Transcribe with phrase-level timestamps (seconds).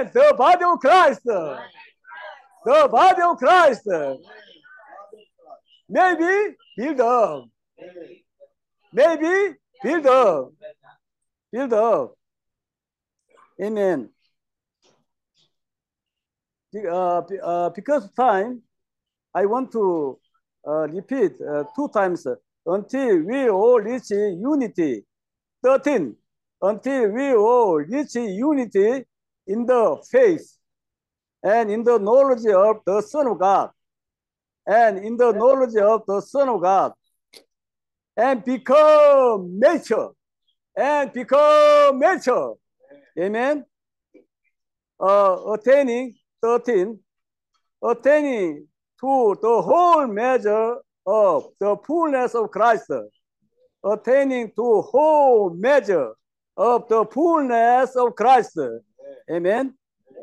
[0.00, 0.12] Amen.
[0.14, 1.20] The body of Christ.
[1.24, 3.88] The body of Christ.
[5.88, 7.44] Maybe build up.
[8.92, 10.52] Maybe build up.
[11.52, 12.14] Build up.
[13.62, 14.08] Amen.
[16.74, 18.62] Uh, uh, because time,
[19.34, 20.18] I want to
[20.66, 21.36] uh, repeat
[21.74, 22.26] two times
[22.64, 25.04] until we all reach unity.
[25.62, 26.16] 13.
[26.62, 29.04] Until we all reach unity
[29.50, 30.56] in the faith
[31.42, 33.70] and in the knowledge of the Son of God
[34.66, 36.92] and in the knowledge of the Son of God
[38.16, 40.08] and become nature
[40.76, 42.52] and become nature.
[43.18, 43.64] Amen.
[45.00, 46.98] Uh, attaining 13,
[47.82, 48.68] attaining
[49.00, 52.92] to the whole measure of the fullness of Christ,
[53.82, 56.12] attaining to whole measure
[56.56, 58.58] of the fullness of Christ.
[59.30, 59.74] Amen.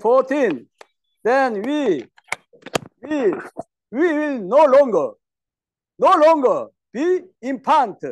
[0.02, 0.66] 14.
[1.24, 2.06] Then we,
[3.02, 3.34] we,
[3.92, 5.12] we will no longer,
[6.00, 8.04] no longer be infant,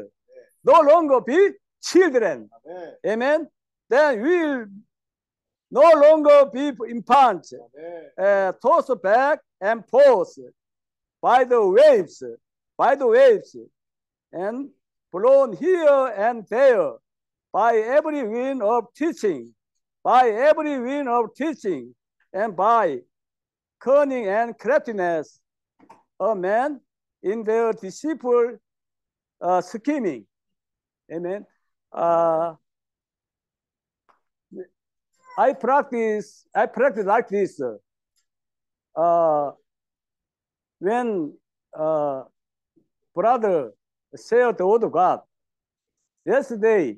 [0.63, 1.51] no longer be
[1.81, 2.49] children.
[3.05, 3.47] Amen.
[3.89, 4.65] Then we will
[5.71, 7.47] no longer be infant,
[8.17, 10.37] uh, tossed back and forth
[11.21, 12.23] by the waves,
[12.77, 13.55] by the waves,
[14.31, 14.69] and
[15.11, 16.93] blown here and there
[17.53, 19.53] by every wind of teaching,
[20.05, 21.95] by every wind of teaching,
[22.31, 22.99] and by
[23.79, 25.39] cunning and craftiness
[26.19, 26.79] of men
[27.23, 28.55] in their deceitful
[29.41, 30.23] uh, scheming.
[31.11, 31.43] Amen.
[31.91, 32.53] Uh,
[35.39, 37.59] I practice, I practice like this.
[38.95, 39.51] Uh,
[40.77, 41.33] when
[41.73, 42.23] uh,
[43.15, 43.71] brother
[44.29, 45.21] shared the word of God,
[46.23, 46.97] yesterday,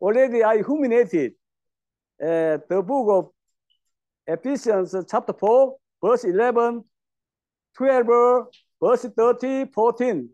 [0.00, 1.34] already I humiliated
[2.21, 3.31] uh, the book of
[4.27, 6.83] Ephesians chapter 4, verse 11,
[7.75, 8.47] 12,
[8.81, 10.29] verse 30, 14.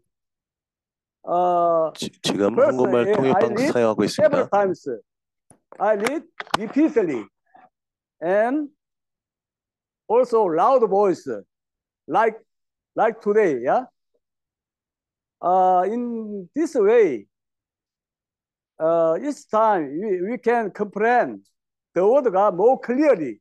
[1.25, 4.49] Uh, 지, 지금 First, 한국말 eh, 통역 I 방송 read 사용하고 several 있습니다.
[4.51, 4.89] times.
[5.79, 6.23] I read
[6.59, 7.25] repeatedly
[8.21, 8.67] and
[10.07, 11.25] also loud voice,
[12.07, 12.37] like
[12.95, 13.61] like today.
[13.63, 13.85] Yeah.
[15.41, 17.27] Uh, in this way,
[18.79, 21.45] uh, each time we, we can comprehend
[21.94, 23.40] the word God more clearly.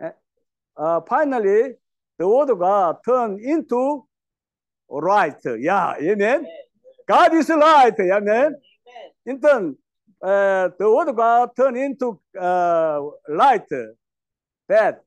[0.00, 0.10] Eh,
[0.76, 1.74] Uh, finally,
[2.18, 4.06] the word God turn into
[4.88, 5.36] right.
[5.44, 6.46] Yeah, amen.
[7.06, 7.98] God is light.
[8.00, 8.56] Amen.
[9.26, 9.76] In turn,
[10.22, 13.68] uh, the word of God turn into uh, light.
[14.68, 15.02] That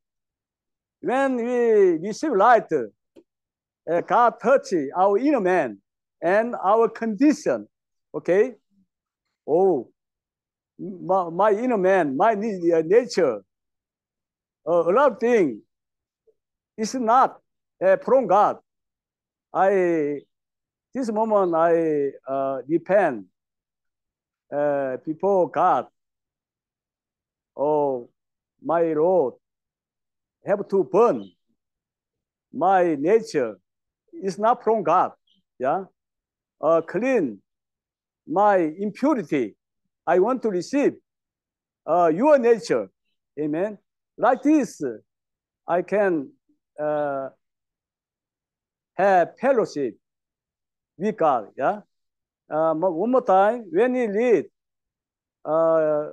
[1.01, 5.81] when we receive light, uh, God touch our inner man
[6.21, 7.67] and our condition.
[8.13, 8.55] Okay.
[9.47, 9.89] Oh,
[10.79, 13.41] my, my inner man, my uh, nature,
[14.65, 15.61] a lot of things
[16.77, 17.39] is not
[17.83, 18.57] uh, from God.
[19.53, 20.19] I
[20.93, 23.25] this moment I uh, repent
[24.53, 25.87] uh, before God.
[27.55, 28.09] Oh,
[28.63, 29.33] my road
[30.45, 31.29] have to burn.
[32.53, 33.59] My nature
[34.13, 35.11] is not from God.
[35.59, 35.85] Yeah,
[36.61, 37.41] uh, clean
[38.27, 39.55] my impurity.
[40.07, 40.93] I want to receive
[41.85, 42.89] uh, your nature.
[43.39, 43.77] Amen.
[44.17, 44.81] Like this,
[45.67, 46.29] I can
[46.79, 47.29] uh,
[48.95, 49.97] have fellowship
[50.97, 51.49] with God.
[51.57, 51.81] Yeah.
[52.49, 54.45] Uh, one more time, when you read
[55.43, 56.11] uh,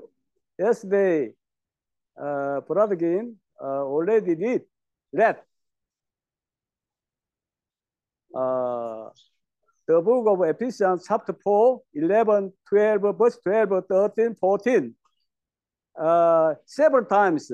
[0.59, 1.32] yesterday,
[2.21, 4.62] uh, Brother Gin uh, already did
[5.12, 5.37] read
[8.34, 9.09] uh,
[9.86, 14.94] the book of Ephesians, chapter 4, 11, 12, verse 12, 13, 14.
[15.98, 17.52] Uh, several times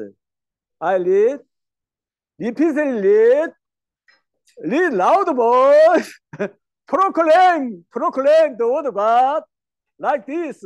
[0.80, 1.40] I read,
[2.38, 3.50] repeatedly read,
[4.62, 6.20] read loud voice,
[6.86, 9.42] proclaim, proclaim the word of God.
[9.98, 10.64] Like this,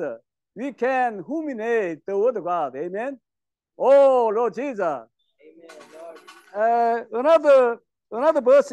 [0.54, 2.76] we can humiliate the word of God.
[2.76, 3.18] Amen.
[3.76, 4.80] Oh, Lord Jesus.
[6.56, 7.78] Uh, another,
[8.12, 8.72] another verse,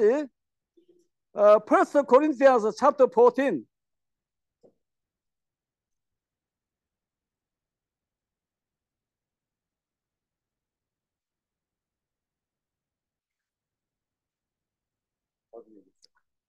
[1.36, 3.66] uh, First Corinthians chapter 14.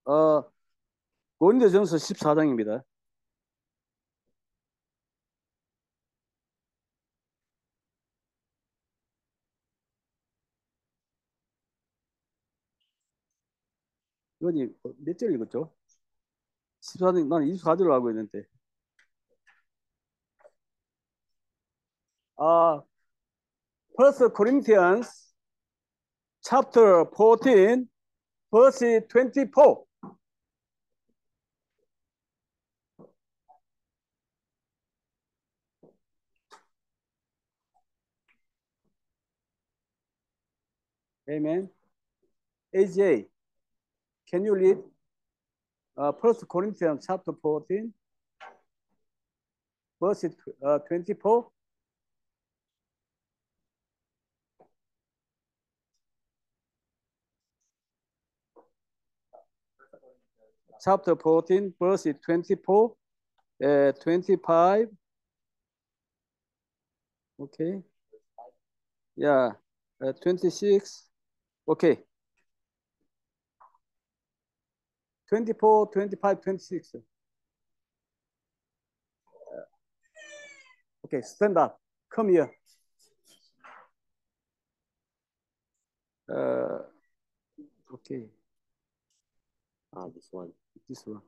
[0.04, 0.44] 어,
[1.38, 2.82] 고린도전서 14장입니다.
[14.42, 14.68] 이거니
[14.98, 15.72] 몇절 읽었죠?
[16.80, 18.44] 14장, 난 24절로 알고 있는데.
[22.36, 22.82] 아,
[23.96, 25.32] First Corinthians
[26.42, 27.88] chapter 14,
[28.50, 29.86] verse 24.
[41.28, 41.70] Amen.
[42.74, 43.31] AJ,
[44.32, 44.78] can you read
[45.96, 47.92] uh, First Corinthians chapter 14,
[50.00, 50.24] verse
[50.64, 51.46] uh, 24?
[60.82, 62.94] chapter 14, verse 24,
[63.64, 64.88] uh, 25.
[67.38, 67.82] Okay.
[69.16, 69.50] Yeah,
[70.04, 71.04] uh, 26.
[71.68, 71.98] Okay.
[75.32, 76.94] 24, 25, 26.
[76.94, 77.00] Uh,
[81.06, 81.80] okay, stand up.
[82.14, 82.52] Come here.
[86.28, 86.84] Uh,
[87.94, 88.28] okay.
[89.96, 90.52] Ah, this one.
[90.86, 91.22] This one.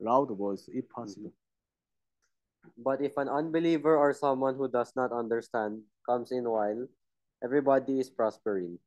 [0.00, 1.32] Loud voice, if possible.
[2.76, 6.88] But if an unbeliever or someone who does not understand comes in while
[7.40, 8.80] everybody is prospering,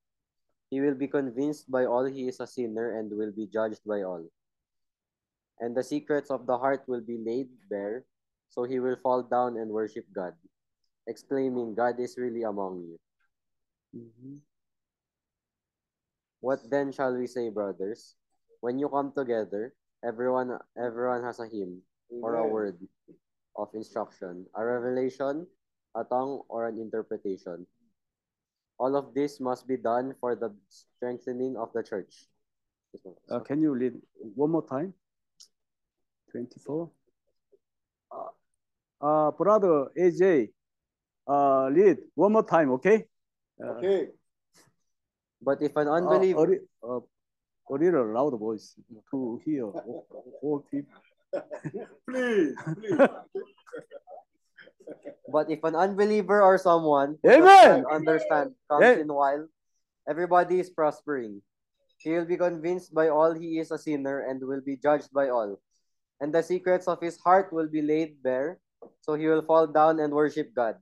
[0.74, 4.02] he will be convinced by all he is a sinner and will be judged by
[4.02, 4.26] all.
[5.62, 8.10] And the secrets of the heart will be laid bare,
[8.50, 10.34] so he will fall down and worship God,
[11.06, 12.98] exclaiming, God is really among you.
[13.94, 14.42] Mhm.
[16.42, 18.18] What then shall we say, brothers?
[18.66, 22.82] When you come together, everyone everyone has a hymn or a word
[23.62, 25.46] of instruction, a revelation,
[25.94, 27.70] a tongue, or an interpretation.
[28.84, 32.28] All of this must be done for the strengthening of the church.
[32.92, 33.02] This.
[33.32, 33.94] Uh, can you read
[34.36, 34.94] one more time?
[36.32, 36.92] 24.
[38.12, 38.28] Uh,
[39.00, 40.50] uh, brother AJ,
[41.28, 43.08] uh, read one more time, okay?
[43.56, 44.10] Uh, Okay.
[45.42, 48.76] But if an uh, unbeliever, a, li- uh, a little loud voice
[49.12, 50.08] to hear all,
[50.42, 50.92] all people.
[52.10, 53.00] Please, please.
[55.32, 57.42] but if an unbeliever or someone Amen.
[57.42, 59.02] does not understand comes Hey.
[59.02, 59.48] in while
[60.08, 61.42] everybody is prospering,
[61.98, 65.30] he will be convinced by all he is a sinner and will be judged by
[65.30, 65.60] all.
[66.20, 68.60] And the secrets of his heart will be laid bare,
[69.02, 70.76] so he will fall down and worship God,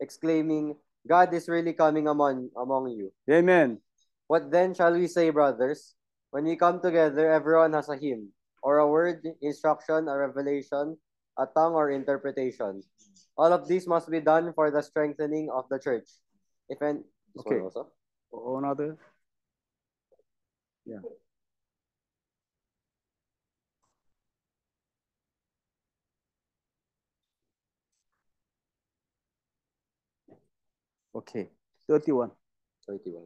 [0.00, 0.76] exclaiming,
[1.08, 3.12] God is really coming among, among you.
[3.30, 3.80] Amen.
[4.26, 5.94] What then shall we say, brothers?
[6.30, 8.32] When we come together, everyone has a hymn,
[8.62, 10.98] or a word, instruction, a revelation,
[11.38, 12.82] a tongue, or interpretation.
[13.36, 16.08] All of these must be done for the strengthening of the church.
[16.68, 17.04] If an
[17.38, 17.60] Okay.
[17.60, 17.92] also.
[18.32, 18.96] Oh, another.
[20.86, 21.04] Yeah.
[31.14, 31.50] Okay.
[31.88, 32.30] 31.
[32.86, 33.24] 31.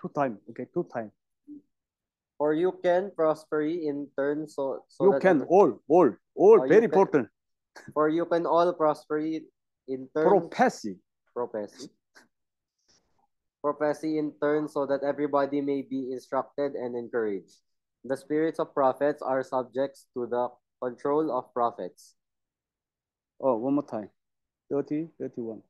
[0.00, 0.38] Two time.
[0.50, 1.12] Okay, two time.
[2.38, 6.84] For you can prosper in turn so, so you can all, all, all Oh, very
[6.84, 7.28] important.
[7.94, 10.98] For you can all prosper in turn Prophecy.
[11.34, 11.90] prophecy.
[13.62, 17.62] Prophecy in turn so that everybody may be instructed and encouraged.
[18.04, 20.50] The spirits of prophets are subjects to the
[20.82, 22.14] control of prophets.
[23.40, 24.10] Oh, one more time.
[24.70, 25.62] 30, 31.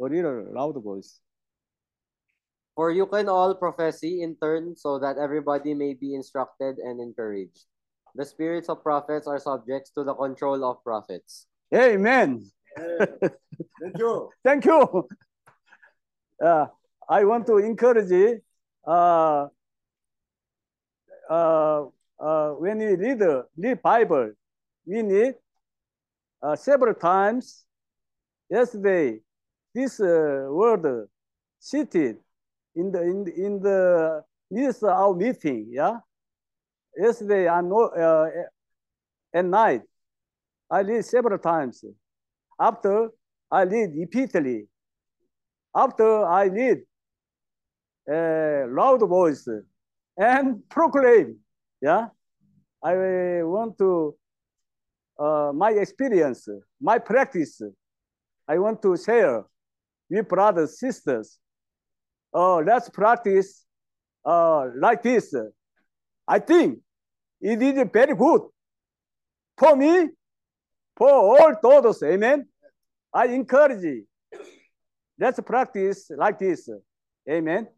[0.00, 1.20] A little loud voice.
[2.76, 7.64] For you can all prophesy in turn so that everybody may be instructed and encouraged.
[8.16, 11.46] The spirits of prophets are subjects to the control of prophets.
[11.74, 12.50] Amen.
[12.74, 12.98] Hey,
[13.80, 14.30] Thank you.
[14.44, 15.08] Thank you.
[16.42, 16.66] Uh,
[17.08, 18.40] I want to encourage
[18.86, 19.46] uh,
[21.28, 21.84] uh,
[22.18, 24.32] uh, when we read the read Bible,
[24.86, 25.34] we need
[26.42, 27.64] uh, several times.
[28.48, 29.20] Yesterday,
[29.74, 31.08] this uh, word
[31.58, 32.18] seated
[32.74, 35.66] in the in, the- in the midst of our meeting.
[35.70, 35.98] Yeah.
[36.96, 38.28] Yesterday, I know uh,
[39.34, 39.82] at night,
[40.70, 41.84] I read several times.
[42.58, 43.10] After
[43.50, 44.66] I read repeatedly.
[45.74, 46.78] After I read
[48.08, 49.46] a loud voice
[50.16, 51.38] and proclaim.
[51.82, 52.08] Yeah,
[52.82, 52.94] I
[53.42, 54.16] want to
[55.18, 56.48] uh, my experience,
[56.80, 57.60] my practice.
[58.48, 59.44] I want to share
[60.08, 61.38] with brothers, sisters.
[62.32, 63.64] Uh, let's practice
[64.24, 65.34] uh, like this.
[66.28, 66.78] I think
[67.40, 68.42] it is very good
[69.56, 70.08] for me,
[70.96, 72.02] for all todos.
[72.02, 72.46] Amen.
[73.12, 74.06] I encourage you.
[75.18, 76.68] Let's practice like this.
[77.28, 77.68] Amen.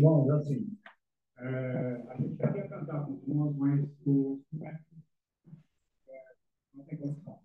[0.00, 0.76] Bom, assim,
[1.38, 4.80] é, a gente quer cantar com nós, mas o é,
[6.74, 7.38] não tem condição.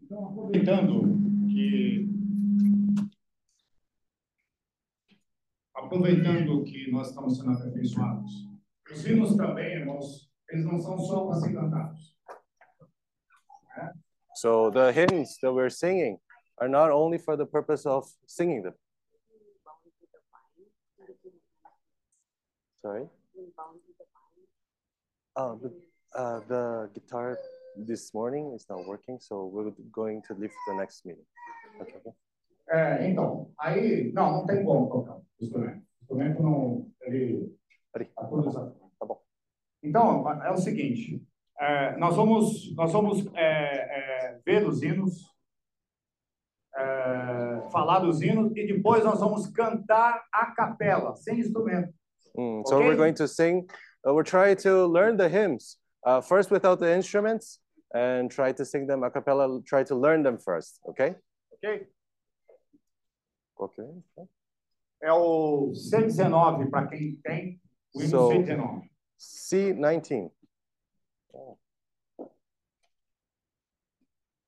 [0.00, 1.02] Então, aproveitando
[1.48, 2.08] que
[5.74, 8.48] aproveitando que nós estamos sendo aperfeiçoados,
[8.92, 12.16] os hinos também, irmãos, eles não são só para ser cantados.
[14.36, 16.18] So the hymns that we're singing
[16.58, 18.74] are not only for the purpose of singing them.
[22.82, 23.06] Sorry?
[25.36, 25.72] Uh, the,
[26.18, 27.38] uh, the guitar
[27.76, 31.24] this morning is not working, so we're going to leave the next meeting.
[31.80, 31.94] Okay.
[31.94, 32.12] okay.
[32.68, 35.76] É, então, aí, não, não tem como tocar o instrumento.
[35.78, 37.56] O instrumento não, ele...
[37.94, 38.10] Ali.
[38.16, 38.74] A produção.
[38.98, 39.22] Tá bom.
[39.80, 41.24] Então, é o seguinte,
[41.60, 45.32] é, nós vamos, nós vamos é, é, ver os hinos,
[46.74, 51.94] é, falar dos hinos, e depois nós vamos cantar a capela, sem instrumento.
[52.36, 52.86] Mm, so Okay.
[52.88, 53.68] we're going to sing,
[54.06, 57.60] uh, we're trying to learn the hymns, uh, first without the instruments,
[57.94, 61.14] and try to sing them a cappella, try to learn them first, okay?
[61.52, 61.86] Ok?
[63.60, 63.88] Okay.
[65.02, 67.60] É o C19, para quem tem
[67.94, 68.90] o hino So- C19.
[69.18, 70.30] C19.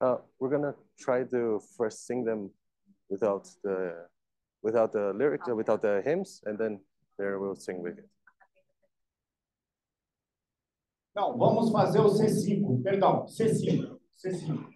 [0.01, 2.51] Uh, we're gonna try to first sing them
[3.09, 4.07] without the
[4.63, 6.81] without the lyrics, uh, without the hymns, and then
[7.19, 8.09] there we'll sing with it.
[11.15, 14.75] Não, vamos fazer o C5, perdão, C5, C5.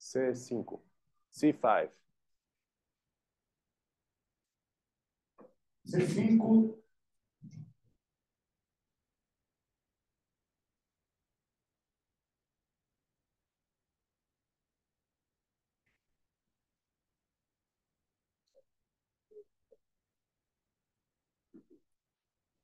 [0.00, 0.80] C5,
[1.32, 1.90] C5.
[5.86, 6.74] C5,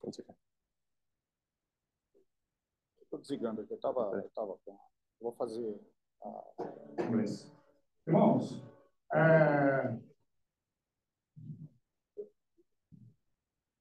[0.02, 0.36] One second.
[3.02, 4.76] Estou desligando aqui, eu estava eu tava com.
[5.20, 5.80] Vou fazer.
[6.98, 7.52] inglês.
[8.06, 8.60] Irmãos,
[9.14, 9.96] é...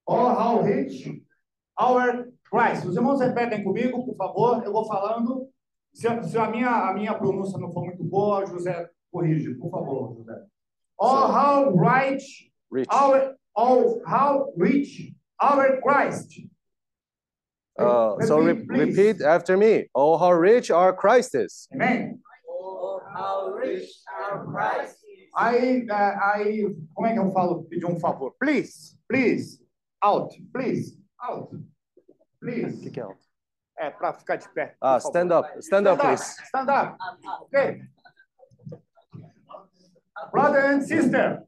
[0.08, 1.25] Oh, how rich
[1.80, 2.86] our Christ.
[2.86, 4.63] Os irmãos repetem comigo, por favor.
[4.63, 5.50] Eu vou falando.
[5.94, 9.70] Se, a- se a, minha, a minha pronúncia não for muito boa, José, corrige, por
[9.72, 10.46] favor, José.
[10.98, 12.22] Oh, how right
[12.72, 12.88] Rich.
[12.92, 16.39] our, oh, how rich our Christ.
[17.79, 18.98] Uh, so re- Repeat, please.
[18.98, 19.88] repeat after me.
[19.95, 21.67] Oh, how rich our Christ is.
[21.74, 22.19] Amen.
[22.48, 23.89] Oh, how rich
[24.21, 25.29] our Christ is.
[25.36, 28.33] Aí, é, aí, como é que eu falo, pedir um favor?
[28.39, 29.60] Please, please,
[30.03, 31.50] out, please, out,
[32.41, 32.81] please.
[32.83, 33.17] Kick out.
[33.79, 34.75] É, para ficar de pé.
[34.81, 35.10] Ah, por favor.
[35.10, 35.62] stand up.
[35.63, 36.24] Stand up, please.
[36.50, 37.41] Stand up, Up, up.
[37.43, 37.81] ok?
[40.31, 41.43] Brother and sister,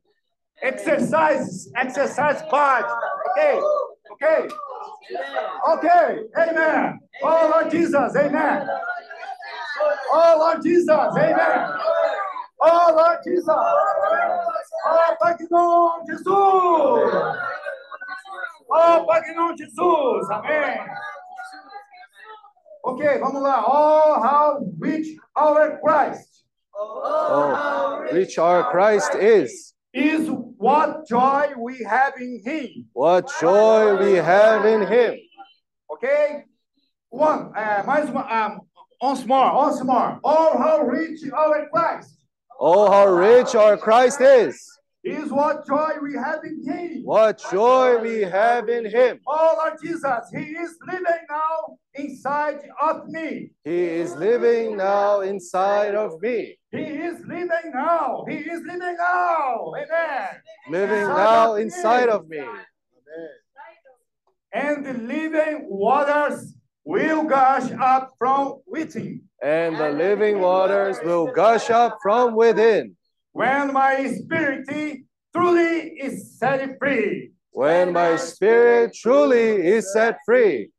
[0.64, 2.86] exercise, exercise part,
[3.30, 3.62] ok?
[4.12, 4.48] Ok?
[5.68, 5.88] Ok,
[6.36, 7.00] amen.
[7.22, 8.68] Oh, Lord Jesus, amen.
[10.12, 11.68] Oh, Lord Jesus, amen.
[12.62, 13.48] Oh, Lord Jesus.
[14.86, 16.28] Oh, Pai que Jesus.
[18.70, 20.80] Oh, Pai que Jesus, amém.
[22.86, 23.64] Ok, vamos lá.
[23.66, 26.44] Oh, how rich our Christ
[26.76, 29.74] Oh, how rich our Christ is.
[29.94, 32.88] Is what joy we have in Him.
[32.94, 35.20] What joy we have in Him.
[35.90, 36.46] Ok?
[37.10, 38.62] One, eh, mais uma, um,
[39.00, 40.20] once more, once more.
[40.24, 42.18] Oh, how rich our Christ
[42.60, 44.73] Oh, how rich our Christ is.
[45.04, 47.02] Is what joy we have in Him.
[47.04, 49.20] What joy we have in Him.
[49.28, 53.52] Oh, Lord Jesus, He is living now inside of me.
[53.66, 56.58] He is living now inside of me.
[56.72, 58.26] He is living now.
[58.28, 59.74] He is living now.
[59.76, 60.30] Amen.
[60.70, 62.40] Living now inside of me.
[62.40, 62.60] Amen.
[64.54, 66.56] And the living waters
[66.86, 69.24] will gush up from within.
[69.42, 72.96] And the living waters will gush up from within.
[73.34, 74.68] When my spirit
[75.36, 77.32] truly is set free.
[77.52, 80.70] When my spirit truly is set free.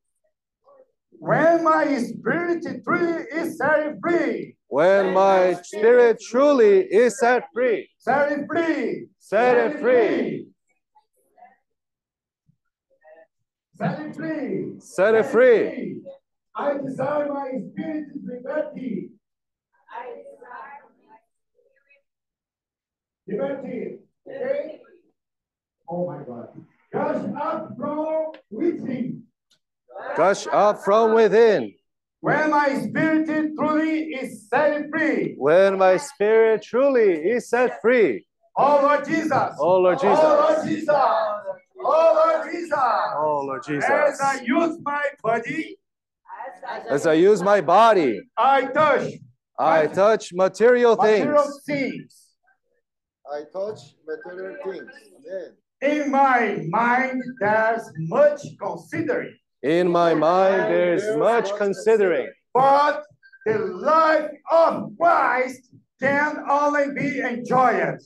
[1.19, 4.57] When my spirit truly is set free.
[4.69, 7.89] When my spirit truly is set free.
[7.99, 9.09] Set it free.
[9.19, 10.47] Set it free.
[13.77, 14.75] Set it free.
[14.79, 16.03] Set it free.
[16.55, 19.11] I desire my spirit to be liberty.
[23.26, 23.99] Liberty.
[24.28, 24.81] Okay?
[25.88, 26.49] Oh my God.
[26.93, 29.25] Gush up from within.
[30.16, 31.75] Gush up from within.
[32.21, 35.35] When my spirit truly is set free.
[35.37, 38.25] When my spirit truly is set free.
[38.57, 39.57] Oh Lord Jesus.
[39.59, 40.16] Oh Lord Jesus.
[40.16, 40.81] Oh Lord Jesus.
[40.81, 40.95] Jesus.
[41.81, 42.78] Oh Lord Jesus.
[43.16, 45.76] Oh Lord As I use my body,
[46.88, 49.12] As I use my body, I touch
[49.59, 52.24] I touch material material things.
[53.33, 53.47] Things.
[53.47, 54.90] I touch material things.
[55.26, 55.52] Amen.
[55.83, 63.02] In my mind, there's much considering, In my mind, there's much considering, but
[63.45, 65.69] the life of Christ
[66.00, 67.99] can only be enjoyed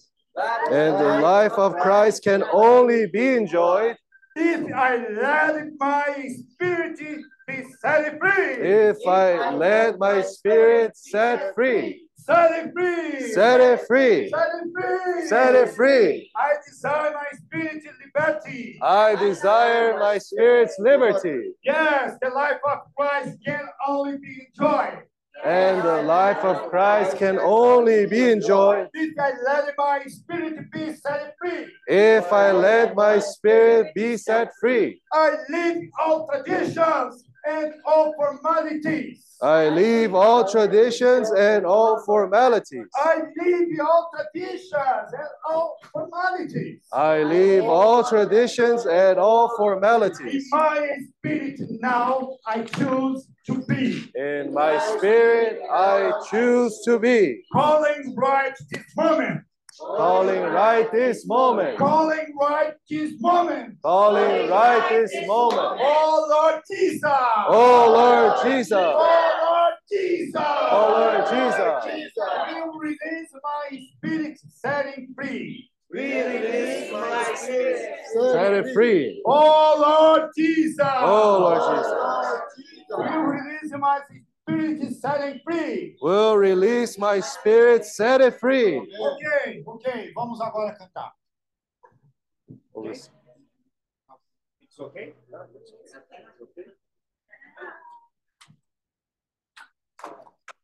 [0.71, 3.97] and the life of Christ can only be enjoyed
[4.37, 6.99] if I let my spirit
[7.47, 8.55] be set free.
[8.55, 12.08] if I let my spirit set free.
[12.29, 13.33] Set it free.
[13.33, 14.29] Set it free.
[14.29, 15.27] Set it free.
[15.29, 16.31] Set it free.
[16.37, 18.79] I desire my spirit's liberty.
[18.83, 25.05] I desire my spirit's liberty, Yes, the life of Christ can only be enjoyed
[25.45, 30.93] and the life of Christ can only be enjoyed if I let my spirit be
[30.93, 31.67] set free.
[31.87, 35.01] if I let my spirit be set free.
[35.13, 39.28] I leave all traditions and all formalities.
[39.41, 42.89] I leave all traditions and all formalities.
[42.97, 46.81] I leave all traditions and all formalities.
[46.93, 50.49] I leave all traditions and all In formalities.
[50.51, 58.17] my spirit now, I choose to be In my spirit, I choose to be calling
[58.17, 59.43] right this moment.
[59.79, 63.77] Calling right this moment, Calling right this moment.
[63.83, 65.81] calling right this moment.
[65.81, 67.03] Oh Lord Jesus.
[67.05, 70.35] Oh Lord Jesus, Oh Lord Jesus.
[70.37, 72.15] Oh Lord Jesus.
[72.51, 75.71] You release my spirit setting free.
[75.91, 77.91] We release my spirit.
[78.13, 79.23] set it free.
[79.27, 80.81] Oh Lord Jesus.
[80.81, 84.28] Oh Lord Jesus, You release my spirit
[84.99, 85.97] setting free.
[86.01, 88.79] will release my spirit, set it free.
[88.79, 90.13] Ok, ok.
[90.15, 91.13] Vamos agora cantar.
[92.85, 95.15] It's okay?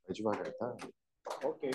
[0.06, 0.76] Vai devagar, tá?
[1.42, 1.70] Ok.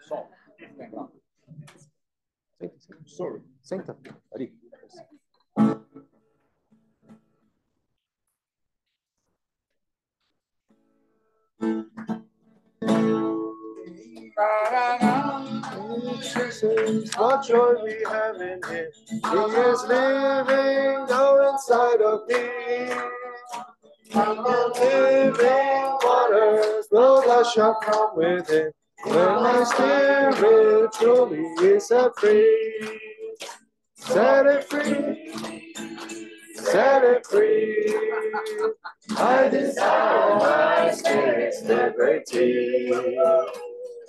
[0.00, 0.30] Sol.
[0.56, 1.12] Senta.
[3.06, 3.42] Sorry.
[3.62, 3.96] Senta.
[4.32, 4.54] Ali.
[17.16, 18.90] What joy we have in Him.
[19.08, 22.94] He is living now inside of me.
[24.10, 28.72] From the living waters, will gush up from within.
[29.04, 32.98] When my spirit truly is set free,
[33.94, 36.29] set it free,
[36.64, 37.94] set it free.
[39.16, 42.90] I desire my spirit's liberty.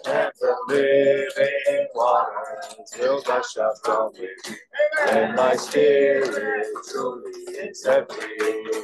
[0.04, 4.58] And the living waters will gush up from within.
[5.10, 8.82] And my spirit truly is set free.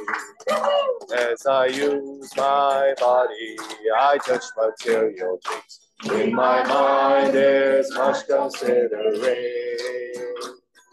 [1.16, 3.56] As I use my body,
[3.98, 5.80] I touch material things.
[6.22, 10.07] In my mind, there's much considering.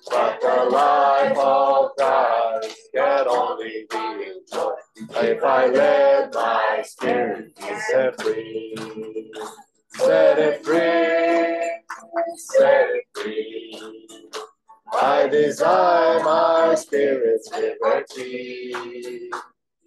[0.10, 4.76] But the life of Christ can only be enjoyed
[5.24, 9.32] if I let my spirit be set free.
[9.96, 11.82] Set it free,
[12.36, 13.82] set it free.
[14.94, 18.74] I desire my spirit's liberty.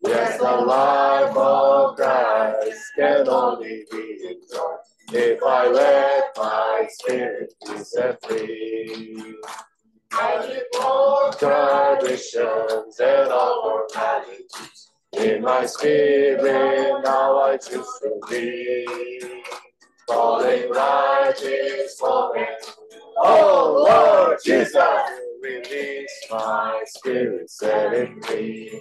[0.04, 4.78] Yes, the life of Christ can only be enjoyed
[5.12, 9.36] if I let my spirit be set free.
[10.12, 14.90] I leave all traditions and all formalities.
[15.12, 19.42] In my spirit now I choose to be.
[20.06, 22.48] Falling right this moment.
[23.18, 24.78] Oh Lord Jesus,
[25.42, 28.80] release my spirit, set it free.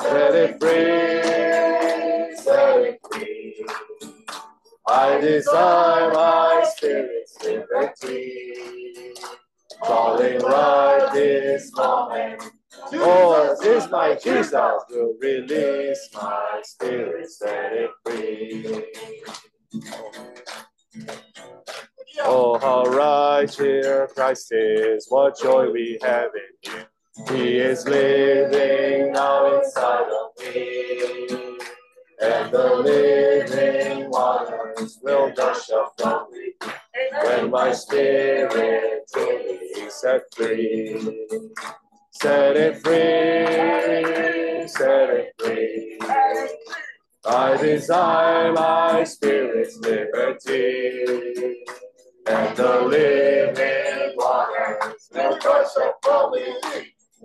[0.00, 3.66] Set it free, set it free.
[4.86, 9.14] I desire my spirit's liberty.
[9.82, 12.42] Calling right this moment.
[12.92, 14.52] Oh, this my Jesus
[14.90, 18.84] will release my spirit, set it free.
[22.20, 26.86] Oh, how right here Christ is, what joy we have in Him.
[27.30, 31.23] He is living now inside of me.
[32.24, 36.54] And the living waters will gush up from me
[37.22, 41.28] when my spirit truly set free.
[42.12, 45.98] Set it free, set it free.
[47.26, 51.56] I desire my spirit's liberty,
[52.26, 56.54] and the living waters will gush up from me,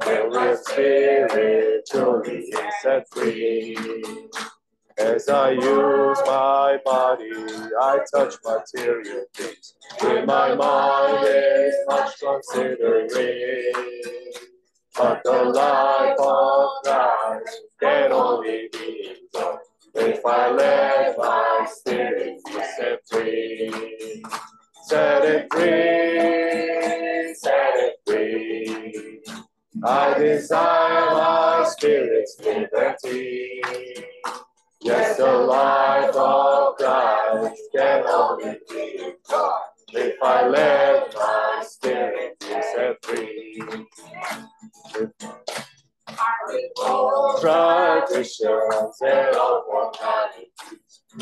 [0.03, 3.77] where my spirit truly set free.
[4.99, 7.31] As I use my body,
[7.81, 9.73] I touch material things.
[10.01, 13.07] With my mind is much considering.
[14.97, 19.59] But the life of Christ can only be enjoyed
[19.95, 24.23] if I let my spirit be set free.
[24.83, 29.21] Set it free, set it free.
[29.81, 33.61] I desire my spirit's liberty.
[34.81, 39.51] Yes, the life of Christ can only be enjoyed
[39.93, 43.61] if I let my spirit be set free.
[47.41, 50.47] Traditions and all formalities.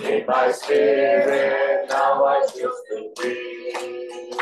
[0.04, 4.38] In my spirit, now I choose to be.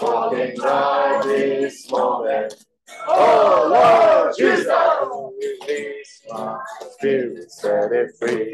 [0.00, 2.54] Walking right this moment.
[3.06, 4.66] Oh Lord Jesus,
[5.68, 6.58] release my
[6.92, 8.52] spirit, set it free.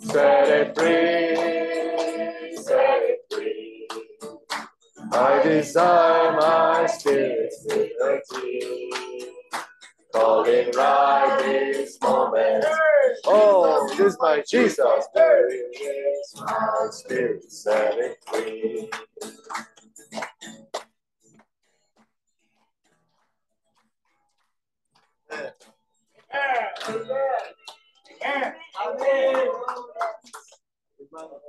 [0.00, 3.88] Set it free, set it free.
[5.12, 8.90] I desire my spirit's liberty.
[10.12, 12.64] Calling right this moment.
[13.26, 14.78] Oh, this is my Jesus.
[16.36, 18.90] My spirit, set it free.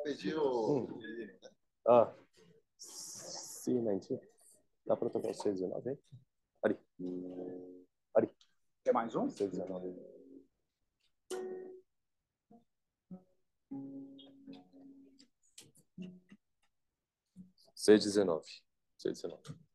[0.03, 0.87] Pediu.
[1.87, 2.13] Ah,
[2.77, 4.19] C19.
[4.85, 5.99] Dá para tocar o C19 aí?
[6.63, 6.79] Ali.
[8.15, 8.29] Ali,
[8.83, 9.27] Quer mais um?
[9.27, 9.95] C19.
[17.75, 18.43] C19.
[18.97, 19.68] C19.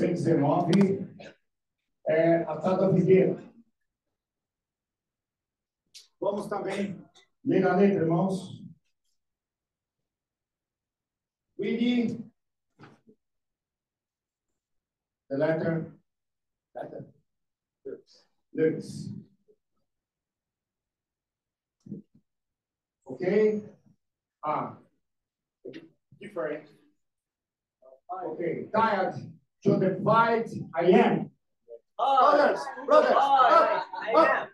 [0.00, 0.70] 119,
[2.08, 3.36] é, a cada figueira.
[6.18, 7.04] Vamos também
[7.44, 8.64] ler a letra, irmãos.
[11.58, 12.30] Read
[15.28, 15.92] the letter,
[16.74, 17.06] letter,
[18.54, 19.10] lyrics.
[23.04, 23.62] Okay?
[24.42, 24.78] Ah,
[26.18, 26.70] different.
[28.24, 31.30] Okay, tired to the fight I am.
[31.98, 33.84] Brothers, brothers, up,
[34.16, 34.48] up,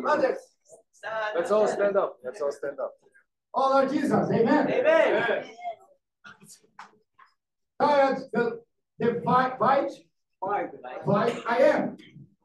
[0.00, 0.38] brothers.
[1.34, 2.16] Let's all stand up.
[2.24, 2.92] Let's all stand up.
[3.54, 4.70] Oh Lord Jesus, amen.
[4.70, 5.44] Amen.
[7.80, 8.60] Tired the,
[8.98, 9.90] the fight, fight,
[10.40, 10.70] fight
[11.48, 11.96] I am.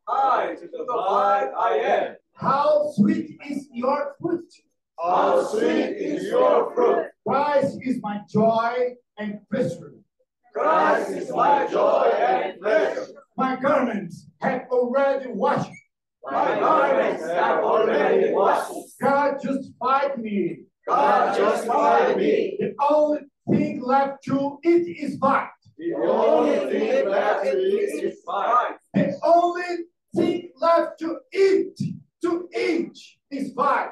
[0.07, 2.15] I to the fight I am.
[2.35, 4.51] How sweet is your fruit.
[4.99, 7.07] How sweet is your fruit.
[7.27, 9.93] Christ is my joy and pleasure.
[10.53, 13.07] Christ is my joy and pleasure.
[13.35, 15.71] My garments have already washed.
[16.23, 18.71] My garments have already washed.
[19.01, 20.65] God justified me.
[20.87, 22.57] God justified me.
[22.59, 25.47] The only thing left to eat is fine.
[25.77, 28.73] The only thing left to eat is fine.
[28.93, 29.63] The only
[30.15, 31.79] thing left to eat,
[32.21, 32.97] to eat
[33.31, 33.89] is fine.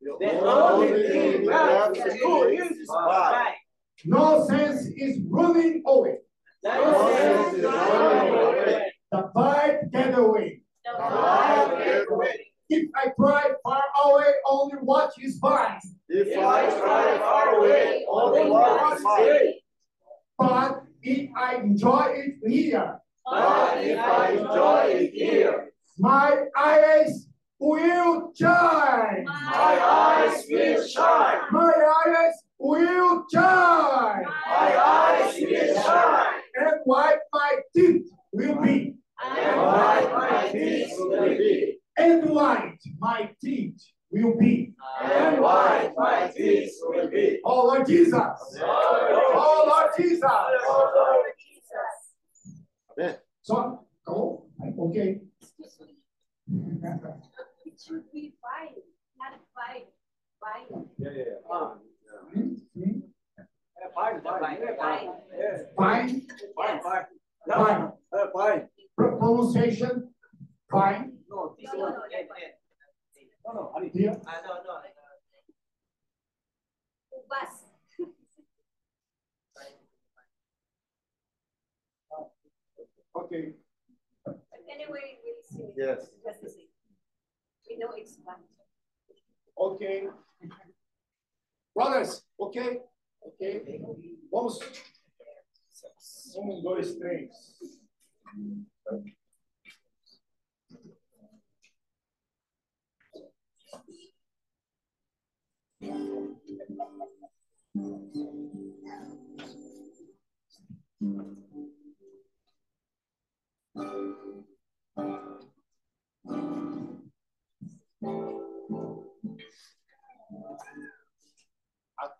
[0.00, 3.54] The only thing left to eat is fine.
[4.04, 6.18] No sense is running away.
[6.62, 8.92] No sense is running away.
[9.12, 10.60] The fight get away.
[10.84, 12.46] The fight get away.
[12.68, 15.78] If I try far away, only watch is fine.
[16.08, 19.52] If I try far away, only one is fine.
[20.38, 27.28] But if I enjoy it here, But if I enjoy it here, my eyes
[27.58, 29.24] will shine.
[29.24, 31.38] my eyes will shine.
[31.52, 31.72] My
[32.06, 34.24] eyes will shine.
[34.24, 36.40] My eyes will shine.
[36.56, 38.96] And white my teeth will be.
[39.22, 41.78] And white my teeth will be.
[41.96, 44.74] And white my teeth will be.
[45.02, 47.40] And white my teeth will be.
[47.44, 48.58] Oh Lord Jesus.
[48.60, 50.30] Oh Lord Jesus.
[52.98, 53.16] Amen.
[53.42, 54.46] So, go.
[54.78, 55.20] Okay.
[57.66, 58.74] It should be fine,
[59.18, 59.82] not fine.
[60.40, 60.66] Fine.
[60.68, 60.84] Hmm?
[60.90, 61.04] Hmm?
[61.04, 61.93] Fine, Fine.
[65.76, 66.22] Fine.
[66.56, 67.06] fine.
[67.48, 67.92] Fine.
[68.32, 68.68] Fine.
[68.96, 70.14] Pro- Pronunciation.
[70.70, 71.18] Fine.
[71.28, 71.92] No, this No, no, one.
[73.46, 73.90] no, no, 아니.
[73.92, 74.16] Here.
[74.26, 74.80] Ah, no, no.
[77.12, 77.54] Ubas.
[83.16, 83.54] Okay.
[84.70, 85.72] Anyway, we'll see.
[85.76, 86.10] Yes.
[86.24, 86.68] Just the same.
[87.70, 88.42] We know it's one.
[89.56, 90.08] Ok.
[91.74, 92.82] Brothers, ok?
[93.20, 93.80] Ok.
[94.30, 94.58] Vamos.
[96.36, 97.30] Um, dois, três.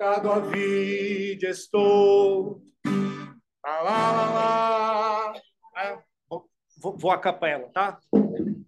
[0.05, 2.63] Atado à vida estou.
[3.65, 5.41] Lá, lá, lá, lá.
[5.79, 6.51] É, vou,
[6.99, 7.99] vou a capela, tá?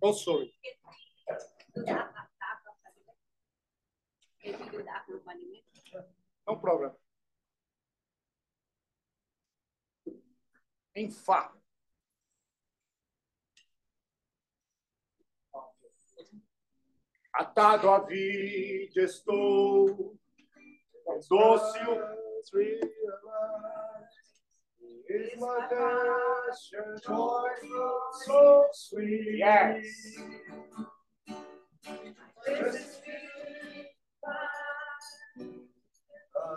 [0.00, 0.42] Qual sou?
[6.46, 6.96] Não problema.
[10.94, 11.54] Em Fá.
[17.34, 20.18] Atado à vida estou
[21.08, 21.20] O
[25.08, 29.36] Is my passion joyful, so sweet.
[29.38, 29.84] Yes.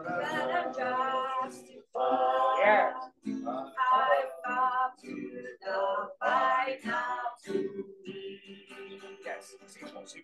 [0.05, 1.73] That I'm justified.
[2.59, 2.93] Yes.
[3.27, 5.13] I've come to
[5.62, 5.77] the
[6.19, 8.41] fight now to me.
[9.25, 9.53] Yes.
[9.67, 10.23] Sim, bom, sim.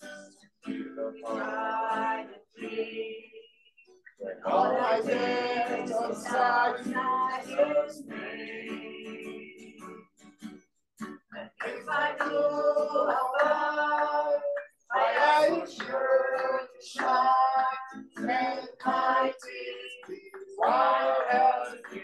[0.00, 0.32] And
[2.56, 3.24] free.
[4.46, 6.76] All my days on side
[7.44, 9.74] His name.
[11.66, 12.36] If I do
[13.08, 14.40] abide,
[14.94, 20.18] my eye will surely shine, and my teeth
[20.56, 22.02] while as you.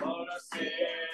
[0.00, 0.68] Wanna sing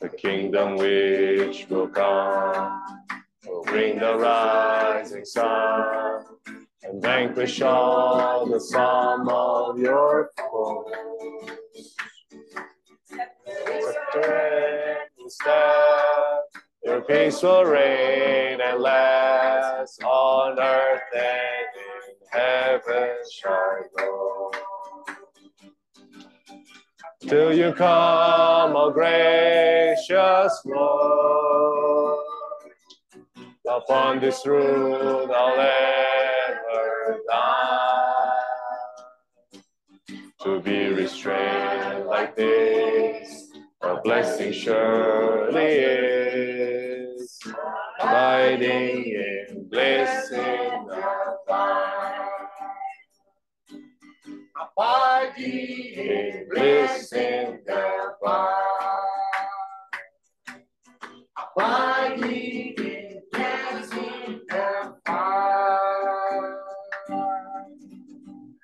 [0.00, 2.82] The kingdom which will come
[3.46, 6.24] will bring the rising sun
[6.84, 10.94] and vanquish all the sum of your foes.
[15.30, 16.40] Staff,
[16.84, 21.68] your peace will reign and last on earth and
[22.08, 24.52] in heaven shall go.
[27.28, 32.24] Till you come, O gracious Lord,
[33.68, 38.32] upon this road I'll ever die.
[40.42, 43.50] To be restrained like this,
[43.82, 47.38] a blessing surely is.
[48.00, 50.32] Abiding in bliss
[54.78, 58.54] Abiding in bliss in the vine.
[61.36, 66.54] Abiding in bliss in the vine.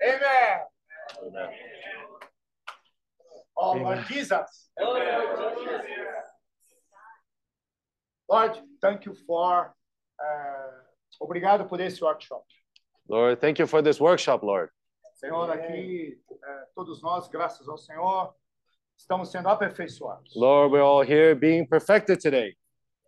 [0.07, 0.61] Amen.
[1.27, 1.51] Amen.
[3.57, 4.69] Oh, Lord Jesus.
[8.31, 9.75] Lord, thank you for.
[10.21, 10.71] eh,
[11.21, 12.45] obrigado por esse workshop.
[13.09, 14.71] Lord, thank you for this workshop, Lord.
[15.25, 18.35] Senhor, aqui, eh, todos nós, graças ao Senhor,
[18.97, 20.35] estamos sendo aperfeiçoados.
[20.37, 22.55] Lord, we're all here being perfected today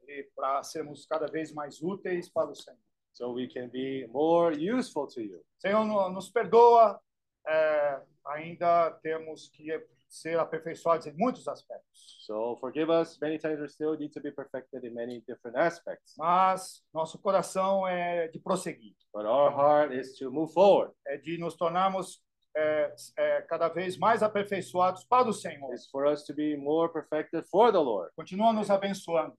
[0.08, 2.78] E para sermos cada vez mais úteis para o Senhor.
[3.12, 5.40] so we can be more useful to you.
[5.58, 7.00] Senhor, no- nos perdoa,
[7.46, 8.00] eh,
[8.36, 9.66] ainda temos que
[10.08, 12.24] ser aperfeiçoados em muitos aspectos.
[12.24, 13.18] So forgive us.
[13.20, 16.14] Many times we still need to be perfected in many different aspects.
[16.16, 20.92] Mas nosso coração é de prosseguir, But our heart is to move forward.
[21.06, 22.22] é de nos tornarmos
[22.56, 25.72] eh, eh, cada vez mais aperfeiçoados para o Senhor.
[25.74, 28.10] It's for us to be more perfected for the Lord.
[28.14, 29.36] Continua nos abençoando,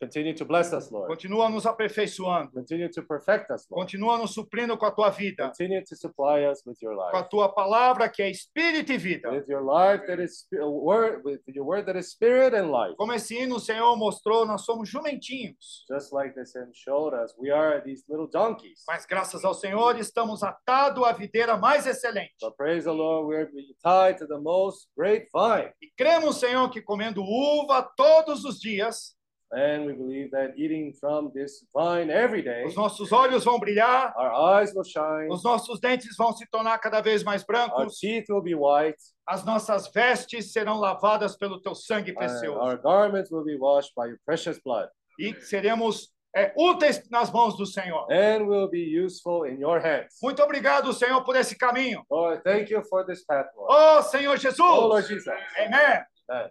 [0.00, 1.08] Continue to bless us, Lord.
[1.08, 3.82] continua nos aperfeiçoando, Continue to perfect us, Lord.
[3.84, 7.18] continua nos suprindo com a tua vida, Continue to supply us with your com a
[7.18, 7.28] life.
[7.28, 9.30] tua palavra que é espírito e vida.
[9.30, 12.96] With your life that is word, with your word that is spirit and life.
[12.96, 17.34] Como esse hino o Senhor mostrou, nós somos jumentinhos, Just like the hymn showed us,
[17.38, 18.82] we are these little donkeys.
[18.88, 22.34] mas graças ao Senhor estamos atados à videira mais excelente.
[22.40, 25.72] But praise the Lord, we're being tied to the most great vine.
[25.82, 29.14] E cremos, Senhor, que comendo uva todos os dias,
[29.52, 34.12] And we believe that eating from this vine every day, os nossos olhos vão brilhar,
[34.16, 37.98] our eyes will shine, os nossos dentes vão se tornar cada vez mais our brancos,
[37.98, 38.96] teeth will be white,
[39.28, 42.60] as nossas vestes serão lavadas pelo teu sangue precioso.
[42.60, 44.88] our garments will be washed by your precious blood.
[45.18, 48.06] E seremos é, úteis nas mãos do Senhor.
[48.10, 50.16] And will be useful in your hands.
[50.22, 52.04] Muito obrigado, Senhor, por esse caminho.
[52.08, 53.68] Lord, thank you for this path, Lord.
[53.68, 54.60] Oh, Senhor Jesus.
[54.60, 55.26] Oh, Lord Jesus.
[55.58, 56.04] Amém.
[56.28, 56.50] Amen.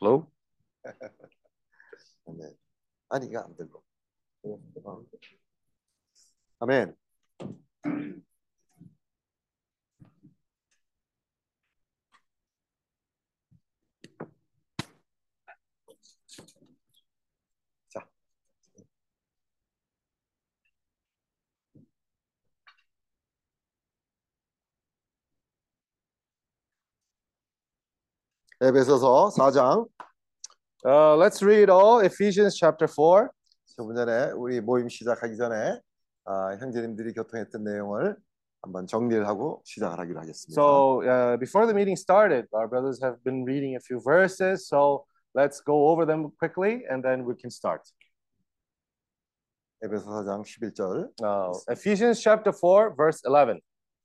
[0.00, 0.30] Hello?
[2.26, 2.58] 아멘.
[3.10, 3.82] 아니, 이거 안 들고.
[6.60, 6.96] 아멘.
[28.61, 29.87] 에베소서 4장
[30.87, 33.27] Uh, let's read all Ephesians chapter 4.
[33.75, 35.79] 조금 전에 우리 모임 시작하기 전에
[36.25, 38.15] 아, 형제님들이 교통했던 내용을
[38.61, 40.53] 한번 정리를 하고 시작을 하기로 하겠습니다.
[40.53, 44.67] So, uh, before the meeting started, our brothers have been reading a few verses.
[44.67, 47.81] So, let's go over them quickly and then we can start.
[49.83, 53.59] 에베소 4장 11절 Uh, Ephesians chapter 4, verse 11.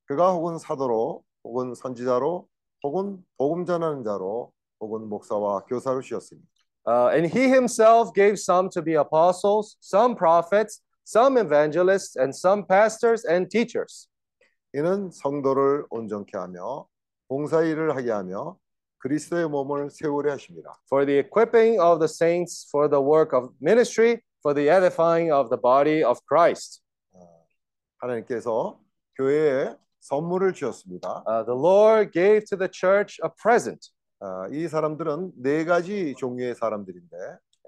[0.09, 2.49] 그가 혹은 사도로 혹은 선지자로
[2.83, 6.41] 혹은 복음 전하는 자로 혹은 목사와 교사로 주셨으니
[6.87, 12.65] Uh, and he himself gave some to be apostles, some prophets, some evangelists, and some
[12.67, 14.09] pastors and teachers.
[14.73, 16.87] 이는 성도를 온전케 하며
[17.29, 18.57] 봉사 일을 하게 하며
[18.99, 20.73] 그리스도의 몸을 세우려 하십니다.
[20.89, 25.51] for the equipping of the saints for the work of ministry, for the edifying of
[25.51, 26.83] the body of Christ.
[27.99, 28.81] 하나님께서
[29.17, 31.25] 교회에 선물을 주셨습니다.
[31.27, 33.91] Uh, the Lord gave to the church a present,
[34.21, 37.17] 아, 이 사람들은 네 가지 종류의 사람들인데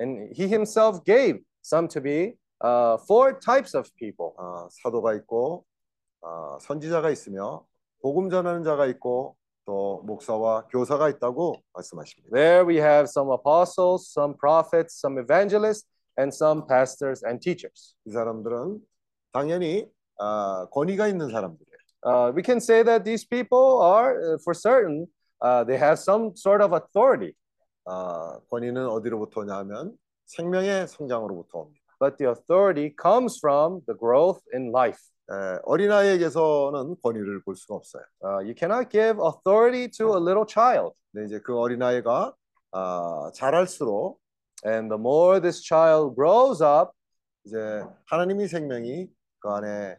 [0.00, 4.32] and he himself gave some to be uh, four types of people.
[4.38, 5.64] 아, 사도가 있고
[6.22, 7.64] 아, 선지자가 있으며
[8.00, 12.34] 복음 전하는 자가 있고 또 목사와 교사가 있다고 말씀하십니다.
[12.34, 15.86] There we have some apostles, some prophets, some evangelists,
[16.18, 17.94] and some pastors and teachers.
[18.04, 18.80] 이 사람들은
[19.32, 21.71] 당연히 아, 권위가 있는 사람들이에요.
[22.03, 25.07] Uh, we can say that these people are, uh, for certain,
[25.41, 27.33] uh, they have some sort of authority.
[27.85, 31.79] 아, 권위는 어디로부터 오냐 하면 생명의 성장으로부터 옵니다.
[31.99, 34.99] but the authority comes from the growth in life.
[35.29, 38.03] 에, 어린아이에게서는 권위를 볼 수가 없어요.
[38.23, 40.93] Uh, you cannot give authority to a little child.
[41.11, 42.33] 근데 이제 그 어린아이가
[42.71, 44.19] 아, 자랄수록
[44.65, 46.91] And the more this child grows up,
[47.45, 49.07] 이제 하나님의 생명이
[49.39, 49.97] 그 안에 에,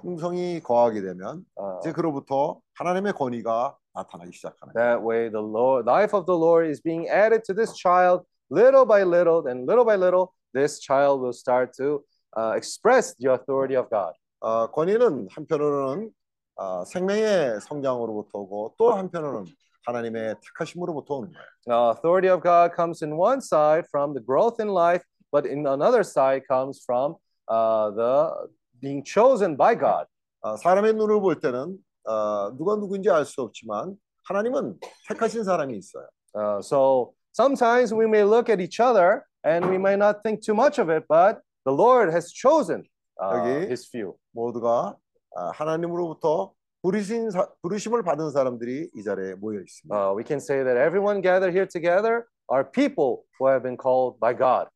[0.00, 6.16] 풍성이 거하게 되면 uh, 이제 그로부터 하나님의 권위가 나타나기 시작하는 that way the Lord, life
[6.16, 9.96] of the Lord is being added to this child little by little, and little by
[9.96, 12.04] little, this child will start to
[12.36, 14.12] uh, express the authority of God.
[14.42, 16.10] 아, 권위는 한편으로는
[16.56, 19.46] 아, 생명의 성장으로부터 오고 또 한편으로는
[19.86, 21.46] 하나님의 택하심으로부터 오는 거예요.
[21.66, 25.66] Now, authority of God comes in one side from the growth in life, but in
[25.66, 27.16] another side comes from
[27.48, 28.48] uh, the
[28.81, 30.05] being chosen by God.
[30.41, 33.95] 아, 사람의 눈을 볼 때는 아, 누가 누구인지 알 수 없지만
[34.27, 36.07] 하나님은 택하신 사람이 있어요.
[36.35, 40.53] Uh, so sometimes we may look at each other and we may not think too
[40.53, 42.83] much of it, but the Lord has chosen
[43.21, 44.15] uh, 여기 His few.
[44.35, 44.95] 모두가
[45.37, 49.95] 아, 하나님으로부터 부르신 사, 부르심을 받은 사람들이 이 자리에 모여 있습니다.
[49.95, 54.19] Uh, we can say that everyone gathered here together are people who have been called
[54.19, 54.67] by God.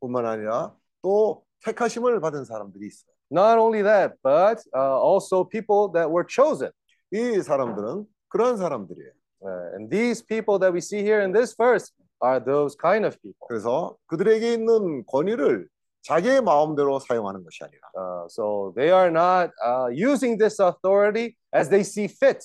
[0.00, 3.11] 뿐만 아니라 또 택하심을 받은 사람들이 있어요.
[3.32, 6.70] Not only that, but uh, also people that were chosen.
[7.12, 9.10] 이 사람들은 그런 사람들이에요.
[9.40, 13.16] Uh, and these people that we see here in this verse are those kind of
[13.22, 13.46] people.
[13.48, 15.68] 그래서 그들에게 있는 권위를
[16.02, 21.68] 자기의 마음대로 사용하는 것이 아니라 Uh, so they are not uh, using this authority as
[21.68, 22.40] they see fit,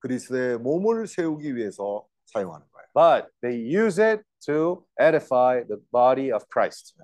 [0.00, 2.78] 그리스도의 몸을 세우기 위해서 사용하는 거예요.
[2.94, 6.94] but they use it to edify the body of Christ.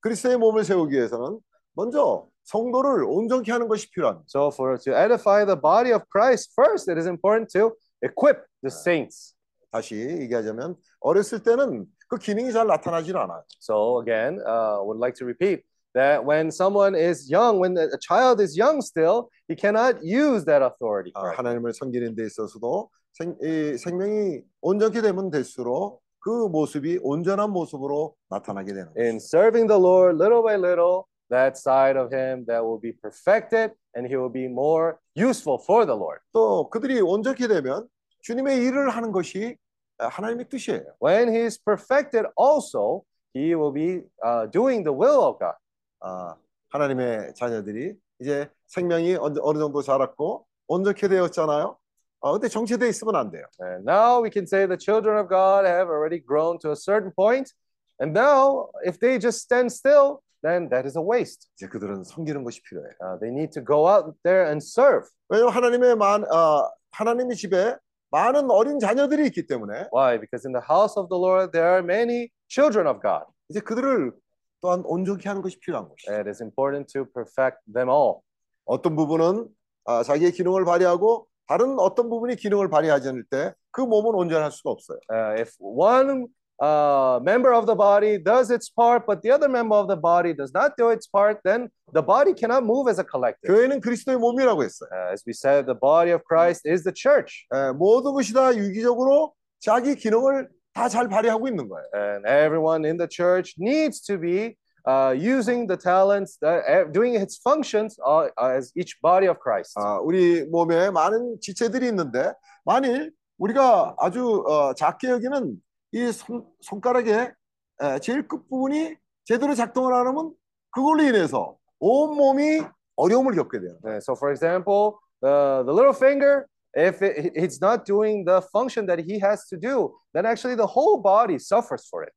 [0.00, 1.38] 그리스도의 몸을 세우기 위해서는
[1.74, 4.25] 먼저 성도를 온전케 하는 것이 필요합니다.
[4.27, 8.71] So for to edify the body of Christ, first it is important to equip the
[8.71, 9.35] saints.
[9.71, 13.43] 다시 얘기하자면 어렸을 때는 그 기능이 잘 나타나질 않아요.
[13.59, 18.41] So again, uh, would like to repeat that when someone is young, when a child
[18.41, 21.11] is young still, he cannot use that authority.
[21.15, 21.35] 아.
[21.35, 28.73] 하나님을 섬기는 데 있어서도 생, 이 생명이 온전케 되면 될수록 그 모습이 온전한 모습으로 나타나게
[28.73, 32.92] 되는 In serving the Lord little by little, that side of him that will be
[32.92, 36.20] perfected and he will be more useful for the Lord.
[36.32, 37.88] 또 그들이 온전케 되면
[38.22, 39.56] 주님의 일을 하는 것이
[39.98, 40.84] 하나님의 뜻이에요.
[41.00, 43.04] When he is perfected, also
[43.34, 45.56] he will be uh, doing the will of God.
[46.00, 46.36] 아,
[46.70, 51.76] 하나님의 자녀들이 이제 생명이 어느, 어느 정도 자랐고 온전케 되었잖아요.
[52.22, 53.44] 아, 근데 정체되어 있으면 안 돼요.
[53.60, 57.12] And now we can say the children of God have already grown to a certain
[57.12, 57.52] point,
[58.00, 61.49] and now if they just stand still, then that is a waste.
[61.55, 62.91] 이제 그들은 섬기는 것이 필요해요.
[63.01, 65.09] Uh, they need to go out there and serve.
[65.29, 67.75] 왜냐하면 하나님의 만, 아, 하나님의 집에
[68.11, 70.19] 많은 어린 자녀들이 있기 때문에 Why?
[70.19, 73.25] Because in the house of the Lord there are many children of God.
[73.49, 74.13] 이제 그들을
[74.61, 76.13] 또한 온전케 하는 것이 필요한 것이죠.
[76.13, 78.21] It is important to perfect them all.
[78.65, 79.47] 어떤 부분은
[79.85, 84.71] 아, 자기의 기능을 발휘하고 다른 어떤 부분이 기능을 발휘하지 않을 때 그 몸은 온전할 수가
[84.71, 84.97] 없어요.
[85.13, 86.25] Uh, if one
[86.60, 90.32] uh, member of the body does its part, but the other member of the body
[90.32, 93.50] does not do its part, then the body cannot move as a collective.
[93.50, 94.88] 교회는 그리스도의 몸이라고 했어요.
[94.92, 97.46] Uh, as we said, the body of Christ is the church.
[97.52, 101.84] 에, 모든 것이 다 유기적으로 자기 기능을 다 잘 발휘하고 있는 거예요.
[101.94, 104.56] And everyone in the church needs to be
[104.88, 109.74] uh, using the talents, uh, uh, doing its functions uh, as each body of Christ.
[109.78, 112.32] 아, 우리 몸에 많은 지체들이 있는데
[112.64, 115.56] 만일 우리가 아주 어, 작게 여기는
[115.97, 117.33] 이 손, 손가락의
[117.81, 118.95] 에, 제일 끝 부분이
[119.25, 120.33] 제대로 작동을 안 하면
[120.69, 122.61] 그걸로 인해서 온 몸이
[122.95, 123.77] 어려움을 겪게 돼요.
[123.83, 128.85] Uh, so, for example, the, the little finger, if it, it's not doing the function
[128.85, 132.13] that he has to do, then actually the whole body suffers for it.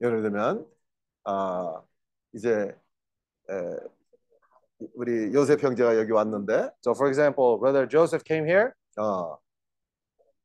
[0.00, 0.64] 예를 들면
[1.24, 1.82] 아,
[2.32, 2.72] 이제
[3.50, 3.76] 에,
[4.94, 8.70] 우리 요셉 형제가 여기 왔는데 So, for example, brother Joseph came here.
[8.98, 9.36] 어,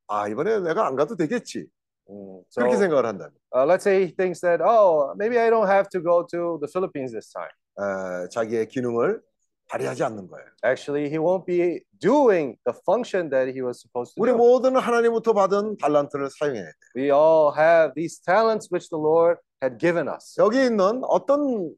[0.08, 1.68] 아 이번에 내가 안 가도 되겠지
[2.10, 5.68] Mm, 그렇게 So, 생각을 한다면 uh, let's say he thinks that, oh, maybe I don't
[5.68, 7.50] have to go to the Philippines this time.
[7.80, 9.22] 에, 자기의 기능을
[9.68, 10.46] 발휘하지 않는 거예요.
[10.64, 14.38] Actually, he won't be doing the function that he was supposed to 우리 do.
[14.38, 16.72] 모두는 하나님부터 받은 달란트를 사용해야 돼.
[16.96, 20.36] We all have these talents which the Lord had given us.
[20.38, 21.74] 여기 있는 어떤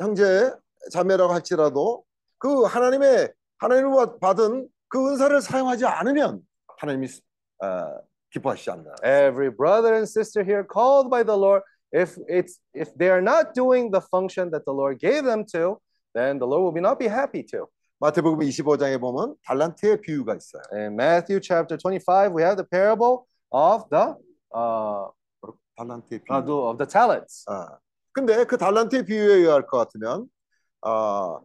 [0.00, 0.50] 형제
[0.90, 2.02] 자매라고 할지라도
[2.38, 6.40] 그 하나님의 하나님을 받은 그 은사를 사용하지 않으면
[6.78, 7.06] 하나님이
[7.62, 7.98] 어,
[8.30, 8.94] 기뻐하시지 않나.
[9.02, 11.62] Every brother and sister here called by the Lord,
[11.92, 15.80] if it's if they are not doing the function that the Lord gave them to,
[16.14, 17.68] then the Lord will not be happy to.
[18.00, 20.62] 마태복음 25장에 보면 달란트의 비유가 있어요.
[20.72, 24.14] In Matthew chapter 25, we have the parable of the
[24.54, 25.10] uh,
[25.76, 26.30] 달란트의 비유.
[26.30, 27.44] uh, of the talents.
[27.48, 27.78] 아,
[28.12, 30.28] 근데 그 달란트의 비유에 의할 것 같으면
[30.82, 31.40] 아,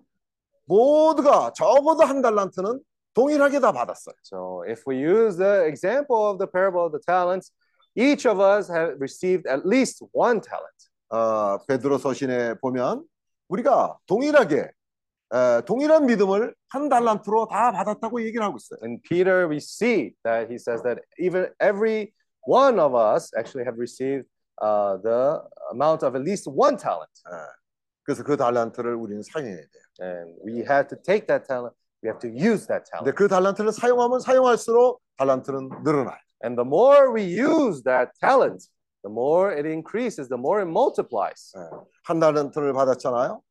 [0.65, 2.79] 모두가 적어도 한 달란트는
[3.13, 4.15] 동일하게 다 받았어요.
[4.23, 7.51] So if we use the example of the parable of the talents,
[7.95, 10.89] each of us have received at least one talent.
[11.09, 13.03] 어, 베드로 서신에 보면
[13.49, 14.71] 우리가 동일하게
[15.33, 18.79] 에, 동일한 믿음을 한 달란트로 다 받았다고 얘기를 하고 있어요.
[18.83, 22.13] In Peter, we see that he says that even every
[22.47, 24.25] one of us actually have received
[24.61, 25.41] uh, the
[25.71, 27.11] amount of at least one talent.
[27.27, 27.33] 에,
[28.03, 29.83] 그래서 그 달란트를 우리는 사용해야 돼요.
[30.01, 33.15] And we have to take that talent, we have to use that 근데 talent.
[33.15, 36.17] 그 달란트를 사용하면 사용할수록 달란트는 늘어나요.
[36.43, 38.67] And the more we use that talent,
[39.03, 41.53] the more it increases, the more it multiplies.
[41.55, 41.59] 에,
[42.03, 43.41] 한 달란트를 받았잖아요.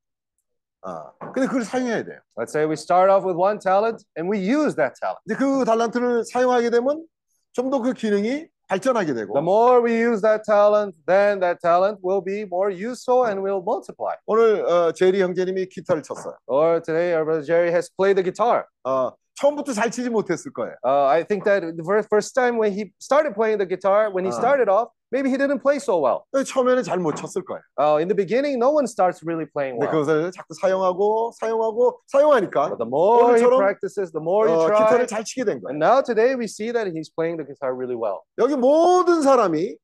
[0.85, 2.21] 아, 근데 그걸 사용해야 돼요.
[2.37, 5.21] Let's say we start off with one talent and we use that talent.
[5.27, 7.07] 근데 그 달란트를 사용하게 되면
[7.55, 12.00] 좀 더 그 기능이 발전하게 되고 The more we use that talent, then that talent
[12.04, 14.16] will be more useful and will multiply.
[14.26, 16.36] 오늘 어, 제리 형제님이 기타를 쳤어요.
[16.48, 18.66] Or today, our brother Jerry has played the guitar.
[18.86, 20.74] 어, 처음부터 잘 치지 못했을 거예요.
[20.84, 24.26] Uh, I think that the first, first time when he started playing the guitar, when
[24.26, 24.40] he Ah.
[24.40, 26.25] started off, maybe he didn't play so well.
[26.33, 27.61] 처음에는 잘 못 쳤을 거예요.
[27.79, 29.91] Uh, in the beginning, no one starts really playing well.
[29.93, 34.83] 그것을 자꾸 사용하고 사용하고 사용하니까 But the more he practices, the more he 어, tries.
[34.89, 35.71] 기타를 잘 치게 된 거예요.
[35.71, 38.25] And now today we see that he's playing the guitar really well.
[38.39, 39.77] 여기 모든 사람이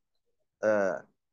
[0.64, 0.66] 에,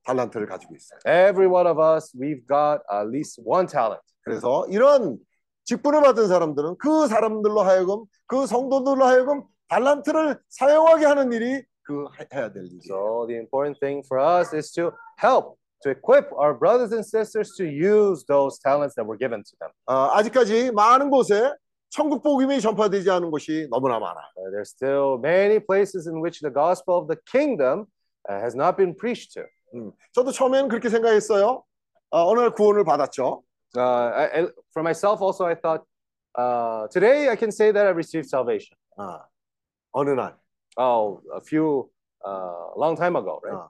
[0.04, 1.00] 달란트를 가지고 있어요.
[1.08, 4.04] Every one of us, we've got at least one talent.
[4.24, 5.18] 그래서 이런
[5.64, 12.29] 직분을 받은 사람들은 그 사람들로 하여금 그 성도들로 하여금 달란트를 사용하게 하는 일이 그 해-
[12.33, 12.81] 해야 될 일이에요.
[12.87, 17.55] So the important thing for us is to help, to equip our brothers and sisters
[17.57, 19.71] to use those talents that were given to them.
[19.87, 21.53] 어, 아직까지 많은 곳에
[21.91, 24.23] 천국 복음이 전파되지 않은 곳이 너무나 많아요.
[24.37, 27.87] Uh, there's still many places in which the gospel of the kingdom
[28.29, 29.43] uh, has not been preached to.
[29.75, 31.65] 음, 저도 처음에는 그렇게 생각했어요.
[32.13, 33.43] 어, 어느 날 구원을 받았죠.
[33.77, 35.83] Uh, I, I- for myself, also, I thought
[36.39, 38.77] uh, today I can say that I received salvation.
[38.99, 39.27] 아,
[39.93, 40.37] 어느 날.
[40.77, 41.89] Oh, a few,
[42.25, 43.59] uh, long time ago, right?
[43.59, 43.69] 아.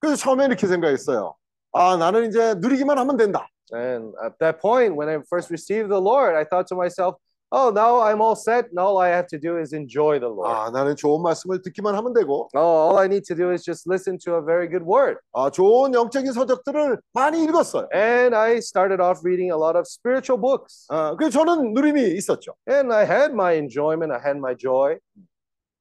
[0.00, 1.34] 그래서 처음에 이렇게 생각했어요.
[1.72, 3.48] 아, 나는 이제 누리기만 하면 된다.
[3.72, 7.16] And at that point, when I first received the Lord, I thought to myself,
[7.52, 8.72] oh, now I'm all set.
[8.72, 10.50] Now all I have to do is enjoy the Lord.
[10.50, 13.86] 아, 나는 좋은 말씀을 듣기만 하면 되고, Oh, all I need to do is just
[13.88, 15.18] listen to a very good word.
[15.32, 17.88] 아, 좋은 영적인 서적들을 많이 읽었어요.
[17.94, 20.86] And I started off reading a lot of spiritual books.
[20.90, 22.52] 아, 그래서 저는 누림이 있었죠.
[22.68, 24.98] And I had my enjoyment, I had my joy.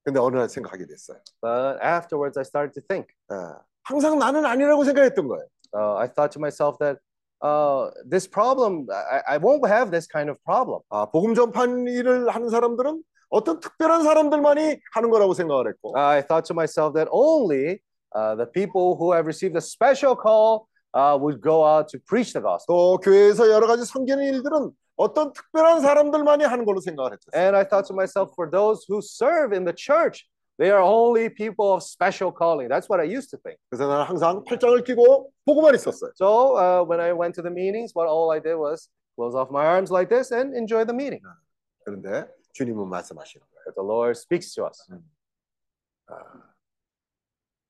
[0.06, 1.18] 근데 어느 날 생각하게 됐어요.
[1.42, 3.12] But afterwards, I started to think.
[3.28, 5.44] 아, 항상 나는 아니라고 생각했던 거예요.
[5.74, 7.00] Uh, I thought to myself that
[7.42, 10.82] uh, this problem, I, I won't have this kind of problem.
[10.90, 16.46] 아, 복음 전판 일을 하는 사람들은 어떤 특별한 사람들만이 하는 거라고 생각을 했고, I thought
[16.46, 17.82] to myself that only
[18.14, 22.33] uh, the people who have received a special call uh, would go out to preach
[22.33, 22.75] the gospel.
[22.75, 27.31] 또 교회에서 여러 가지 섬기는 일들은 어떤 특별한 사람들만이 하는 걸로 생각을 했어요.
[27.33, 30.27] And I thought to myself, for those who serve in the church,
[30.59, 32.69] they are only people of special calling.
[32.69, 33.57] That's what I used to think.
[33.69, 36.11] 그래서 나는 항상 팔짱을 끼고 보고만 있었어요.
[36.15, 39.49] So uh, when I went to the meetings, what all I did was close off
[39.49, 41.23] my arms like this and enjoy the meeting.
[41.83, 43.63] 그런데 주님은 말씀하시는 거예요.
[43.65, 44.85] But the Lord speaks to us.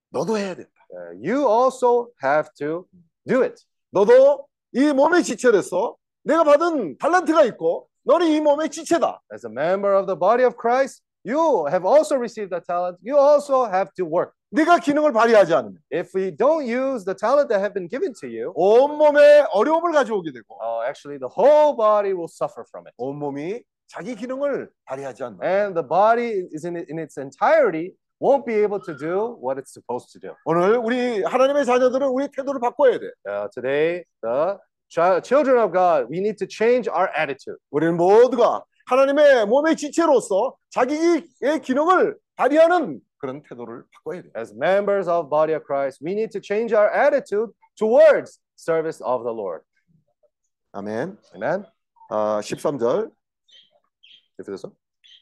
[0.10, 0.72] 너도 해야 된다.
[0.96, 2.86] Uh, you also have to
[3.28, 3.64] do it.
[3.92, 9.22] 너도 이 몸의 지체로서 내가 받은 달란트가 있고 너는 이 몸의 지체다.
[9.34, 12.98] As a member of the body of Christ, you have also received a talent.
[13.02, 14.34] You also have to work.
[14.54, 18.28] 네가 기능을 발휘하지 않으면 If we don't use the talent that have been given to
[18.28, 22.94] you, 온몸에 어려움을 가져오게 되고 uh, actually the whole body will suffer from it.
[22.98, 28.55] 온몸이 자기 기능을 발휘하지 않는 And the body is in, in its entirety won't be
[28.55, 30.35] able to do what it's supposed to do.
[30.45, 33.11] 오늘 우리 하나님의 자녀들은 우리 태도를 바꿔야 돼.
[33.29, 34.57] Uh, today, the
[34.89, 37.59] chi- children of God, we need to change our attitude.
[37.71, 41.25] 우리는 모두가 하나님의 몸의 지체로서 자기의
[41.63, 44.31] 기능을 발휘하는 그런 태도를 바꿔야 돼.
[44.37, 49.25] As members of body of Christ, we need to change our attitude towards service of
[49.25, 49.65] the Lord.
[50.73, 51.17] 아멘.
[51.35, 51.65] Amen.
[52.11, 53.11] 아, 13절.
[54.41, 54.71] 에베소서?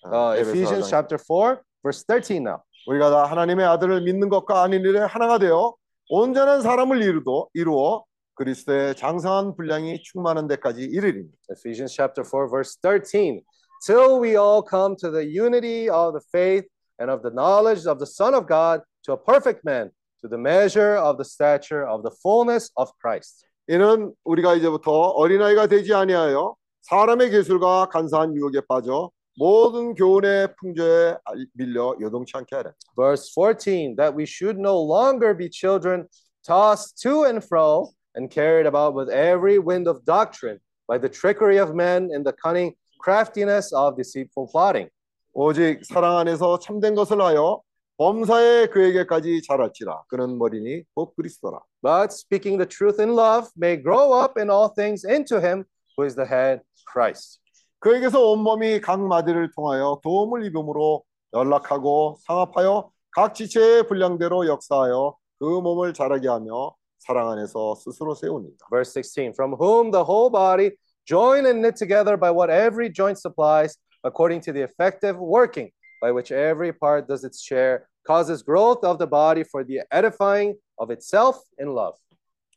[0.04, 0.90] 아, Uh, 에베소 Ephesians 4장.
[0.90, 2.62] chapter 4, verse 13 now.
[2.86, 5.74] 우리가 다 하나님의 아들을 믿는 것과 아닌 일에 하나가 되어
[6.10, 8.04] 온전한 사람을 이루도 이루어
[8.34, 11.28] 그리스도의 장성한 분량이 충만한 데까지 이르리니.
[11.50, 13.42] Ephesians chapter 4, verse 13.
[13.86, 16.66] Till we all come to the unity of the faith
[16.98, 20.38] and of the knowledge of the Son of God, to a perfect man, to the
[20.38, 23.46] measure of the stature of the fullness of Christ.
[23.68, 31.17] 이는 우리가 이제부터 어린아이가 되지 아니하여 사람의 기술과 간사한 유혹에 빠져 모든 교훈의 풍조에
[31.53, 32.73] 밀려 요동치 않게 하라.
[32.95, 36.07] Verse 14, that we should no longer be children
[36.45, 41.57] tossed to and fro and carried about with every wind of doctrine by the trickery
[41.57, 44.89] of men and the cunning craftiness of deceitful plotting.
[45.33, 47.61] 오직 사랑 안에서 참된 것을 하여
[47.97, 50.03] 범사에 그에게까지 자랄지라.
[50.07, 51.59] 그는 머리니 곧 그리스도라.
[51.81, 56.05] But speaking the truth in love may grow up in all things into him who
[56.05, 57.39] is the head, Christ.
[57.83, 65.93] 그에게서 온몸이 각 마디를 통하여 도움을 입음으로 연락하고 상합하여 각 지체의 분량대로 역사하여 그 몸을
[65.93, 68.55] 자라게 하며 사랑 안에서 스스로 세우니라.
[68.69, 70.71] Verse 16, from whom the whole body,
[71.05, 75.71] joined and knit together by what every joint supplies, according to the effective working
[76.01, 80.55] by which every part does its share, causes growth of the body for the edifying
[80.77, 81.95] of itself in love.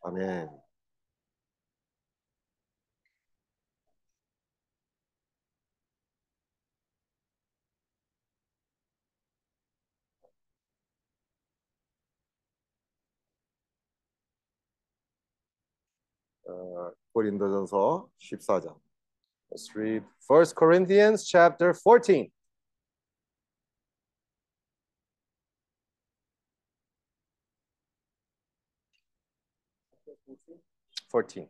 [0.03, 0.51] 아멘.
[16.58, 18.80] 어, 고린도전서 14장.
[19.52, 22.32] Let's read 1 Corinthians chapter 14.
[31.10, 31.50] Fourteen.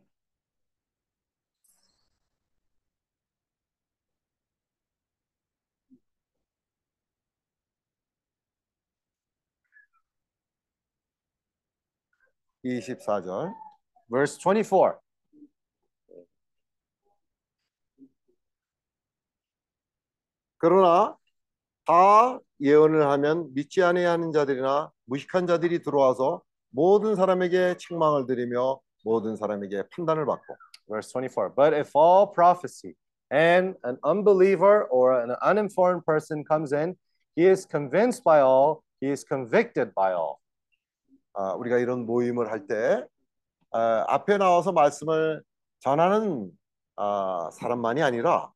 [12.62, 13.52] 이십사 절
[14.10, 14.98] Verse 24.
[20.58, 21.16] 그러나
[21.86, 29.36] 다 예언을 하면 믿지 아니하는 하는 자들이나 무식한 자들이 들어와서 모든 사람에게 책망을 드리며 모든
[29.36, 30.56] 사람에게 판단을 받고
[30.88, 31.54] Verse 24.
[31.54, 32.94] But if all prophecy
[33.30, 36.96] and an unbeliever or an uninformed person comes in,
[37.36, 40.38] he is convinced by all, he is convicted by all.
[41.34, 43.06] 아, 우리가 이런 모임을 할 때
[43.70, 45.42] 앞에 나와서 말씀을
[45.80, 46.50] 전하는
[46.96, 48.52] 아, 사람만이 아니라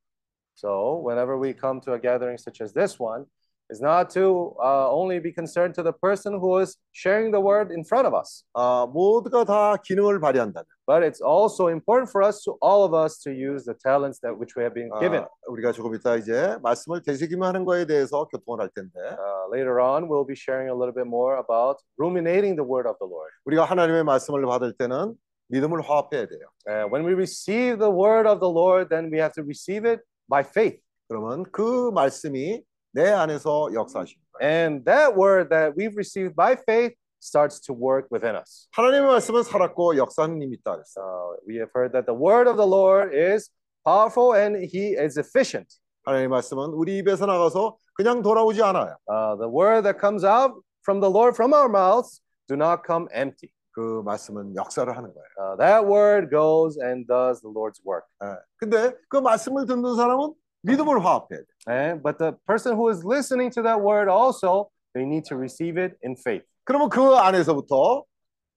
[0.55, 3.25] So, whenever we come to a gathering such as this one,
[3.72, 7.70] is not to uh, only be concerned to the person who is sharing the word
[7.72, 12.42] in front of us, 아, 모두가 다 기능을 발휘한다면 but it's also important for us
[12.44, 15.24] to all of us to use the talents that which we have been given.
[15.24, 20.08] 아, 우리가 조금 이따 이제 말씀을 되새김하는 거에 대해서 교통을 할 텐데 Uh, later on,
[20.08, 23.32] we'll be sharing a little bit more about ruminating the word of the Lord.
[23.46, 25.16] 우리가 하나님의 말씀을 받을 때는
[25.50, 26.48] 믿음을 화합해야 돼요.
[26.68, 30.02] And when we receive the word of the Lord, then we have to receive it
[30.30, 30.80] by faith.
[31.10, 34.52] 그러면 그 말씀이 내 안에서 역사하시는 거예요.
[34.52, 38.68] And that word that we've received by faith starts to work within us.
[38.72, 41.06] 하나님의 말씀은 살았고 역사하는 힘이 있다 그랬어요.
[41.06, 43.50] Uh, we have heard that the word of the Lord is
[43.86, 45.68] powerful and he is efficient.
[46.06, 48.96] 하나님의 말씀은 우리 입에서 나가서 그냥 돌아오지 않아요.
[49.10, 53.08] Uh, the word that comes out from the Lord from our mouths do not come
[53.12, 53.52] empty.
[53.72, 55.28] 그 말씀은 역사를 하는 거예요.
[55.38, 58.08] Uh, that word goes and does the Lord's work.
[58.24, 58.36] 예.
[58.58, 60.34] 근데 그 말씀을 듣는 사람은
[60.64, 61.46] 믿음을 화합해야 돼.
[61.70, 65.78] And, but the person who is listening to that word also, they need to receive
[65.78, 66.44] it in faith.
[66.66, 68.04] 그러면 그 안에서부터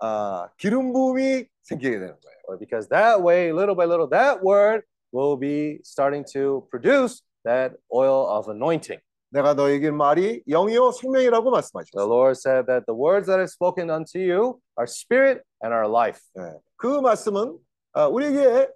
[0.01, 2.37] 아, 기름 부음이 생기게 되는 거예요.
[2.49, 7.75] Or Because that way, little by little, that word will be starting to produce that
[7.93, 9.01] oil of anointing.
[9.33, 12.09] 내가 너에게 말이 영이요 생명이라고 The 말씀하셨어요.
[12.09, 16.21] Lord said that the words that are spoken unto you are spirit and are life.
[16.37, 16.59] 예.
[16.77, 17.57] 그 말씀은
[17.93, 18.69] 어, 우리에게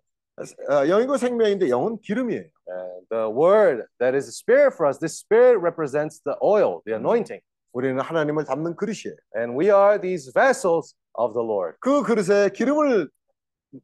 [0.70, 2.44] 어, 영이고 생명인데 영은 기름이에요.
[2.68, 6.94] And the word that is a spirit for us, this spirit represents the oil, the
[6.96, 7.40] anointing.
[7.72, 9.16] 우리는 하나님을 담는 그릇이에요.
[9.36, 11.76] And we are these vessels of the Lord.
[11.80, 13.08] 그 그릇에 기름을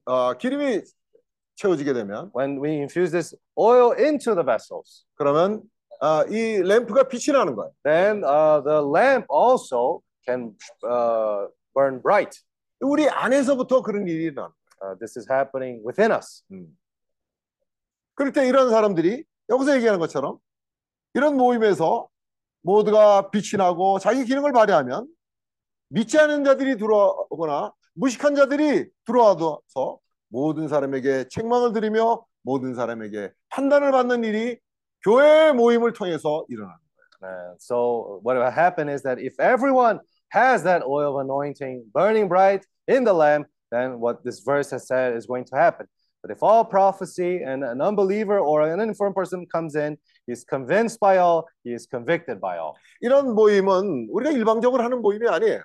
[0.06, 0.82] 어, 기름이
[1.56, 5.62] 채워지게 되면 When we infuse this oil into the vessels, 그러면
[6.00, 7.72] 어, 이 램프가 빛이 나는 거예요.
[7.84, 10.54] then uh, the lamp also can
[10.88, 12.40] uh, burn bright.
[12.80, 16.42] 우리 안에서부터 그런 일이 일어나는 Uh, this is happening within us.
[16.48, 16.62] 거예요.
[16.62, 16.76] 음.
[18.15, 20.37] 그럴 때 이런 사람들이 여기서 얘기하는 것처럼
[21.13, 22.07] 이런 모임에서
[22.61, 25.07] 모두가 빛이 나고 자기 기능을 발휘하면
[25.89, 29.99] 믿지 않은 자들이 들어오거나 무식한 자들이 들어와서
[30.29, 34.57] 모든 사람에게 책망을 드리며 모든 사람에게 판단을 받는 일이
[35.03, 36.85] 교회 모임을 통해서 일어나는
[37.23, 39.99] And so what will happen is that if everyone
[40.29, 44.87] has that oil of anointing burning bright in the lamp, then what this verse has
[44.87, 45.87] said is going to happen.
[46.24, 49.96] But if all prophecy and an unbeliever or an uninformed person comes in,
[50.26, 52.74] he's convinced by all, he is convicted by all.
[53.00, 55.62] 이런 모임은 우리가 일방적으로 하는 모임이 아니에요.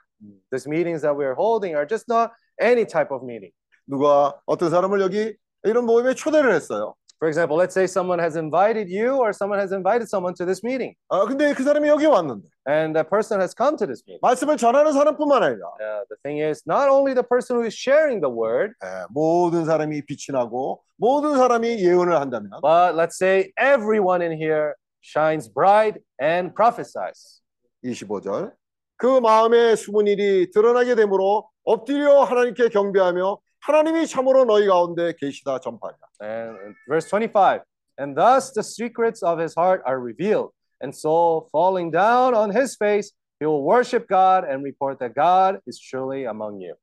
[0.51, 3.51] These meetings that we are holding are just not any type of meeting.
[3.85, 6.95] 누가 어떤 사람을 여기 이런 모임에 초대를 했어요.
[7.19, 10.61] For example, let's say someone has invited you or someone has invited someone to this
[10.63, 14.19] meeting, 아 근데 그 사람이 여기 왔는데 and that person has come to this meeting.
[14.21, 18.19] 말씀을 전하는 사람뿐만 아니라 Uh, the thing is, not only the person who is sharing
[18.19, 24.21] the word, 예, 모든 사람이 빛이 나고 모든 사람이 예언을 한다면 but let's say everyone
[24.21, 27.41] in here shines bright and prophesies.
[27.85, 28.51] 25절
[28.97, 35.96] 그 마음에 숨은 일이 드러나게 되므로 엎드려 하나님께 경배하며 하나님이 참으로 너희 가운데 계시다 전파하라.
[36.22, 37.60] And verse 25,
[37.98, 40.50] and thus the secrets of his heart are revealed.
[40.82, 45.60] And so, falling down on his face, he will worship God and report that God
[45.66, 46.74] is truly among you.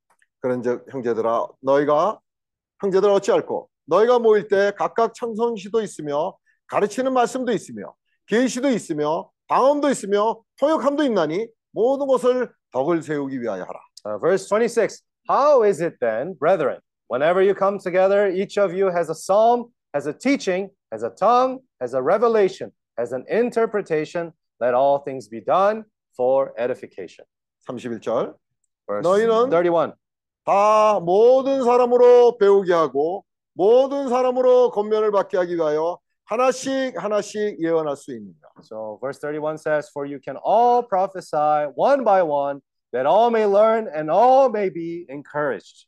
[0.42, 2.20] 그런즉 형제들아 너희가
[2.80, 7.96] 형제들 어찌할꼬 너희가 모일 때 각각 청성시도 있으며 가르치는 말씀도 있으며
[8.28, 13.80] 계시도 있으며 방언도 있으며 통역함도 있나니 모든 것을 덕을 세우기 위하여 하라.
[14.06, 18.87] Uh, verse 26 How is it then, brethren, whenever you come together, each of you
[18.87, 24.33] has a psalm, has a teaching, has a tongue, has a revelation, has an interpretation,
[24.61, 25.85] let all things be done
[26.17, 27.25] for edification.
[27.69, 28.35] 31절
[28.87, 29.95] Verse 너희는 31.
[30.45, 38.13] 다 모든 사람으로 배우게 하고 모든 사람으로 권면을 받게 하기 위하여 하나씩 하나씩 예언할 수
[38.15, 38.35] 있느냐.
[38.63, 42.61] So verse 31 says, For you can all prophesy one by one,
[42.93, 45.87] that all may learn and all may be encouraged.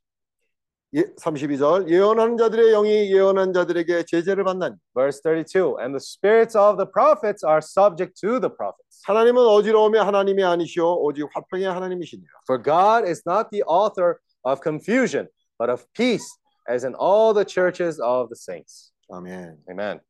[0.96, 6.76] 예, 32절 예언하는 자들의 영이 예언한 자들에게 제재를 받나니 Verse 32 And the spirits of
[6.78, 9.02] the prophets are subject to the prophets.
[9.04, 12.30] 하나님은 어지러움의 하나님이 아니시오 오직 화평의 하나님이시니라.
[12.46, 15.26] For God is not the author of confusion,
[15.58, 16.30] but of peace,
[16.70, 18.92] as in all the churches of the saints.
[19.10, 19.58] 아멘.
[19.68, 20.00] Amen.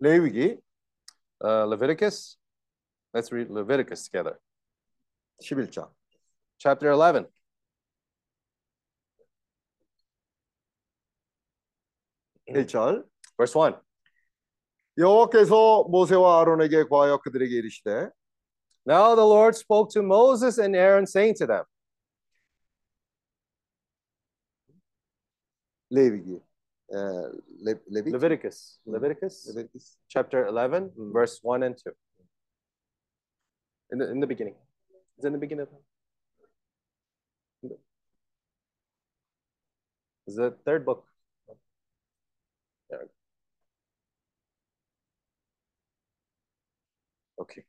[0.00, 0.60] 레위기
[1.40, 2.36] Uh, Leviticus.
[3.14, 4.38] Let's read Leviticus together.
[5.42, 5.88] 11장
[6.58, 7.28] Chapter 11.
[12.46, 13.04] 일절
[13.36, 13.80] Verse 1.
[14.98, 18.10] 여호와께서 모세와 아론에게 구하여 그들에게 이르시되
[18.84, 21.64] Now the Lord spoke to Moses and Aaron, saying to them,
[25.90, 26.40] 레위기
[26.91, 27.29] uh,
[27.61, 28.13] Le Leviticus.
[28.13, 28.79] Leviticus.
[28.85, 29.47] Leviticus.
[29.47, 29.97] Leviticus.
[30.07, 31.13] Chapter 11, mm -hmm.
[31.13, 31.91] verse 1 and 2.
[33.91, 34.55] In the, in the beginning.
[35.17, 35.67] Is in the beginning
[40.25, 41.05] It's the third book.
[42.89, 43.09] There.
[47.37, 47.63] Okay.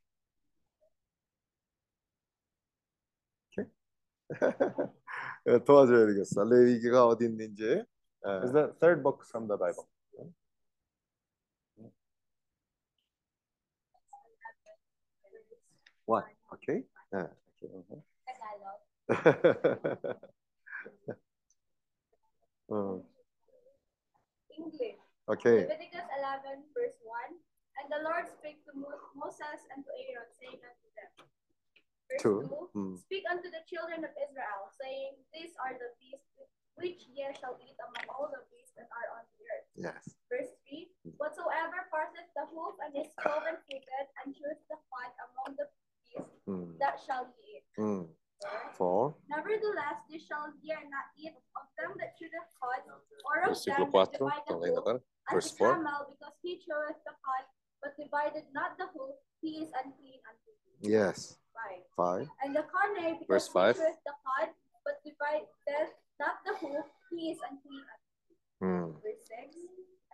[3.59, 3.71] Okay.
[5.47, 6.51] evet, Tuğacı Öğretmeni.
[6.51, 6.81] Levi'yi
[7.21, 7.87] dinleyince.
[8.25, 9.87] Uh, it's the third book from the Bible.
[16.07, 16.25] What?
[16.53, 16.85] okay.
[17.13, 17.69] Uh, okay.
[17.77, 19.33] Uh-huh.
[22.73, 22.97] Uh.
[24.57, 24.97] English.
[25.29, 25.69] Okay.
[25.69, 27.37] Leviticus 11, verse 1.
[27.77, 31.13] And the Lord spake to Moses and to Aaron, saying unto them,
[32.09, 32.49] Verse 2.
[32.49, 32.97] two mm.
[33.05, 36.33] Speak unto the children of Israel, saying, These are the feasts
[36.77, 39.67] which ye shall eat among all the beasts that are on the earth.
[39.75, 40.03] Yes.
[40.31, 45.55] Verse 3 Whatsoever parteth the hoof and is cloven footed and cheweth the fat among
[45.59, 46.75] the beasts, 음.
[46.79, 47.67] that shall ye eat.
[47.79, 48.09] 음.
[48.77, 52.83] For Never Nevertheless, they shall dare not eat of them that cheweth cud,
[53.25, 55.01] or of Versículo them that 4, divide the hoof,
[55.31, 55.75] as Verse the 4.
[55.75, 57.45] camel, because he cheweth the cud,
[57.81, 60.93] but divided not the hoof, he is unclean unto you.
[60.93, 61.39] Yes.
[61.55, 61.83] Five.
[61.97, 62.27] Five.
[62.43, 63.77] And the carne, because Verse he five.
[63.79, 64.49] cheweth the cud,
[64.85, 67.85] but divideth not the hoof, he is unclean.
[68.63, 68.95] Mm.
[69.03, 69.57] Verse 6.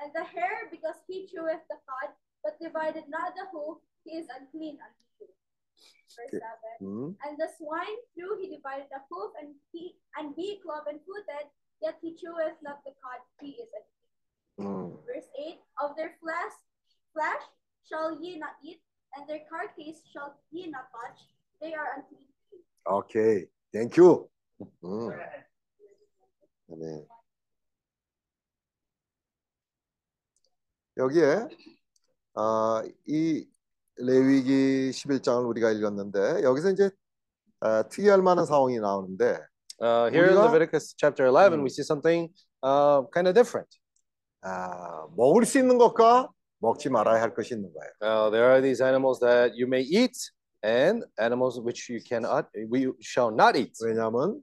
[0.01, 2.11] And the hare, because he cheweth the cud,
[2.43, 4.79] but divided not the hoof, he is unclean.
[6.17, 6.45] Verse 7.
[6.83, 7.15] Mm.
[7.25, 11.47] And the swine through he divided the hoof, and he and he cloven footed,
[11.83, 14.01] yet he cheweth not the cud, he is unclean.
[14.59, 14.97] Mm.
[15.07, 15.61] Verse 8.
[15.85, 16.57] Of their flesh,
[17.13, 17.45] flesh
[17.87, 18.81] shall ye not eat,
[19.17, 21.21] and their carcass shall ye not touch,
[21.61, 22.25] they are unclean.
[22.87, 24.29] Okay, thank you.
[24.83, 25.17] Mm.
[26.73, 26.79] 음.
[26.81, 27.07] 네.
[30.97, 31.49] 여기에
[32.35, 33.47] 아, 이
[33.97, 36.91] 레위기 11장을 우리가 읽었는데 여기서 이제
[37.61, 39.39] 아, 특이할 만한 상황이 나오는데
[39.83, 41.63] Uh, here in 우리가- Leviticus chapter 11, 음.
[41.65, 42.29] we see something
[42.63, 43.67] uh, kind of different.
[44.43, 47.91] 아, 먹을 수 있는 것과 먹지 말아야 할 것이 있는 거예요.
[48.03, 50.13] Uh, there are these animals that you may eat
[50.63, 53.73] and animals which you cannot, we shall not eat.
[53.83, 54.43] 왜냐하면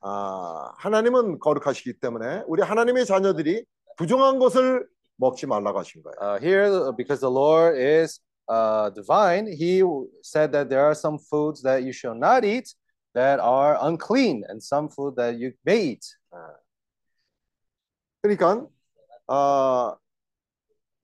[0.00, 3.64] 아, 하나님은 거룩하시기 때문에 우리 하나님의 자녀들이
[3.96, 6.16] 부정한 것을 먹지 말라고 하신 거예요.
[6.20, 9.82] Uh, here, uh, because the Lord is uh, divine, He
[10.22, 12.74] said that there are some foods that you shall not eat
[13.14, 16.06] that are unclean, and some food that you may eat.
[18.22, 18.66] 그러니까
[19.26, 19.96] 아,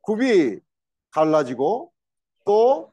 [0.02, 0.60] 굽이
[1.10, 1.92] 갈라지고
[2.44, 2.92] 또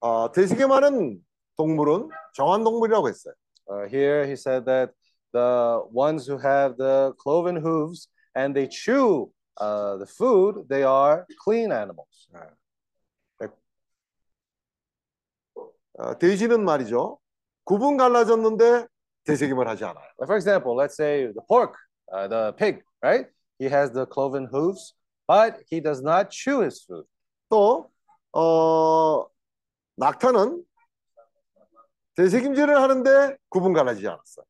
[0.00, 1.20] 어, 되게 많은
[1.56, 3.34] 동물은 정한 동물이라고 했어요.
[3.68, 4.92] Uh, here, He said that
[5.35, 11.25] the ones who have the cloven hooves and they chew uh, the food, they are
[11.43, 12.27] clean animals.
[15.99, 17.19] 어, 돼지는 말이죠.
[17.65, 18.87] 굽은 갈라졌는데
[19.25, 20.03] 되새김을 하지 않아요.
[20.17, 21.75] Like, for example, let's say the pork,
[22.11, 23.27] uh, the pig, right?
[23.59, 24.95] He has the cloven hooves,
[25.27, 27.05] but he does not chew his food.
[27.49, 27.91] 또
[28.33, 29.27] 어,
[29.97, 30.63] 낙타는
[32.15, 34.45] 되새김질을 하는데 굽은 갈라지지 않았어요.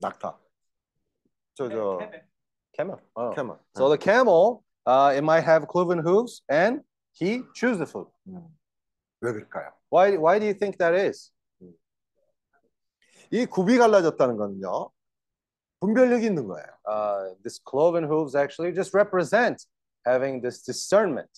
[0.00, 0.38] 낙타.
[1.54, 1.98] 저저
[2.72, 2.98] Camel.
[3.14, 3.34] Oh.
[3.34, 3.58] 캐머.
[3.76, 6.80] So the camel, uh, it might have cloven hooves, and
[7.12, 8.06] he chews the food.
[9.20, 9.72] 왜 그럴까요?
[9.90, 10.16] Why?
[10.16, 11.32] Why do you think that is?
[13.30, 14.90] 이 굽이 갈라졌다는 거는요.
[15.80, 16.66] 분별력이 있는 거예요.
[16.86, 19.66] Uh, this cloven hooves actually just represent
[20.06, 21.30] having this discernment.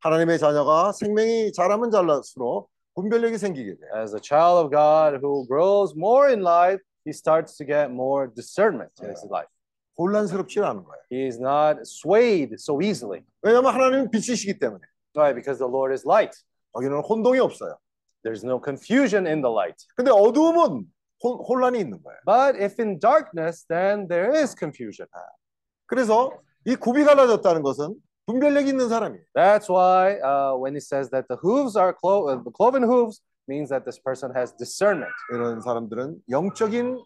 [0.00, 3.90] 하나님의 자녀가 생명이 자라면 자랄수록 분별력이 생기게 돼요.
[3.96, 8.28] As a child of God who grows more in life, he starts to get more
[8.34, 9.48] discernment in his life.
[9.98, 11.00] 혼란스럽지 않은 거예요.
[11.10, 13.24] He is not swayed so easily.
[13.42, 14.80] 왜냐하면 하나님은 빛이시기 때문에
[15.14, 15.34] Why?
[15.34, 16.36] Because the Lord is light.
[16.72, 17.76] 거기는 혼동이 없어요.
[18.22, 19.76] There's no confusion in the light.
[19.96, 20.86] 근데 어두움은
[21.24, 22.18] 혼, 혼란이 있는 거예요.
[22.26, 25.08] But if in darkness, then there is confusion.
[25.86, 26.30] 그래서
[26.64, 27.94] 이 굽이 갈라졌다는 것은
[28.26, 29.24] 분별력이 있는 사람이에요.
[29.34, 33.22] That's why uh, when he says that the hooves are clo- uh, the cloven hooves
[33.48, 35.12] means that this person has discernment.
[35.32, 36.98] 이런 사람들은 영적인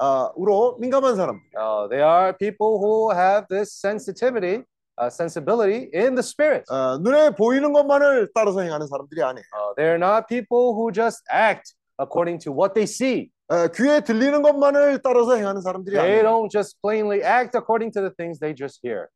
[0.00, 1.42] 아, 우로 민감한 사람들.
[1.56, 4.62] Uh, they are people who have this sensitivity,
[4.96, 6.62] uh, sensibility in the spirit.
[6.70, 9.42] 아, 눈에 보이는 것만을 따라서 행하는 사람들이 아니에요.
[9.52, 13.30] Uh, they're not people who just act according to what they see.
[13.48, 16.22] 아, 귀에 들리는 것만을 따라서 행하는 사람들이 They 아니에요.
[16.22, 19.08] don't just plainly act according to the things they just hear.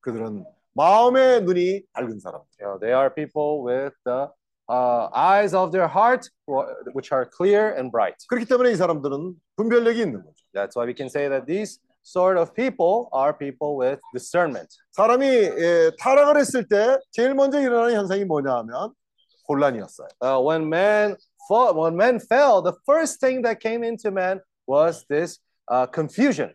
[0.00, 2.46] 그들은 마음의 눈이 밝은 사람들.
[2.58, 4.28] You know, they are people with the
[4.68, 8.16] uh, eyes of their heart, wh- which are clear and bright.
[8.28, 10.34] 그렇기 때문에 이 사람들은 분별력이 있는 거죠.
[10.54, 14.68] That's why we can say that these sort of people are people with discernment.
[14.92, 18.94] 사람이 예, 타락을 했을 때 제일 먼저 일어나는 현상이 뭐냐 하면
[19.48, 20.08] 혼란이었어요.
[20.22, 21.16] Uh, when man
[21.48, 25.40] fall, when men fell, the first thing that came into man was this
[25.70, 26.54] uh, confusion.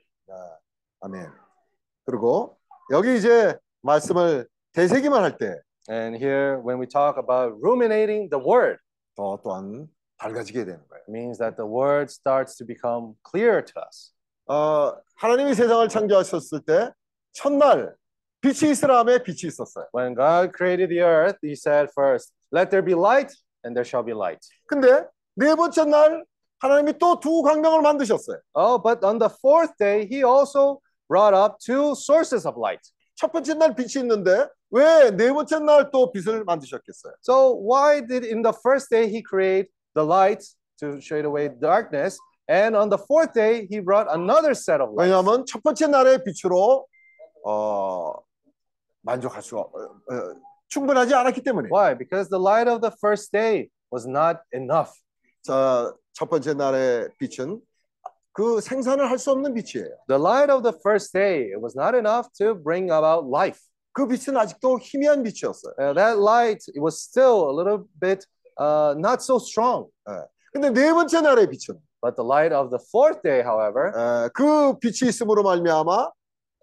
[1.02, 1.28] 아멘.
[2.06, 2.58] 그리고
[2.92, 8.40] 여기 이제 말씀을 되새기만 할 때 더 And here, when we talk about ruminating the
[8.40, 8.80] word,
[9.16, 9.88] 또한
[10.18, 11.04] 밝아지게 되는 거예요.
[11.08, 14.12] it means that the word starts to become clearer to us.
[14.48, 16.92] 어, 하나님이 세상을 창조하셨을 때
[17.34, 17.96] 첫날
[18.42, 19.86] 빛이 있으라함에 빛이 있었어요.
[19.94, 23.34] When God created the earth, He said first, "Let there be light,"
[23.64, 24.40] and there shall be light.
[24.68, 26.26] 근데 네 번째 날
[26.60, 28.40] 하나님이 또 두 광명을 만드셨어요.
[28.54, 30.80] Oh, but on the fourth day, He also
[31.10, 32.82] brought up two sources of light.
[33.16, 37.14] 첫 번째 날 빛이 있는데 왜 네 번째 날 또 빛을 만드셨겠어요?
[37.22, 40.44] So why did in the first day He create the light
[40.80, 42.18] to shade away darkness,
[42.50, 45.10] and on the fourth day He brought another set of light?
[45.10, 46.86] 왜냐하면 첫 번째 날의 빛으로
[47.46, 48.14] 어,
[49.02, 50.36] 만족할 수가 어, 어,
[50.68, 51.70] 충분하지 않았기 때문에.
[51.72, 51.96] Why?
[51.96, 54.92] Because the light of the first day was not enough.
[55.44, 57.62] 자, 첫 번째 날의 빛은
[58.34, 59.96] 그 생산을 할 수 없는 빛이에요.
[60.10, 63.62] The light of the first day it was not enough to bring about life.
[63.93, 65.75] 그 빛은 아직도 희미한 빛이었어요.
[65.79, 68.25] Uh, that light it was still a little bit
[68.59, 69.87] uh, not so strong.
[70.53, 74.79] 근데 네 번째 날의 빛은 But the light of the fourth day, however, 에, 그
[74.79, 76.11] 빛이 있음으로 말미암아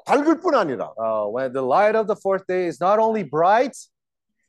[0.05, 3.77] 밝을 뿐 아니라 uh, when the light of the fourth day is not only bright,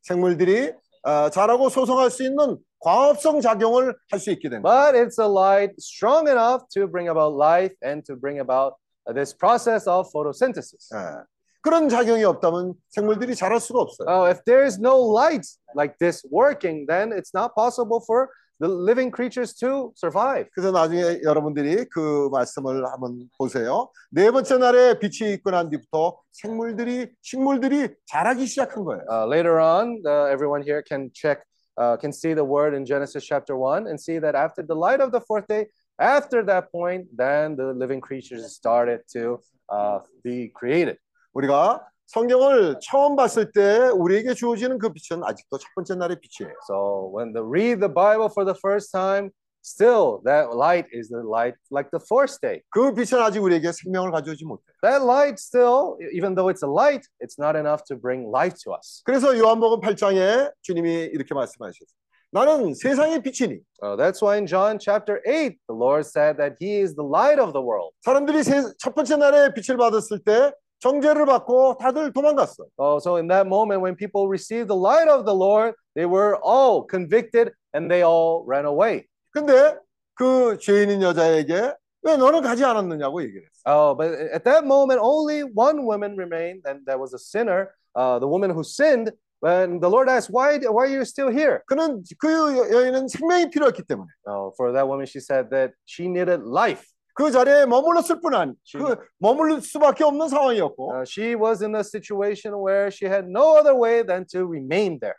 [0.03, 0.73] 생물들이
[1.03, 4.63] 어, 자라고 소성할 수 있는 광합성 작용을 할 수 있게 됩니다.
[4.65, 8.75] but it's a light strong enough to bring about life and to bring about
[9.07, 10.89] uh, this process of photosynthesis.
[10.95, 11.23] 예.
[11.61, 14.09] 그런 작용이 없다면 생물들이 자랄 수가 없어요.
[14.09, 15.47] Oh, if there is no light
[15.77, 18.29] like this working, then it's not possible for
[18.61, 20.49] the living creatures to survive.
[20.53, 23.89] 그래서 나중에 여러분들이 그 말씀을 한번 보세요.
[24.11, 29.03] 네 번째 날에 빛이 있고 난 뒤부터 생물들이 식물들이 자라기 시작한 거예요.
[29.11, 31.43] Uh, later on, uh, everyone here can check,
[31.77, 35.01] uh, can see the word in Genesis chapter 1 and see that after the light
[35.01, 35.67] of the fourth day,
[36.01, 39.39] after that point, then the living creatures started to
[39.69, 40.99] uh, be created.
[41.35, 46.55] 우리가 성경을 처음 봤을 때 우리에게 주어지는 그 빛은 아직도 첫 번째 날의 빛이에요.
[46.69, 49.31] So when they read the Bible for the first time,
[49.63, 52.63] still that light is the light like the fourth day.
[52.71, 54.73] 그 빛은 아직 우리에게 생명을 가져오지 못해요.
[54.83, 58.73] That light still, even though it's a light, it's not enough to bring life to
[58.73, 59.03] us.
[59.05, 61.99] 그래서 요한복음 8장에 주님이 이렇게 말씀하셨어요.
[62.31, 66.81] 나는 세상의 빛이니 Uh, that's why in John chapter 8, the Lord said that He
[66.81, 67.93] is the light of the world.
[68.03, 72.66] 사람들이 세, 첫 번째 날에 빛을 받았을 때 정죄를 받고 다들 도망갔어.
[72.78, 76.38] Oh, so in that moment when people received the light of the Lord, they were
[76.44, 79.08] all convicted and they all ran away.
[79.34, 79.76] 근데
[80.16, 81.74] 그 죄인인 여자에게
[82.04, 83.64] 왜 너는 가지 않았느냐고 얘기를 했어.
[83.66, 88.20] Oh, but at that moment, only one woman remained, and that was a sinner, uh,
[88.20, 89.12] the woman who sinned.
[89.40, 93.50] When the Lord asked, "Why, why are you still here?" 그는 그 여- 여인은 생명이
[93.52, 96.84] 필요했기 때문에 Oh, for that woman, she said that she needed life.
[97.19, 101.81] 그 자리에 머물렀을 뿐 아니 그 머물릴 수밖에 없는 상황이었고 Uh, she was in a
[101.83, 105.17] situation where she had no other way than to remain there.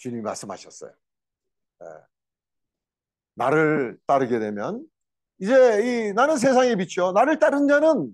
[0.00, 0.90] 주님이 말씀하셨어요.
[1.82, 1.86] 예.
[3.34, 4.84] 나를 따르게 되면
[5.38, 7.12] 이제 이 나는 세상의 빛이요.
[7.12, 8.10] 나를 따른 자는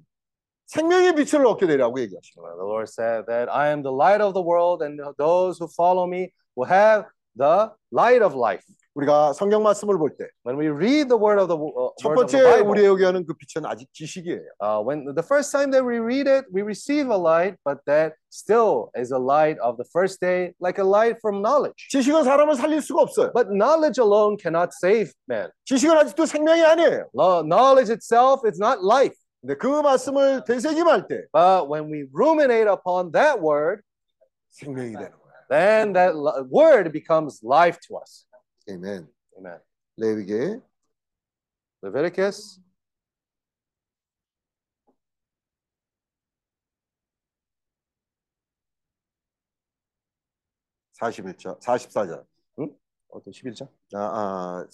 [0.67, 2.57] 생명의 빛을 얻게 되라고 얘기하시는 거예요.
[2.59, 6.07] The Lord said that I am the light of the world, and those who follow
[6.07, 7.09] me will have
[7.39, 8.63] the light of life.
[8.96, 12.18] 우리가 성경 말씀을 볼 때 첫 When we read the word of the uh, word
[12.18, 14.42] of the 번째 Bible, 우리에게 오는 그 빛은 아직 지식이에요.
[14.60, 18.18] uh, when the first time that we read it, we receive a light, but that
[18.34, 21.78] still is a light of the first day, like a light from knowledge.
[21.94, 23.32] 지식은 사람을 살릴 수가 없어요.
[23.38, 25.52] But knowledge alone cannot save man.
[25.66, 27.06] 지식은 아직도 생명이 아니에요.
[27.14, 29.14] Lo- Knowledge itself is not life.
[29.42, 33.86] 근데 그 말씀을 되새김할 때 But when we ruminate upon that word,
[34.58, 35.38] 생명이 되는 거예요.
[35.54, 38.26] then that li- word becomes life to us.
[38.69, 39.09] 아멘.
[39.37, 39.61] Amen.
[39.97, 40.61] 레위기
[41.83, 42.61] Leviticus
[50.93, 52.25] 41절, 44절.
[53.09, 53.69] 어떤 11장?
[53.95, 54.67] 아, 아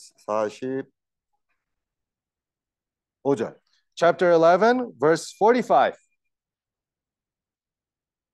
[3.24, 3.59] 45절.
[3.95, 5.97] Chapter 11, verse 45.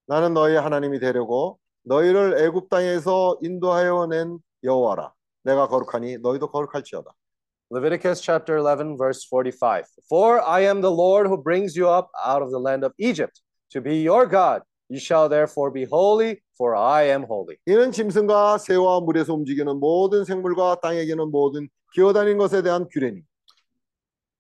[0.06, 5.14] 나는 너희 하나님이 되려고 너희를 애굽 땅에서 인도하여 낸 여호와라.
[5.43, 7.11] 내가 거룩하니 너희도 거룩할지어다.
[7.71, 9.85] Leviticus chapter 11, verse 45.
[10.09, 13.41] For I am the Lord who brings you up out of the land of Egypt
[13.71, 14.63] to be your God.
[14.89, 17.57] You shall therefore be holy, for I am holy.
[17.67, 23.21] 이는 짐승과 새와 물에서 움직이는 모든 생물과 땅에 기는 모든 기어다니는 것에 대한 규례니.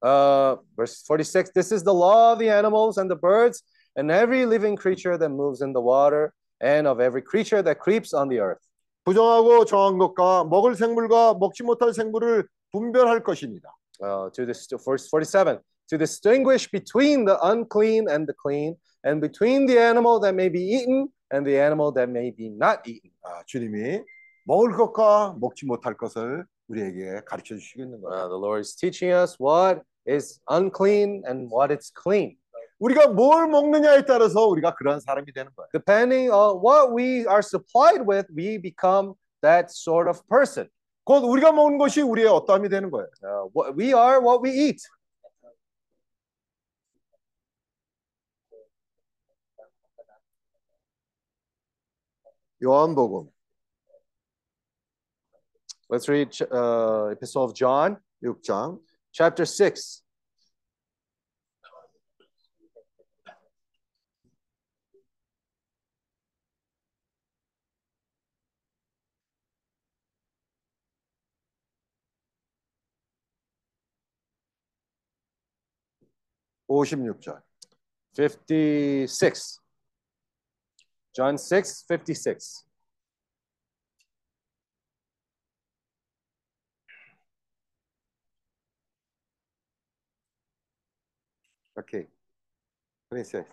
[0.01, 1.51] Uh, verse 46.
[1.53, 3.61] This is the law of the animals and the birds
[3.95, 8.11] and every living creature that moves in the water and of every creature that creeps
[8.13, 8.65] on the earth.
[9.04, 13.74] 부정하고 정한 것과 먹을 생물과 먹지 못할 생물을 분별할 것입니다.
[14.02, 19.66] uh, to this verse 47 to distinguish between the unclean and the clean and between
[19.66, 23.42] the animal that may be eaten and the animal that may be not eaten 아,
[23.46, 24.02] 주님이
[24.44, 28.24] 먹을 것과 먹지 못할 것을 우리에게 가르쳐 주시고 있는 거예요.
[28.24, 32.36] Uh, the lord is teaching us what is unclean and what is clean
[32.79, 35.67] 우리가 뭘 먹느냐에 따라서 우리가 그러한 사람이 되는 거예요.
[35.73, 40.69] depending on what we are supplied with we become that sort of person
[41.03, 43.07] 곧 우리가 먹는 것이 우리의 어떠함이 되는 거예요.
[43.23, 44.79] uh, what, we are what we eat
[52.61, 53.29] 요한복음
[55.89, 58.79] let's read uh, epistle of john 6장
[59.11, 60.02] chapter 6
[76.74, 77.42] 56절.
[78.14, 79.60] 56.
[81.14, 82.64] John 6, 56.
[91.78, 92.08] Okay.
[93.10, 93.48] 26.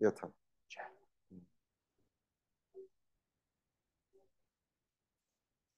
[0.00, 0.32] Your turn.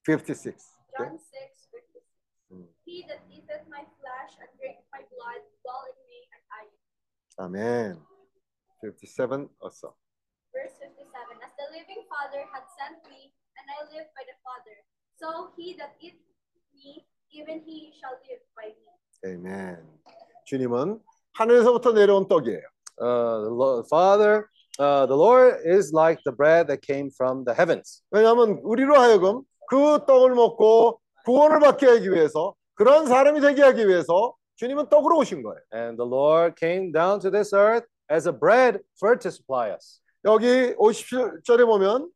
[0.09, 0.73] Fifty-six.
[0.97, 1.05] Okay?
[1.05, 2.01] John six fifty-six.
[2.49, 2.65] Mm.
[2.89, 6.01] He that eateth my flesh and drinketh my blood dwelleth
[7.39, 7.97] 아멘.
[8.83, 9.95] Fifty-seven also.
[10.53, 11.07] Verse 57.
[11.39, 14.75] As the living Father hath sent me, and I live by the Father,
[15.15, 16.19] so he that eateth
[16.75, 18.91] me, even he shall live by me.
[19.23, 19.87] 아멘.
[20.47, 21.01] 주님은
[21.35, 22.63] 하늘에서부터 내려온 떡이에요.
[23.01, 28.03] Uh, the Father, uh, the Lord is like the bread that came from the heavens.
[28.11, 34.35] 왜냐하면 우리로 하여금 그 떡을 먹고 구원을 받게 하기 위해서 그런 사람이 되게 하기 위해서
[34.59, 35.61] 주님은 떡으로 오신 거예요.
[35.73, 40.01] And the Lord came down to this earth as a bread for to supply us.
[40.25, 42.11] 여기 57절에 보면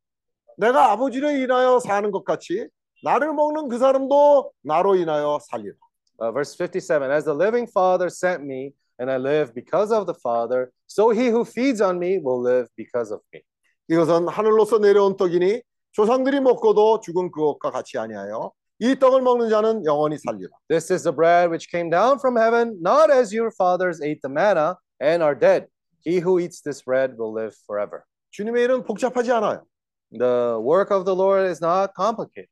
[0.59, 2.68] 내가 아버지를 인하여 사는 것 같이
[3.05, 5.74] 나를 먹는 그 사람도 나로 인하여 살리라.
[6.18, 10.18] Uh, verse 57 As the living Father sent me, and I live because of the
[10.18, 13.43] Father, so he who feeds on me will live because of me.
[13.86, 15.62] 이것은 하늘로서 내려온 떡이니
[15.93, 18.51] 조상들이 먹고도 죽은 그것과 같이 아니하여
[18.82, 20.49] 이 떡을 먹는 자는 영원히 살리라.
[20.69, 24.32] This is the bread which came down from heaven, not as your fathers ate the
[24.32, 25.67] manna and are dead.
[26.05, 28.03] He who eats this bread will live forever.
[28.32, 29.65] 주님의 일은 복잡하지 않아요.
[30.11, 32.49] The work of the Lord is not complicated.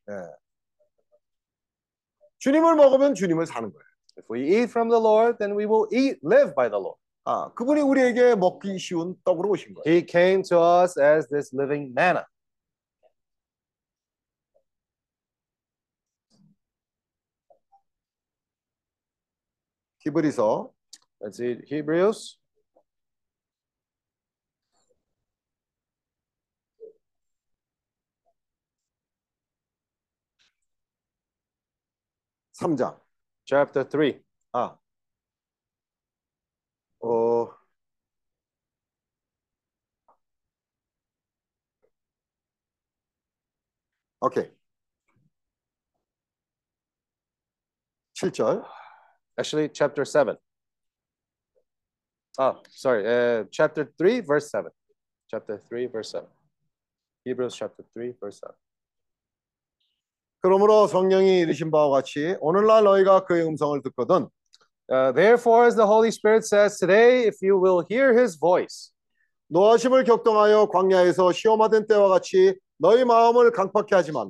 [2.40, 3.86] 주님을 먹으면 주님을 사는 거예요.
[4.18, 6.98] If we eat from the Lord, then we will eat, live by the Lord.
[7.26, 9.84] 아, 그분이 우리에게 먹기 쉬운 떡으로 오신 거예요.
[9.86, 12.26] He came to us as this living manna.
[20.11, 20.73] 히브리서
[21.23, 22.39] Let's read Hebrews
[32.55, 33.01] 3장.
[33.45, 34.23] chapter 3.
[34.53, 34.77] 아.
[37.01, 37.49] 어.
[44.21, 44.51] 오케이.
[48.15, 48.80] 7절.
[49.40, 50.38] Actually, chapter 7.
[52.38, 53.06] Oh, sorry.
[53.06, 54.70] Uh, chapter 3, verse 7.
[55.30, 56.28] Chapter 3, verse 7.
[57.26, 58.54] Hebrews chapter 3, verse 7.
[60.42, 64.30] 그러므로 성령이 이르신 바와 같이 오늘날 너희가 그의 음성을 듣거든
[64.88, 68.92] Uh, therefore, as the Holy Spirit says today, if you will hear his voice,
[69.48, 74.30] 노하심을 격동하여 광야에서 시험하던 때와 같이 너희 마음을 강팍해 하지 말라.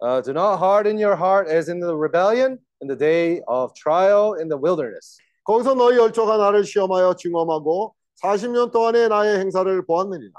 [0.00, 4.35] uh, do not harden your heart as in the rebellion in the day of trial
[4.35, 5.17] in the wilderness.
[5.45, 10.33] 거기서 너희 열조가 나를 시험하여 증험하고 40년 동안의 나의 행사를 보았느니라.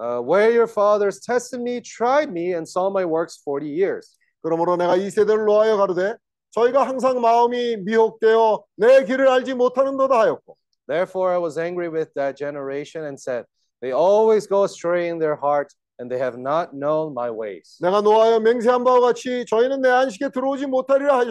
[0.00, 4.16] Uh, where your fathers tested me, tried me, and saw my works 40 years.
[4.42, 6.16] 그러므로 내가 이 세대를 놓아여 가로되
[6.50, 10.56] 저희가 항상 마음이 미혹되어 내 길을 알지 못하는도다 하였고
[10.88, 13.44] Therefore, I was angry with that generation and said,
[13.80, 17.78] They always go astray in their heart, and they have not known my ways.
[17.80, 21.22] 내가 노하여 맹세한 바와 같이 저희는 내 안식에 들어오지 못하리라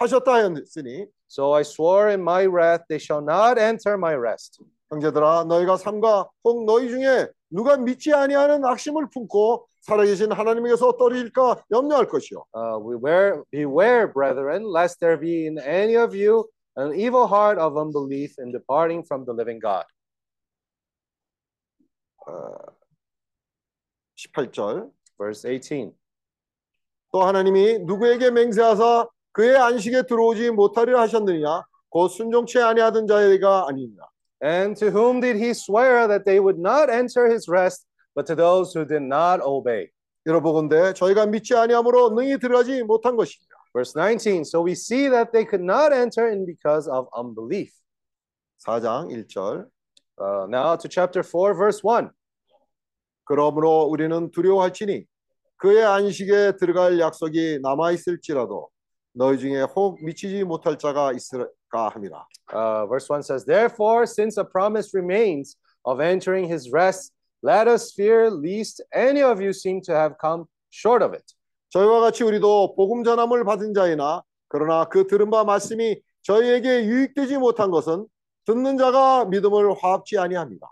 [0.00, 4.62] 하셨- 하셨다 하였으니 So I swore in my wrath, They shall not enter my rest.
[4.90, 12.08] 형제들아 너희가 삼가 혹 너희 중에 누가 믿지 아니하는 악심을 품고 살아계신 하나님에게서 떨어질까 염려할
[12.08, 17.58] 것이요 Uh, beware, beware, brethren, lest there be in any of you an evil heart
[17.60, 19.84] of unbelief in departing from the living God.
[24.16, 25.92] 18절 Verse 18.
[27.12, 29.08] 또 하나님이 누구에게 맹세하사
[29.38, 34.08] 그의 안식에 들어오지 못하리라 하셨느냐 곧 순종치 아니하던 자에게가 아니니라
[34.42, 37.86] And to whom did he swear that they would not enter his rest,
[38.16, 39.90] but to those who did not obey?
[40.26, 44.42] 여러분건데 저희가 믿지 아니함으로 능히 들어가지 못한 것이니라 Verse 19.
[44.42, 47.70] So we see that they could not enter in because of unbelief.
[48.66, 49.66] 4장 1절
[50.20, 52.10] Uh, now to chapter 4, verse 1.
[53.22, 55.04] 그러므로 우리는 두려워할지니
[55.58, 58.68] 그의 안식에 들어갈 약속이 남아 있을지라도
[59.17, 62.25] 너희 중에 혹 미치지 못할 자가 있을까 함이라.
[62.53, 65.55] Uh, verse 1 says, Therefore, since a promise remains
[65.85, 67.13] of entering his rest,
[67.43, 71.23] let us fear lest any of you seem to have come short of it.
[71.69, 77.71] 저희와 같이 우리도 복음 전함을 받은 자이나 그러나 그 들은 바 말씀이 저희에게 유익되지 못한
[77.71, 78.07] 것은
[78.45, 80.67] 듣는 자가 믿음을 화합지 아니합니다.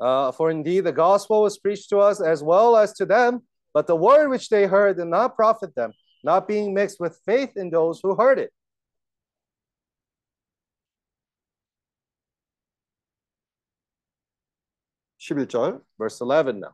[0.00, 3.40] Uh, for indeed the gospel was preached to us as well as to them,
[3.72, 5.92] but the word which they heard did not profit them,
[6.23, 8.51] Not being mixed with faith in those who heard it.
[15.19, 15.81] 11절.
[15.97, 16.73] Verse 11 now.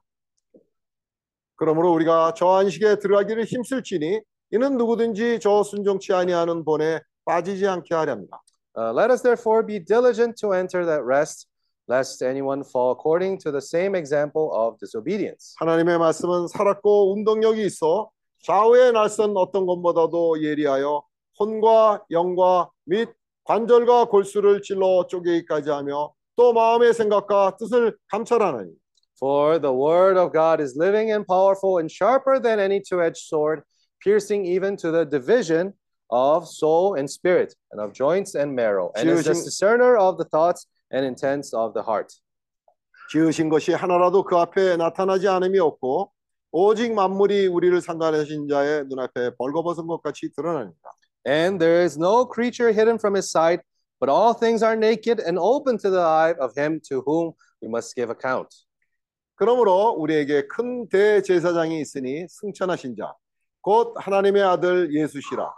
[1.56, 4.22] 그러므로 우리가 저 안식에 들어가기를 힘쓸지니
[4.52, 8.42] 이는 누구든지 저 순종치 아니하는 본에 빠지지 않게 하렵니다.
[8.76, 11.48] Uh, let us therefore be diligent to enter that rest,
[11.88, 15.54] lest anyone fall according to the same example of disobedience.
[15.60, 18.10] 하나님의 말씀은 살았고 운동력이 있어
[18.44, 21.04] 좌우의 날선 어떤 것보다도 예리하여
[21.40, 23.10] 혼과 영과 및
[23.44, 28.72] 관절과 골수를 찔러 쪼개기까지 하며 또 마음의 생각과 뜻을 감찰하나니
[29.22, 33.28] For the word of God is living and powerful and sharper than any two edged
[33.28, 33.64] sword,
[34.00, 35.74] piercing even to the division
[36.10, 40.24] of soul and spirit, and of joints and marrow, and is the discerner of the
[40.24, 42.16] thoughts and intents of the heart.
[43.12, 46.14] 지으신 것이 하나라도 그 앞에 나타나지 않음이 없고
[46.52, 50.92] 오직 만물이 우리를 상관하신 자의 눈앞에 벌거벗은 것 같이 드러납니다.
[51.28, 53.62] And there is no creature hidden from his sight,
[54.00, 57.68] but all things are naked and open to the eye of him to whom we
[57.68, 58.50] must give account.
[59.36, 63.14] 그러므로 우리에게 큰 대제사장이 있으니 승천하신 자,
[63.62, 65.54] 곧 하나님의 아들 예수시라.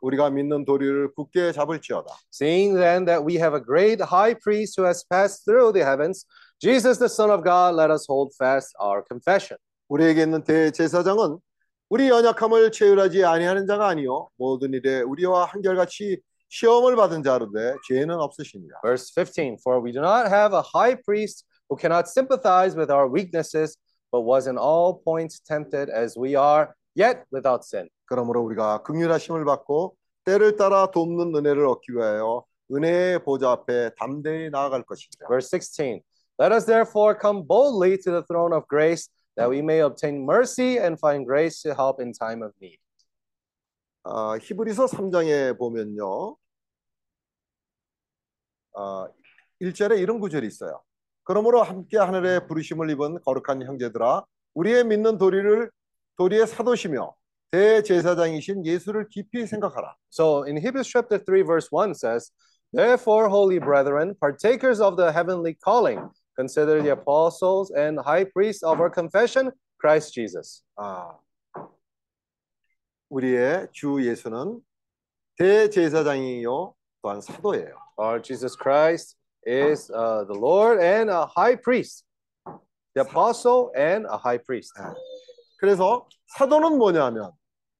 [0.00, 2.14] 우리가 믿는 도리를 굳게 잡을지어다.
[2.32, 6.24] Seeing then that we have a great high priest who has passed through the heavens,
[6.60, 9.58] Jesus the Son of God, let us hold fast our confession.
[9.88, 11.38] 우리에게 있는 대제사장은
[11.88, 18.80] 우리 연약함을 체휼하지 아니하는 자가 아니요 모든 일에 우리와 한결같이 시험을 받은 자로되 죄는 없으시니라.
[18.82, 23.08] Verse 15 For we do not have a high priest who cannot sympathize with our
[23.08, 23.76] weaknesses,
[24.10, 27.88] but was in all points tempted as we are, yet without sin.
[28.06, 34.82] 그러므로 우리가 긍휼하심을 받고 때를 따라 돕는 은혜를 얻기 위하여 은혜의 보좌 앞에 담대히 나아갈
[34.82, 35.28] 것이니라.
[35.28, 36.02] Verse 16
[36.38, 40.78] Let us therefore come boldly to the throne of grace, that we may obtain mercy
[40.78, 42.78] and find grace to help in time of need.
[44.04, 46.36] 아, 히브리서 3장에 보면요.
[48.74, 49.08] 아,
[49.60, 50.82] 1절에 이런 구절이 있어요.
[51.24, 55.70] 그러므로 함께 하늘의 부르심을 입은 거룩한 형제들아 우리의 믿는 도리를
[56.16, 57.14] 도리의 사도시며
[57.50, 59.96] 대제사장이신 예수를 깊이 생각하라.
[60.10, 62.30] So in Hebrews chapter 3, verse 1 says,
[62.72, 68.79] Therefore, holy brethren, partakers of the heavenly calling, consider the apostles and high priests of
[68.79, 70.63] our confession, Christ Jesus.
[70.77, 71.17] 아,
[73.09, 74.61] 우리의 주 예수는
[75.37, 77.75] 대제사장이요 또한 사도예요.
[77.97, 82.05] Our Jesus Christ is uh, the Lord and a high priest,
[82.95, 84.73] the apostle and a high priest.
[85.59, 86.07] 그래서
[86.37, 87.33] 사도는 뭐냐면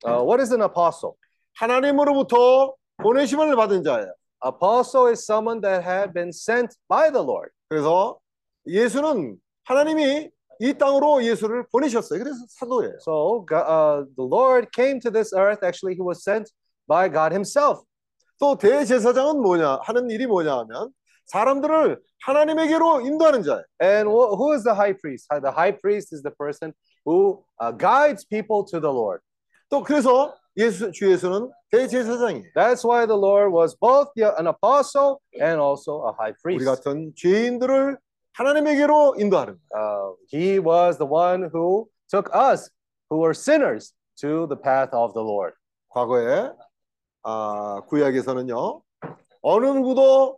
[0.04, 1.14] Uh, what is an apostle?
[1.60, 4.12] 하나님으로부터 보내심을 받은 자예요.
[4.44, 7.52] Apostle is someone that had been sent by the Lord.
[7.70, 8.18] 그래서
[8.67, 10.31] 예수는 하나님이
[10.61, 12.19] 이 땅으로 예수를 보내셨어요.
[12.19, 12.95] 그래서 사도예요.
[13.01, 15.63] So uh, the Lord came to this earth.
[15.65, 16.51] Actually, he was sent
[16.89, 17.83] by God himself.
[18.39, 20.91] 또 대제사장은 뭐냐 하는 일이 뭐냐 하면
[21.27, 23.65] 사람들을 하나님에게로 인도하는 자예요.
[23.83, 25.27] And wh- who is the high priest?
[25.33, 26.73] Uh, The high priest is the person
[27.05, 29.21] who uh, guides people to the Lord.
[29.69, 32.45] 또 그래서 예수 주 예수는 대제사장이에요.
[32.55, 36.65] That's why the Lord was both an apostle and also a high 우리 priest.
[36.65, 37.99] 같은 죄인들을
[38.36, 39.72] 하나님에게로 인도하는 거예요.
[39.74, 42.70] Uh, he was the one who took us,
[43.10, 45.54] who were sinners, to the path of the Lord.
[45.90, 46.52] 과거에
[47.24, 48.82] 아, 구약에서는요
[49.42, 50.38] 어느 누구도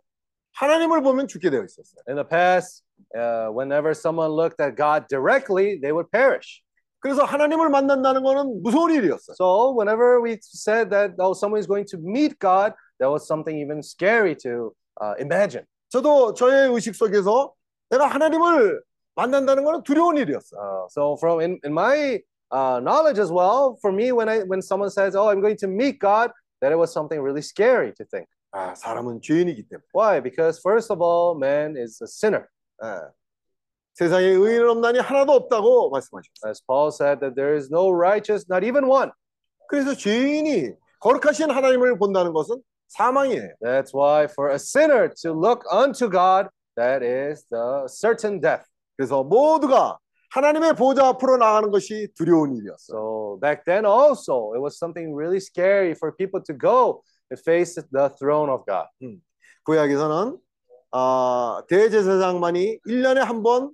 [0.54, 2.02] 하나님을 보면 죽게 되어 있었어요.
[2.08, 2.82] In the past,
[3.16, 6.62] uh, whenever someone looked at God directly, they would perish.
[7.00, 9.34] 그래서 하나님을 만난다는 것은 무서운 일이었어요.
[9.36, 13.58] So whenever we said that oh, someone is going to meet God, that was something
[13.58, 14.72] even scary to
[15.02, 15.66] uh, imagine.
[15.90, 17.52] 저도 저의 의식 속에서
[17.89, 18.81] 내가 하나님을
[19.15, 20.59] 만난다는 것은 두려운 일이었어요.
[20.59, 22.19] Uh, so from in, in my
[22.51, 25.67] uh, knowledge as well, for me, when I when someone says, "Oh, I'm going to
[25.67, 28.27] meet God," that it was something really scary to think.
[28.51, 29.83] 아, 사람은 죄인이기 때문에.
[29.93, 30.19] Why?
[30.19, 32.47] Because first of all, man is a sinner.
[32.83, 33.11] 예.
[33.93, 36.49] 세상에 의인은 없나니 하나도 없다고 말씀하셨어요.
[36.49, 39.11] As Paul said, that there is no righteous, not even one.
[39.67, 43.49] 그래서 죄인이 거룩하신 하나님을 본다는 것은 사망이에요.
[43.61, 46.47] That's why for a sinner to look unto God,
[46.79, 48.63] that is the certain death.
[48.95, 49.99] 그래서 모두가
[50.31, 52.97] 하나님의 보좌 앞으로 나가는 것이 두려운 일이었어요.
[52.97, 57.75] So back then also, it was something really scary for people to go and face
[57.75, 58.87] the throne of God.
[59.63, 60.37] 구약에서는
[60.91, 63.73] 아, 대제사장만이 1년에 한번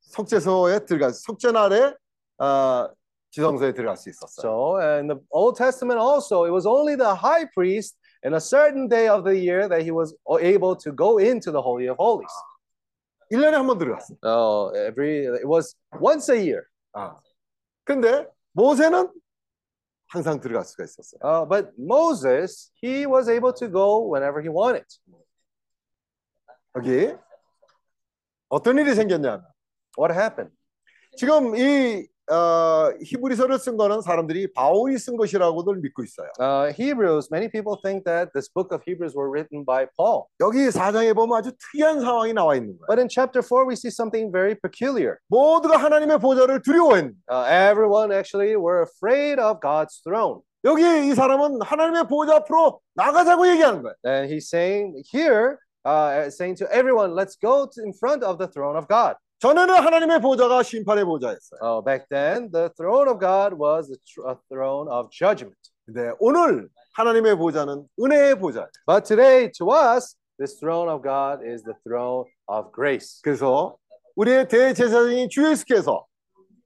[0.00, 1.94] 속죄소에 들어가 속죄날에
[2.38, 2.88] 아,
[3.30, 4.40] 지성소에 들어갈 수 있었어요.
[4.40, 8.39] So uh, in the Old Testament also, it was only the high priest in a
[8.39, 11.97] certain day of the year that he was able to go into the Holy of
[11.97, 12.31] Holies.
[13.31, 14.17] 1년에 한 번 들어갔어요.
[14.23, 16.63] Oh, every it was once a year.
[16.93, 17.15] 아.
[17.85, 19.09] 근데 모세는
[20.07, 21.19] 항상 들어갈 수가 있었어요.
[21.23, 24.85] Uh, but Moses, he was able to go whenever he wanted.
[26.75, 27.13] 여기
[28.49, 29.45] 어떤 일이 생겼냐면
[29.97, 30.53] What happened?
[31.17, 36.28] 지금 이 어, 히브리서를 쓴 거는 사람들이 바울이 쓴 것이라고들 믿고 있어요.
[36.40, 40.24] Uh, Hebrews, many people think that this book of Hebrews were written by Paul.
[40.40, 42.86] 여기 사장에 보면 아주 특이한 상황이 나와 있는 거예요.
[42.88, 45.18] But in chapter 4, we see something very peculiar.
[45.28, 50.40] 모두가 하나님의 보좌를 두려워했는 Uh, everyone actually were afraid of God's throne.
[50.64, 53.94] 여기 이 사람은 하나님의 보좌 앞으로 나가자고 얘기하는 거예요.
[54.04, 58.48] And he's saying here, uh, saying to everyone, let's go to in front of the
[58.48, 59.14] throne of God.
[59.38, 61.60] 전에는 하나님의 보좌가 심판의 보좌였어요.
[61.60, 65.58] Oh, back then, the throne of God was a, throne of judgment.
[65.84, 68.68] 근데 오늘 하나님의 보좌는 은혜의 보좌예요.
[68.86, 73.20] But today, to us, this throne of God is the throne of grace.
[73.22, 73.76] 그래서
[74.16, 76.06] 우리의 대제사장인 주 예수께서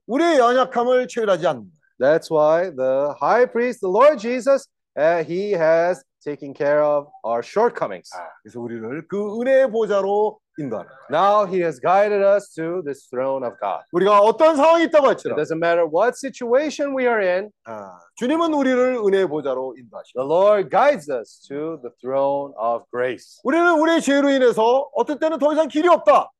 [0.07, 1.81] 우리의 연약함을 체휼하지 않는 거예요.
[1.99, 4.67] That's why the high priest, the Lord Jesus,
[4.97, 8.10] uh, he has taken care of our shortcomings.
[8.42, 11.06] 그래서 우리를 그 은혜의 보좌로 인도하는 거예요.
[11.10, 13.84] Now he has guided us to this throne of God.
[13.92, 18.54] 우리가 어떤 상황이 있다고 It 할지라도 doesn't matter what situation we are in, 아, 주님은
[18.54, 23.40] 우리를 은혜의 보좌로 인도하시고 the Lord guides us to the throne of grace.
[23.44, 26.30] 우리는 우리의 죄로 인해서 어떤 때는 더 이상 길이 없다.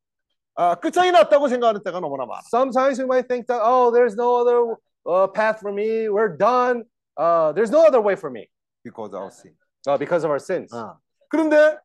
[0.57, 2.40] 아, 끝장이 났다고 생각하는 때가 너무나 많아.
[2.48, 4.74] Sometimes we might think that, oh, there's no other
[5.05, 6.09] uh, path for me.
[6.09, 6.85] We're done.
[7.16, 8.48] Uh, there's no other way for me
[8.82, 9.53] Because of sin.
[9.88, 10.74] Uh, because of our sins.
[10.74, 10.98] 아,
[11.30, 11.78] 그런데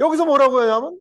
[0.00, 1.00] 여기서 뭐라고 하냐면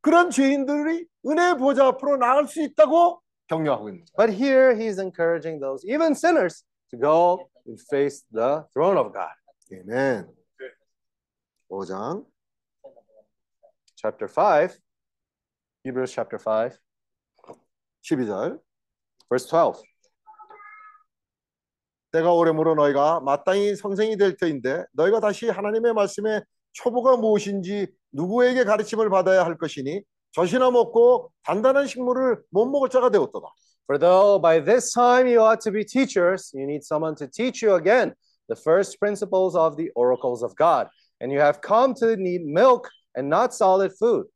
[0.00, 4.16] 그런 죄인들이 은혜의 보좌 앞으로 나갈 수 있다고 격려하고 있는 거예요.
[4.16, 9.34] But here he's encouraging those, even sinners, to go and face the throne of God.
[9.72, 10.26] 아멘.
[11.70, 12.24] 5장
[13.96, 14.78] Chapter 5,
[15.84, 16.78] Hebrews chapter 5,
[18.02, 18.58] 12절
[19.28, 19.82] verse 12.
[22.12, 26.42] 때가 오래므로 너희가 마땅히 선생이 될 터인데 너희가 다시 하나님의 말씀에
[26.72, 33.46] 초보가 무엇인지 누구에게 가르침을 받아야 할 것이니 젖이나 먹고 단단한 식물을 못 먹을 자가 되었도다.
[33.88, 37.66] For though by this time you ought to be teachers, you need someone to teach
[37.66, 38.14] you again
[38.48, 40.86] the first principles of the oracles of God.
[41.20, 44.28] And you have come to need milk and not solid food.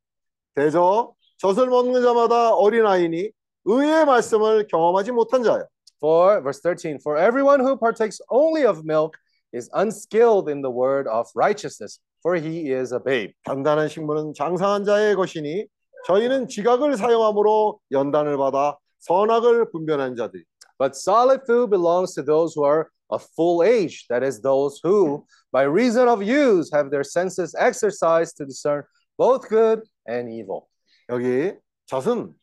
[0.55, 3.30] 대저 젖을 먹는 자마다 어린아이니
[3.64, 5.64] 의의 말씀을 경험하지 못한 자요.
[6.03, 9.17] For, verse 13, for everyone who partakes only of milk
[9.51, 13.31] is unskilled in the word of righteousness, for he is a babe.
[13.45, 15.67] 단단한 식물은 장상한 자의 것이니
[16.05, 20.43] 저희는 지각을 사용함으로 연단을 받아 선악을 분별한 자들이.
[20.77, 25.26] But solid food belongs to those who are of full age, that is, those who,
[25.51, 28.84] by reason of use, have their senses exercised to discern
[29.17, 30.67] both good and evil.
[31.09, 31.53] 여기
[31.88, 32.34] 젖은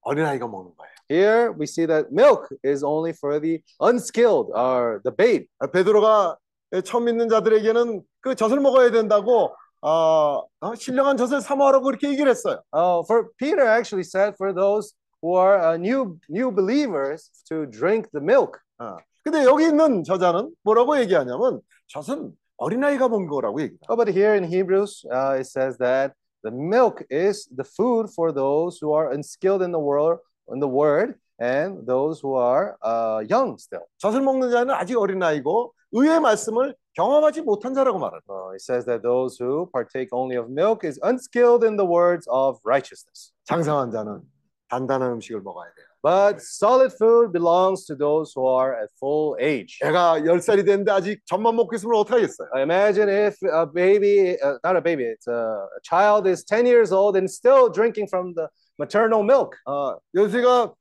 [0.00, 0.89] 어린아이가 먹는 거예요.
[1.10, 5.46] Here we see that milk is only for the unskilled or the babe.
[5.60, 6.36] 아, 베드로가
[6.84, 12.60] 처음 믿는 자들에게는 그 젖을 먹어야 된다고 어, 어, 신령한 젖을 사모하라고 그렇게 얘기를 했어요.
[12.72, 18.10] Oh, for Peter actually said for those who are uh, new new believers to drink
[18.12, 18.58] the milk.
[18.78, 18.96] 어.
[19.22, 23.78] 근데 여기 있는 저자는 뭐라고 얘기하냐면 젖은 어린아이가 먹는 거라고 얘기해요.
[23.88, 28.32] Oh, but here in Hebrews, uh, it says that the milk is the food for
[28.32, 30.18] those who are unskilled in the world
[30.52, 33.84] in the word and those who are uh, young still.
[33.98, 38.48] 젖을 먹는 자는 아직 어린아이고 의의 말씀을 경험하지 못한 자라고 말하는 거예요.
[38.48, 42.26] Uh, it says that those who partake only of milk is unskilled in the words
[42.30, 43.32] of righteousness.
[43.44, 44.22] 장성한 자는
[44.68, 45.86] 단단한 음식을 먹어야 돼요.
[46.02, 49.78] But solid food belongs to those who are at full age.
[49.82, 52.48] 애가 10살이 됐는데 아직 젖만 먹고 있으면 어떡하겠어요?
[52.56, 56.92] Imagine if a baby, uh, not a baby, it's a, a child is 10 years
[56.92, 58.48] old and still drinking from the
[58.81, 59.57] maternal milk.
[59.65, 60.73] 어, 연수가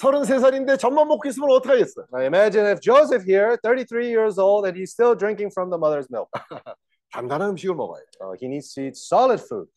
[0.00, 2.06] 33살인데 젖만 먹고 있으면 어떡하겠어요?
[2.12, 6.08] Now imagine if Joseph here, 33 years old, and he's still drinking from the mother's
[6.10, 6.30] milk.
[7.12, 8.30] 단단한 음식을 먹어야 돼요.
[8.30, 9.68] Uh, he needs to eat solid food.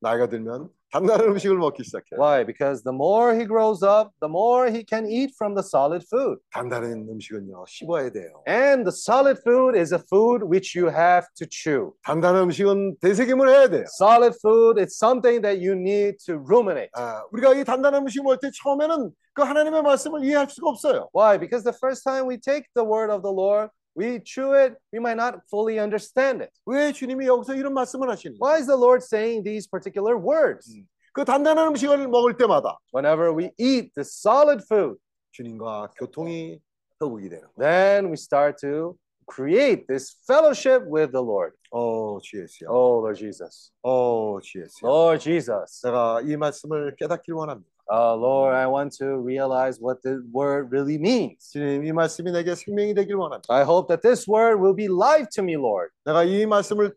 [0.00, 2.19] 나이가 들면 단단한 음식을 먹기 시작해요.
[2.19, 2.45] Why?
[2.45, 6.39] Because the more he grows up, the more he can eat from the solid food.
[6.51, 8.43] 단단한 음식은요 씹어야 돼요.
[8.47, 11.91] And the solid food is a food which you have to chew.
[12.03, 13.83] 단단한 음식은 되새김을 해야 돼요.
[13.99, 16.89] Solid food is something that you need to ruminate.
[16.95, 21.09] 아, 우리가 이 단단한 음식 먹을 때 처음에는 그 하나님의 말씀을 이해할 수가 없어요.
[21.13, 21.37] Why?
[21.37, 24.99] Because the first time we take the word of the Lord, we chew it, we
[24.99, 26.51] might not fully understand it.
[26.65, 28.39] 왜 주님이 여기서 이런 말씀을 하시는 거예요?
[28.39, 30.81] Why is the Lord saying these particular words?
[31.13, 34.99] 그 단단한 음식을 먹을 때마다 Whenever we eat the solid food,
[35.31, 36.59] 주님과 교통이
[37.01, 37.57] 회복이 되는 거예요.
[37.57, 38.95] then we start to
[39.29, 41.53] create this fellowship with the Lord.
[41.71, 42.69] 어, 주 예수야.
[42.69, 43.71] Oh, Lord Jesus.
[43.81, 44.89] 어, 주 예수야.
[44.89, 45.81] Lord Jesus.
[45.81, 47.69] 제가 이 말씀을 깨닫길 원합니다.
[47.91, 51.51] Uh, Lord, I want to realize what the word really means.
[51.53, 53.53] 주님, 이 말씀이 내게 생명이 되길 원합니다.
[53.53, 55.91] I hope that this word will be life to me, Lord.
[56.03, 56.93] 내가 이 말씀을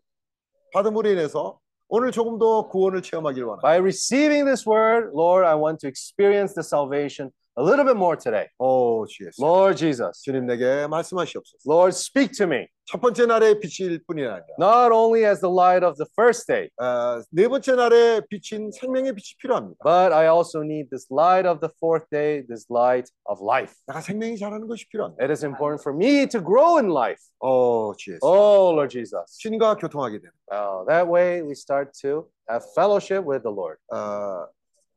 [0.73, 3.67] 받음으로 인해서 오늘 조금 더 구원을 체험하길 원합니다.
[3.67, 8.15] By receiving this word, Lord, I want to experience the salvation a little bit more
[8.15, 8.47] today.
[8.59, 9.43] 오, 주 예수.
[9.43, 11.59] Lord Jesus, 주님 내게 말씀하시옵소서.
[11.67, 15.85] Lord, speak to me, 첫 번째 날의 빛일 뿐이 아니라 not only as the light
[15.85, 19.83] of the first day, 어, 네 번째 날에 비친 생명의 빛이 필요합니다.
[19.83, 23.75] but I also need this light of the fourth day, this light of life.
[23.85, 25.21] 내가 생명이 자라는 것이 필요합니다.
[25.21, 27.19] It is important for me to grow in life.
[27.41, 28.19] 오, 주 예수.
[28.23, 29.27] Oh, Lord Jesus.
[29.43, 30.31] 신과 교통하게 되는.
[30.49, 33.77] Uh, that way we start to have fellowship with the Lord.
[33.91, 34.47] 어,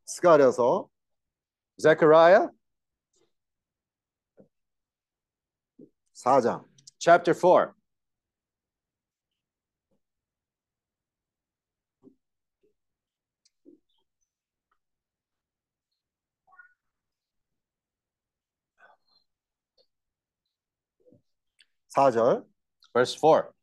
[0.06, 0.86] 스가랴서
[1.79, 2.49] Zechariah?
[6.13, 6.65] 사장.
[6.99, 7.73] Chapter 4.
[22.93, 23.53] Verse 4.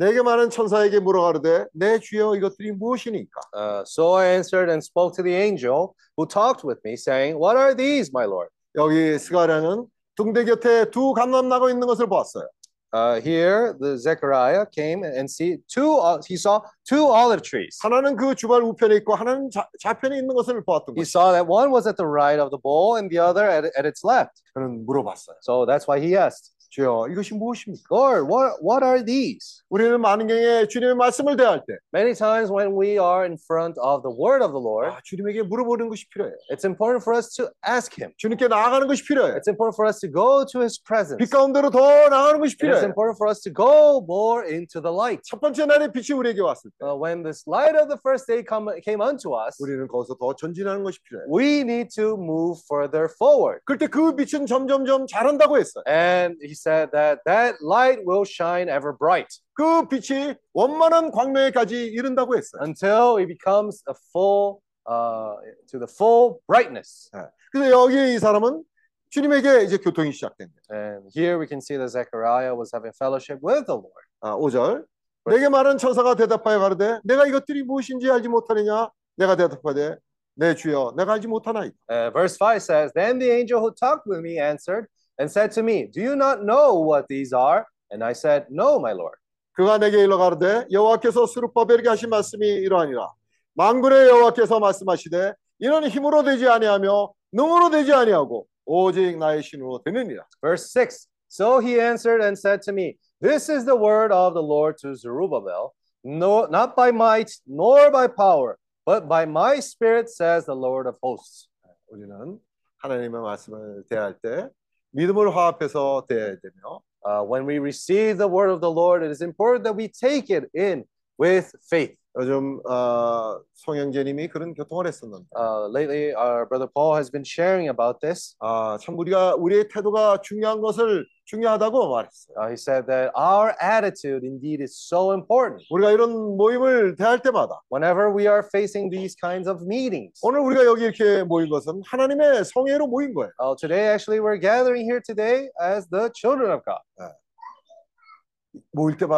[0.00, 5.22] 내게 많은 천사에게 물어가르되 내 주여 이것들이 무엇이니까 Uh, so I answered and spoke to
[5.22, 8.48] the angel who talked with me, saying, What are these, my Lord?
[8.76, 9.84] 여기 스가랴는
[10.16, 12.48] 등대 곁에 두 감람 나고 있는 것을 보았어요.
[12.92, 15.98] Uh, here, the Zechariah came and see two.
[15.98, 17.78] Uh, he saw two olive trees.
[17.82, 21.70] 하나는 그 주발 우편에 있고 하나는 좌, 좌편에 있는 것을 보았던 He saw that one
[21.70, 24.40] was at the right of the bowl and the other at, at its left.
[24.54, 25.36] 저는 물어봤어요.
[25.42, 27.87] So that's why he asked, 주여 이것이 무엇입니까?
[27.89, 29.63] Lord, what what are these?
[29.69, 34.03] 우리는 많은 경우에 주님의 말씀을 대할 때 Many times when we are in front of
[34.03, 36.35] the word of the Lord, 아, 주님에게 물어보는 것이 필요해요.
[36.51, 38.11] it's important for us to ask Him.
[38.17, 39.35] 주님께 나아가는 것이 필요해요.
[39.39, 41.15] It's important for us to go to His presence.
[41.15, 41.79] 빛 가운데로 더
[42.09, 42.91] 나아가는 것이 It is 필요해요.
[42.91, 45.23] important for us to go more into the light.
[45.23, 48.43] 첫 번째 날의 빛이 우리에게 왔을 때 Uh, when this light of the first day
[48.43, 51.31] come, came unto us, 우리는 거기서 더 전진하는 것이 필요해요.
[51.31, 53.63] we need to move further forward.
[53.63, 55.87] 그때 그 빛은 점점점 자란다고 했어요.
[55.87, 62.35] And he said that that light will shine ever bright 그 빛이 원만한 광명에까지 이른다고
[62.35, 62.61] 했어요.
[62.63, 65.35] until it becomes a full, uh,
[65.67, 67.09] to the full brightness.
[67.51, 68.63] 그래서 여기 이 사람은
[69.09, 70.83] 주님에게 이제 교통이 시작된 거예요.
[70.83, 74.05] And here we can see that Zechariah was having fellowship with the Lord.
[74.19, 74.85] 아, 5절.
[75.25, 78.89] 내게 말한 천사가 대답하여 가로되 내가 이것들이 무엇인지 알지 못하느냐?
[79.15, 79.95] 내가 대답하되
[80.35, 81.73] 내 주여 내가 알지 못하나이다.
[81.89, 84.87] Uh, verse 5 says, Then the angel who talked with me answered
[85.19, 87.65] and said to me, Do you not know what these are?
[87.91, 89.17] And I said, No, my Lord.
[89.53, 93.09] 그가 내게 일러 가로되 여호와께서 스룹바벨에게 하신 말씀이 이러하니라.
[93.53, 100.25] 만군의 여호와께서 말씀하시되 이는 힘으로 되지 아니하며 능으로 되지 아니하고 오직 나의 신으로 되느니라.
[100.41, 104.43] Verse 6 So he answered and said to me, This is the word of the
[104.43, 105.73] Lord to Zerubbabel,
[106.03, 110.97] no, not by might nor by power, but by my spirit, says the Lord of
[111.01, 111.47] hosts.
[111.87, 112.39] 우리는
[112.77, 114.49] 하나님의 말씀을 대할 때
[114.91, 119.21] 믿음을 화합해서 대해야 되며 Uh, when we receive the word of the Lord, it is
[119.21, 120.85] important that we take it in
[121.19, 121.95] with faith.
[122.18, 128.00] 요즘 어, 송영재님이 그런 교통을 했었는데 Uh, lately, our brother Paul has been sharing about
[128.00, 128.34] this.
[128.40, 132.34] 아, 참 우리가 우리의 태도가 중요한 것을 중요하다고 말했어요.
[132.36, 135.62] Uh, he said that our attitude indeed is so important.
[135.70, 140.64] 우리가 이런 모임을 대할 때마다 Whenever we are facing these kinds of meetings, 오늘 우리가
[140.64, 143.30] 여기 이렇게 모인 것은 하나님의 성회로 모인 거예요.
[143.40, 146.82] uh, today actually we're gathering here today as the children of God.
[146.98, 147.14] 때마다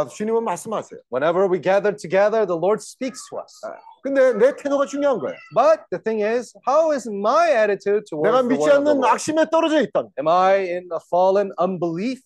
[0.09, 0.99] 주님은 말씀하세요.
[1.11, 3.61] Whenever we gather together, the Lord speaks to us.
[4.03, 5.35] 근데 내 태도가 중요한 거예요.
[5.53, 8.91] But the thing is, how is my attitude towards 내가 the 믿지 word of the
[8.91, 9.13] 않는 Lord?
[9.13, 10.03] 악심에 떨어져 있다.
[10.17, 12.21] Am I in a fallen unbelief?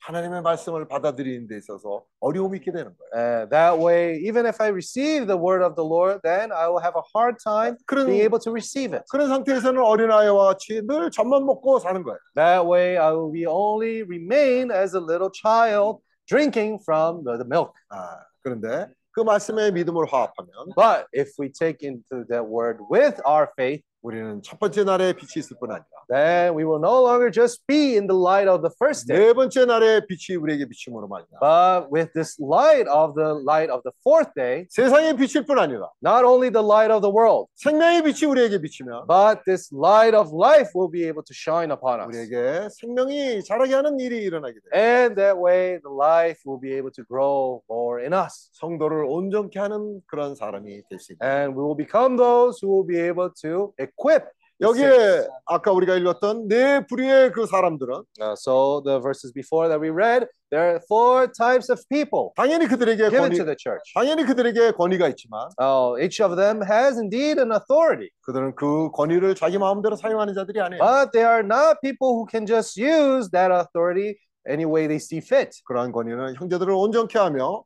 [0.00, 0.06] 예.
[0.06, 3.10] 하나님의 말씀을 받아들이는 데 있어서 어려움이 있게 되는 거예요.
[3.12, 6.82] Uh, that way, even if I receive the word of the Lord, then I will
[6.82, 9.04] have a hard time 그런 being able to receive it.
[9.10, 12.18] 그런 상태에서는 어린아이와 같이 늘 젖만 먹고 사는 거예요.
[12.34, 17.72] That way, I will be only remain as a little child drinking from the, milk.
[17.90, 23.50] 아, 그런데 그 말씀에 믿음을 화합하면 But if we take into that word with our
[23.56, 27.62] faith, 우리는 첫 번째 날에 빛이 있을 뿐 아니라 then we will no longer just
[27.66, 31.38] be in the light of the first day, 네 번째 날에 빛이 우리에게 비침으로 말이야.
[31.40, 35.88] but with this light of the light of the fourth day, 세상의 빛일 뿐 아니라
[36.02, 40.32] not only the light of the world, 생명의 빛이 우리에게 비치면 but this light of
[40.34, 42.08] life will be able to shine upon us.
[42.08, 44.72] 우리에게 생명이 자라게 하는 일이 일어나게 돼요.
[44.74, 48.50] And that way, the life will be able to grow more in us.
[48.58, 51.22] 성도를 온전케 하는 그런 사람이 될 수 있다.
[51.22, 54.24] And we will become those who will be able to equip.
[54.60, 55.26] the 여기에.
[55.46, 60.26] 아까 우리가 읽었던 네 부류의 그 사람들은 Uh, so the verses before that we read,
[60.50, 63.80] there are four types of people 당연히 그들에게 given 권위, to the church.
[63.94, 69.34] 당연히 그들에게 권위가 있지만 Oh, each of them has indeed an authority, 그들은 그 권위를
[69.34, 70.78] 자기 마음대로 사용하는 자들이 아니에요.
[70.84, 75.24] but they are not people who can just use that authority any way they see
[75.24, 75.56] fit.
[75.64, 77.64] 그러한 권위는 형제들을 온전케 하며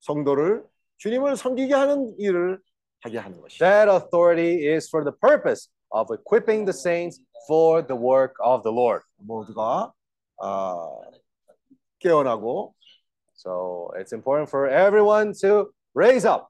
[0.00, 0.64] 성도를
[0.96, 2.58] 주님을 섬기게 하는 일을
[3.01, 3.63] 하게 하는 것이죠.
[3.63, 8.73] That authority is for the purpose of equipping the saints for the work of the
[8.73, 9.03] Lord.
[9.17, 9.91] 모두가
[10.41, 10.87] 아,
[11.99, 12.73] 깨어나고
[13.35, 16.47] So it's important for everyone to raise up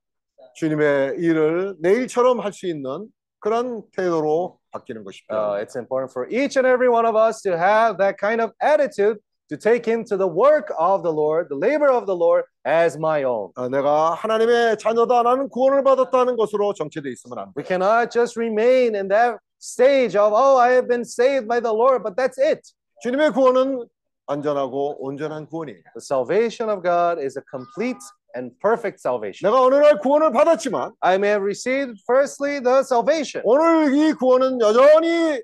[0.56, 3.08] 주님의 일을 내일처럼 할 수 있는
[3.40, 5.62] 그런 태도로 바뀌는 것이 Uh, 필요합니다.
[5.64, 9.20] it's important for each and every one of us to have that kind of attitude
[9.50, 13.24] to take into the work of the Lord, the labor of the Lord, as my
[13.24, 13.52] own.
[13.56, 17.52] 어, 내가 하나님의 자녀다 나는 구원을 받았다는 것으로 정체되어 있으면 안 돼.
[17.56, 21.74] We cannot just remain in that stage of, oh, I have been saved by the
[21.74, 22.62] Lord, but that's it.
[23.02, 23.88] 주님의 구원은
[24.28, 25.80] 안전하고 온전한 구원이에요.
[25.96, 28.04] The salvation of God is a complete
[28.36, 29.48] and perfect salvation.
[29.48, 34.60] 내가 어느 날 구원을 받았지만 I may have received, firstly, the salvation, 오늘 이 구원은
[34.60, 35.42] 여전히 진행형이에요.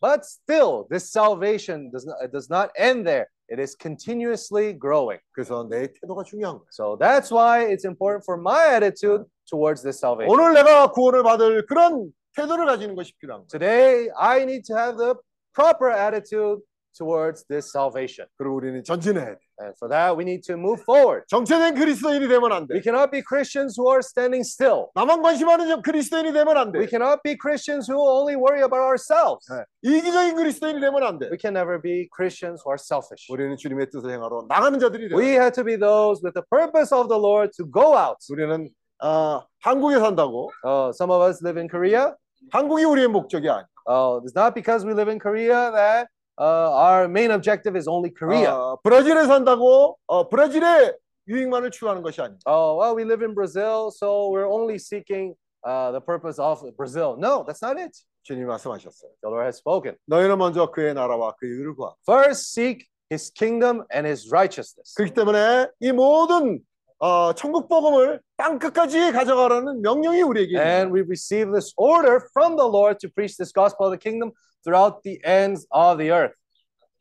[0.00, 3.28] but still, this salvation does not, it does not end there.
[3.48, 5.20] It is continuously growing.
[5.36, 6.66] 그래서 내 태도가 중요한 거예요.
[6.70, 10.32] So that's why it's important for my attitude towards this salvation.
[10.32, 13.48] 오늘 내가 구원을 받을 그런 태도를 가지는 것이 필요한 거예요.
[13.48, 15.14] Today, I need to have the
[15.52, 16.62] proper attitude
[16.96, 18.28] towards this salvation.
[18.36, 19.38] 그리고 우리는 전진해야 돼.
[19.62, 21.24] And for that, we need to move forward.
[21.28, 22.82] 정체된 그리스도인이 되면 안 We 돼.
[22.84, 24.92] cannot be Christians who are standing still.
[24.94, 26.78] 나만 관심하는 그리스도인이 되면 안 돼.
[26.80, 29.46] We cannot be Christians who only worry about ourselves.
[29.48, 29.64] 네.
[29.88, 31.30] 이기적인 그리스도인이 되면 안 돼.
[31.32, 33.24] We can never be Christians who are selfish.
[33.32, 35.40] 우리는 주님의 뜻을 행하러 나가는 자들이 We 돼.
[35.40, 38.20] have to be those with the purpose of the Lord to go out.
[38.28, 38.68] 우리는
[39.00, 42.12] 아, 한국에 산다고 Uh, some of us live in Korea.
[42.52, 43.64] 한국이 우리의 목적이 아니야.
[43.88, 46.06] Uh, it's not because we live in Korea that uh,
[46.38, 48.48] our main objective is only Korea.
[48.48, 50.96] 아, 브라질에 산다고 어, 브라질의
[51.28, 52.38] 유익만을 추구하는 것이 아니야.
[52.46, 55.34] oh, well, we live in Brazil, so we're only seeking
[55.64, 57.16] uh, the purpose of Brazil.
[57.16, 57.92] No, that's not it.
[58.24, 59.10] 주님이 말씀하셨어요.
[59.22, 59.96] The Lord has spoken.
[60.06, 61.94] 너희는 먼저 그의 나라와 그의 의를 구하.
[62.06, 64.94] First, seek his kingdom and his righteousness.
[64.96, 66.60] 그렇기 때문에 이 모든
[66.98, 70.76] 어, 천국 복음을 땅 끝까지 가져가라는 명령이 우리에게 있는 거예요.
[70.76, 74.30] And we receive this order from the Lord to preach this gospel of the kingdom
[74.66, 76.34] throughout the ends of the earth.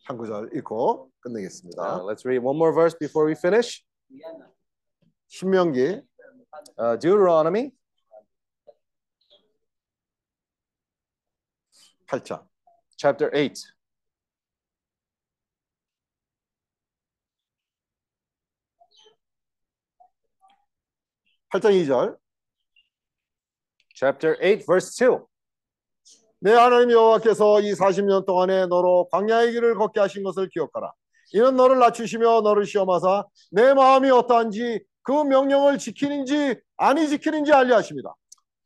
[0.06, 1.82] 한 구절 읽고 끝내겠습니다.
[1.82, 3.84] Uh, let's read one more verse before we finish.
[5.28, 6.02] 신명기
[6.78, 7.72] Uh, Deuteronomy
[12.08, 12.46] 8장.
[12.98, 13.56] chapter 8.
[21.54, 22.18] 8장 2절.
[23.94, 25.28] Chapter 8, verse 2.
[26.41, 30.93] 내 하나님 여호와께서 이 40년 동안에 너로 광야의 길을 걷게 하신 것을 기억하라.
[31.33, 38.15] 이는 너를 낮추시며 너를 시험하사 내 마음이 어떠한지 그 명령을 지키는지 아니 지키는지 알려 하십니다.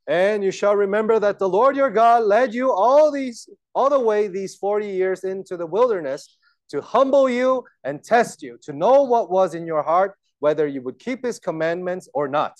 [0.08, 4.02] And you shall remember that the Lord your God led you all these all the
[4.02, 6.36] way these 40 years into the wilderness
[6.70, 10.82] to humble you and test you, to know what was in your heart, whether you
[10.82, 12.54] would keep his commandments or not.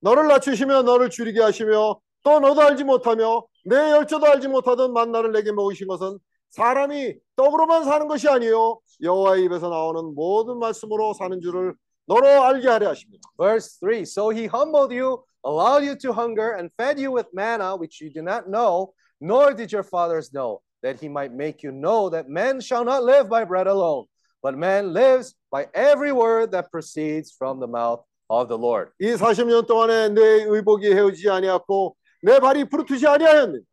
[0.00, 5.51] 너를 낮추시며 너를 줄이게 하시며 또 너도 알지 못하며 내 열조도 알지 못하던 만나를 내게
[5.51, 6.19] 먹이신 것은
[6.51, 11.73] 사람이 떡으로만 사는 것이 아니요 여호와의 입에서 나오는 모든 말씀으로 사는 줄을
[12.07, 13.21] 너로 알게 하려 하십니다.
[13.37, 17.75] Verse 3 So he humbled you, allowed you to hunger, and fed you with manna,
[17.77, 21.71] which you did not know, nor did your fathers know, that he might make you
[21.71, 24.05] know that man shall not live by bread alone,
[24.43, 28.91] but man lives by every word that proceeds from the mouth of the Lord.
[28.99, 33.63] 이 40년 동안에 내 의복이 헤어지지 아니하고 내 발이 부르트지 아니하였느니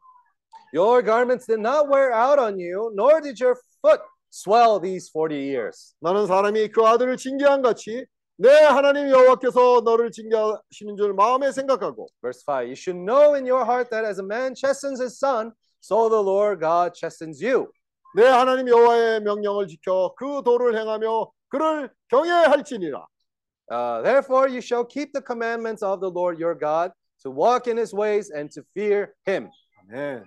[0.75, 4.01] Your garments did not wear out on you, nor did your foot
[4.31, 5.95] swell these 40 years.
[6.01, 8.05] 나는 사람이 그 아들을 징계한 같이
[8.37, 13.65] 내 하나님 여호와께서 너를 징계하시는 줄 마음에 생각하고 Verse 5 You should know in your
[13.65, 17.73] heart that as a man chastens his son, so the Lord God chastens you.
[18.15, 23.07] 내 하나님 여호와의 명령을 지켜 그 도를 행하며 그를 경외할지니라.
[23.71, 26.93] Uh, therefore, you shall keep the commandments of the Lord your God,
[27.23, 29.51] to walk in his ways and to fear him.
[29.91, 30.25] 아멘.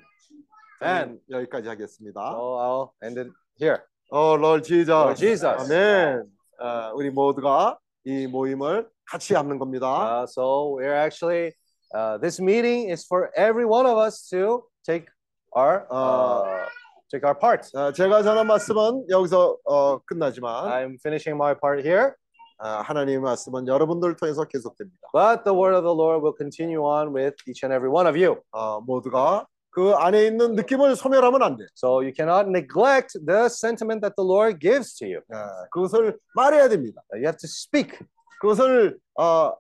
[0.82, 0.82] 아멘.
[0.82, 2.22] 저는 여기까지 하겠습니다.
[2.32, 3.30] So I'll end it
[3.60, 3.80] here.
[4.12, 4.90] 어, Lord Jesus.
[4.90, 5.46] Lord Jesus.
[5.46, 6.24] 아멘.
[6.60, 10.22] 어, 우리 모두가 이 모임을 같이 하는 겁니다.
[10.22, 11.54] Uh, so we're actually,
[11.94, 15.06] uh, this meeting is for every one of us to take
[15.54, 16.68] our, uh,
[17.12, 17.70] take our part.
[17.72, 22.25] 자, 제가 전한 말씀은 여기서 어, 끝나지만 I'm finishing my part here, 아,
[22.59, 24.97] 하나님의 말씀은 여러분들을 통해서 계속됩니다.
[25.13, 28.17] but the word of the Lord will continue on with each and every one of
[28.17, 28.41] you.
[28.53, 31.67] 어, 모두가 그 안에 있는 느낌을 소멸하면 안 돼.
[31.75, 35.21] So you cannot neglect the sentiment that the Lord gives to you.
[35.31, 37.03] 아, 그것을 말해야 됩니다.
[37.13, 37.99] You have to speak.
[38.41, 39.53] 그것을 어,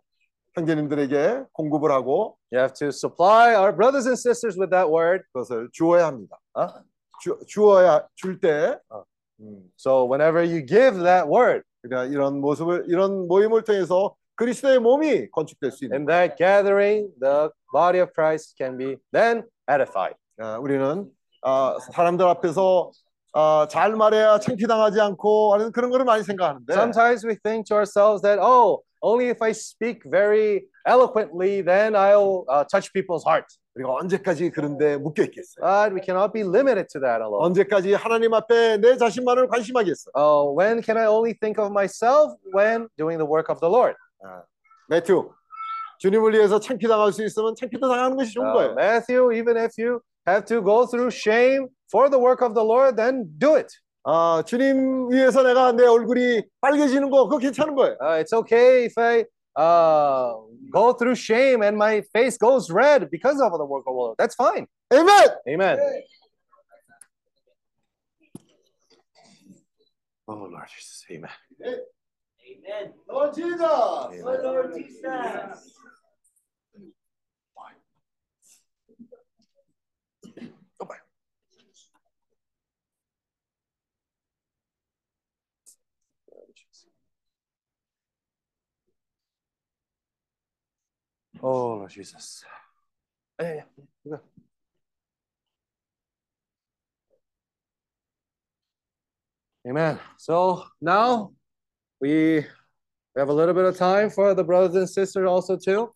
[0.55, 5.23] 형제님들에게 공급을 하고 You have to supply our brothers and sisters with that word.
[5.33, 6.39] 그것을 주어야 합니다.
[6.55, 6.69] 어?
[7.21, 8.79] 주, 주어야 줄때
[9.77, 15.71] So whenever you give that word, 그러니까 이런 모습을 이런 모임을 통해서 그리스도의 몸이 건축될
[15.71, 20.17] 수 있는 In that gathering, the body of Christ can be then edified.
[20.39, 21.07] 아, 우리는
[21.43, 22.91] 아, 사람들 앞에서
[23.33, 28.23] 아, 잘 말해야 창피당하지 않고 하는 그런 거를 많이 생각하는데 Sometimes we think to ourselves
[28.23, 33.59] that, oh, only if I speak very eloquently, then I'll uh, touch people's hearts.
[33.77, 35.61] 우리가 언제까지 그런데 묶여 있겠어요?
[35.61, 37.45] But we cannot be limited to that alone.
[37.45, 40.11] 언제까지 하나님 앞에 내 자신만을 관심하겠어?
[40.15, 43.97] Oh, when can I only think of myself when doing the work of the Lord?
[44.89, 45.29] 매튜,
[45.99, 48.73] 주님을 위해서 창피당할 수 있으면 창피도 당하는 것이 좋은 Uh, 거예요.
[48.77, 52.97] Matthew, even if you have to go through shame for the work of the Lord,
[52.97, 53.69] then do it.
[54.05, 57.97] 아, 주님 위해서 내가 내 얼굴이 빨개지는 거 그거 괜찮은 거예요.
[58.01, 59.25] Uh, it's okay if I
[59.57, 60.35] uh,
[60.71, 64.17] go through shame and my face goes red because of the work of the Lord.
[64.19, 64.67] That's fine.
[64.91, 65.37] 아멘.
[65.49, 65.79] Amen.
[70.29, 71.31] Oh Lord Jesus, amen.
[71.63, 72.93] Amen.
[73.09, 73.61] Lord Jesus.
[73.63, 74.11] Oh,
[74.43, 75.73] Lord Jesus.
[91.49, 92.45] Oh, Lord Jesus.
[93.39, 93.63] Hey,
[94.05, 94.17] yeah.
[99.69, 100.01] Amen.
[100.17, 101.31] So now
[102.01, 102.45] we
[103.15, 105.93] we have a little bit of time for the brothers and sisters also to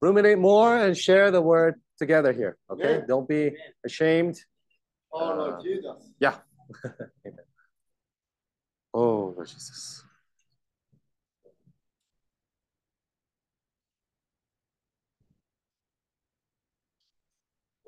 [0.00, 2.56] ruminate more and share the word together here.
[2.70, 3.04] Okay, Yeah.
[3.06, 3.54] don't be
[3.84, 4.36] ashamed.
[5.12, 6.10] Oh Lord Jesus.
[6.18, 6.38] Yeah.
[7.26, 7.44] Amen.
[8.94, 10.05] Oh, Lord Jesus.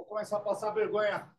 [0.09, 1.31] Começar a passar vergonha.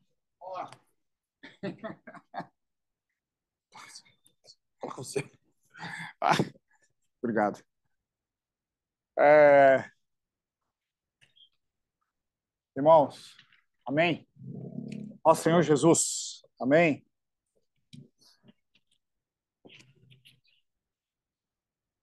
[6.22, 6.36] Ah,
[7.22, 7.64] obrigado.
[9.18, 9.90] É,
[12.76, 13.36] Irmãos,
[13.86, 14.28] amém?
[15.24, 17.06] Ó Senhor Jesus, amém?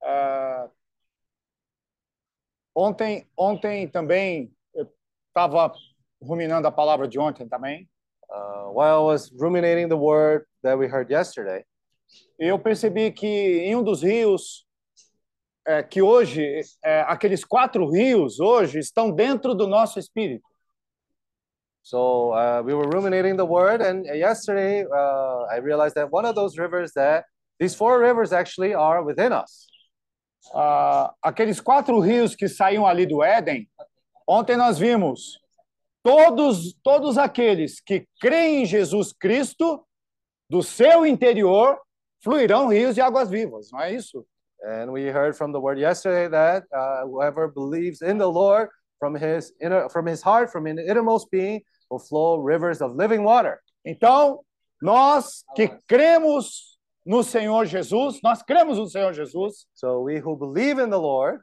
[0.03, 0.71] É,
[2.79, 4.93] Ontem, ontem também eu
[5.29, 5.73] estava
[6.21, 7.89] ruminando a palavra de ontem também.
[8.29, 11.65] Uh, while I was ruminating the word that we heard yesterday,
[12.39, 14.67] eu percebi que em um dos rios,
[15.67, 20.47] é, que hoje, é, aqueles quatro rios hoje estão dentro do nosso espírito.
[21.83, 26.35] So uh, we were ruminating the word, and yesterday uh, I realized that one of
[26.35, 27.27] those rivers that
[27.61, 29.69] these four rivers actually are within us.
[30.55, 33.69] Ah, aqueles quatro rios que saíam ali do Éden,
[34.27, 35.39] ontem nós vimos
[36.07, 39.85] todos, todos aqueles que creem em Jesus Cristo,
[40.49, 41.81] do seu interior,
[42.23, 44.25] fluirão rios de águas vivas, não é isso?
[44.65, 48.69] And we heard from the word yesterday that uh, whoever believes in the Lord
[49.01, 51.61] from his inner, from his heart, from his innermost being,
[51.91, 53.61] will flow rivers of living water.
[53.85, 54.45] Então,
[54.81, 60.79] nós que cremos no Senhor Jesus, nós cremos no Senhor Jesus, So we who believe
[60.79, 61.41] in the Lord,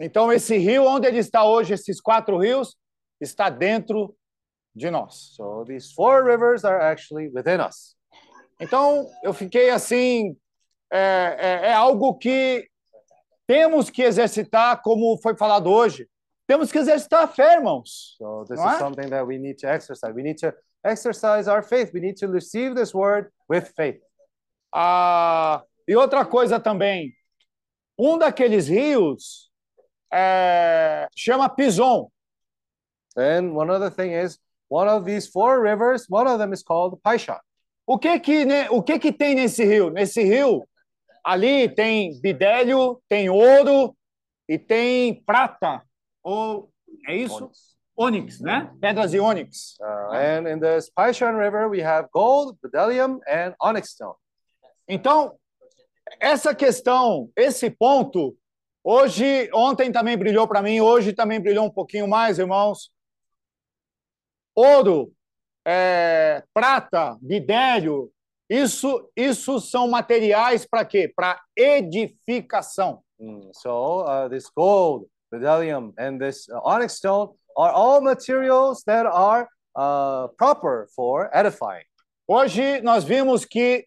[0.00, 2.74] então esse rio, onde ele está hoje, esses quatro rios,
[3.22, 4.14] está dentro
[4.74, 5.34] de nós.
[5.36, 7.96] so these four rivers are actually within us.
[8.60, 10.36] Então, eu fiquei assim,
[10.90, 12.66] é, é, é algo que
[13.46, 16.08] temos que exercitar, como foi falado hoje.
[16.46, 18.14] Temos que exercitar a fé, irmãos.
[18.18, 18.78] So this is é?
[18.78, 20.12] something that we need to exercise.
[20.14, 20.52] We need to
[20.84, 21.92] exercise our faith.
[21.92, 24.00] We need to receive this word with faith.
[24.72, 27.12] Ah, e outra coisa também,
[27.98, 29.50] um daqueles rios
[30.12, 32.10] é, chama Pison.
[33.16, 37.00] And one other thing is, one of these four rivers, one of them is called
[37.02, 37.38] Paishan.
[37.86, 39.90] O que que, ne- o que que tem nesse rio?
[39.90, 40.64] Nesse rio,
[41.24, 43.94] ali tem bidélio, tem ouro
[44.48, 45.82] e tem prata.
[46.22, 46.70] Ou
[47.08, 47.50] é isso?
[47.96, 48.70] Ônix, né?
[48.80, 49.76] Pedras de ônix.
[49.80, 54.14] Uh, and in this Paishan River, we have gold, bdellium, and onyx stone.
[54.88, 55.36] Então,
[56.18, 58.34] essa questão, esse ponto,
[58.82, 62.90] hoje, ontem também brilhou para mim, hoje também brilhou um pouquinho mais, irmãos.
[64.54, 65.12] Ouro,
[65.64, 68.10] é, prata, bidélio,
[68.48, 71.10] isso, isso são materiais para quê?
[71.14, 73.02] Para edificação.
[73.18, 79.06] Mm, So uh, this gold, bdellium, and this uh, onyx stone are all materials that
[79.06, 81.86] are uh, proper for edifying.
[82.28, 83.86] Hoje nós vimos que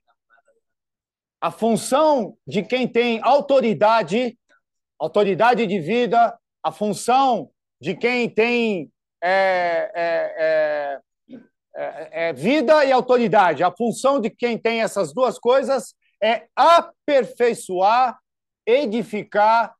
[1.39, 4.35] a função de quem tem autoridade,
[4.99, 8.91] autoridade de vida, a função de quem tem
[9.27, 11.39] é, é, é,
[11.75, 18.19] é, é, vida e autoridade, a função de quem tem essas duas coisas é aperfeiçoar,
[18.67, 19.73] edificar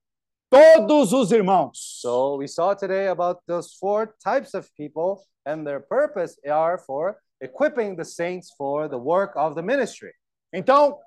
[0.50, 2.00] todos os irmãos.
[2.02, 7.16] So we saw today about those four types of people, and their purpose are for
[7.40, 10.12] equipping the saints for the work of the ministry.
[10.52, 10.98] Então,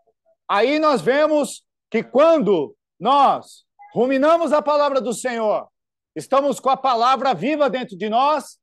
[0.48, 5.66] aí nós vemos que quando nós ruminamos a palavra do Senhor,
[6.19, 8.59] estamos com a palavra viva dentro de nós,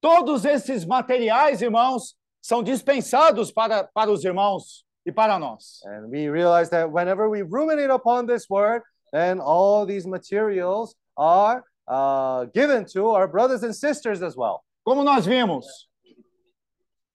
[0.00, 5.80] todos esses materiais, irmãos, são dispensados para, para os irmãos e para nós.
[5.84, 11.64] And we realize that whenever we ruminate upon this word, then all these materials are
[11.88, 14.62] uh, given to our brothers and sisters as well.
[14.84, 15.66] Como nós vimos,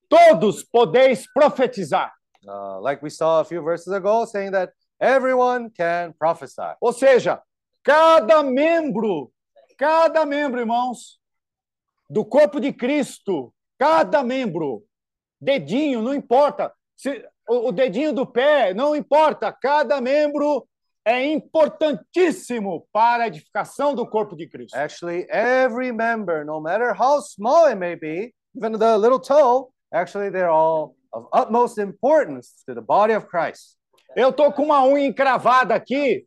[0.09, 2.11] todos podeis profetizar.
[2.45, 6.73] Uh, like we saw a few verses ago, saying that everyone can prophesy.
[6.81, 7.41] Ou seja,
[7.83, 9.31] cada membro,
[9.77, 11.19] cada membro, irmãos,
[12.09, 14.83] do corpo de Cristo, cada membro,
[15.39, 20.67] dedinho, não importa, se, o, o dedinho do pé, não importa, cada membro
[21.05, 24.75] é importantíssimo para a edificação do corpo de Cristo.
[24.75, 30.29] Actually, every member, no matter how small it may be, even the little toe, actually
[30.29, 33.77] they're all of utmost importance to the body of Christ.
[34.15, 36.25] Eu tô com uma unha encravada aqui,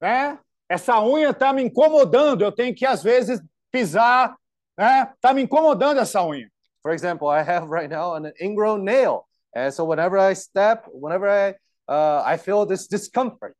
[0.00, 0.38] né?
[0.74, 2.42] Essa unha está me incomodando.
[2.42, 3.40] Eu tenho que às vezes
[3.70, 4.34] pisar,
[4.76, 5.12] né?
[5.20, 6.50] Tá me incomodando essa unha.
[6.82, 9.24] For example, I have right now an ingrown nail,
[9.54, 11.54] and so whenever I step, whenever I
[11.88, 13.54] uh, I feel this discomfort.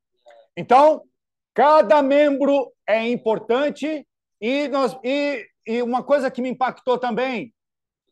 [0.56, 1.02] Então,
[1.54, 4.04] cada membro é importante
[4.40, 7.54] e nós e, e uma coisa que me impactou também,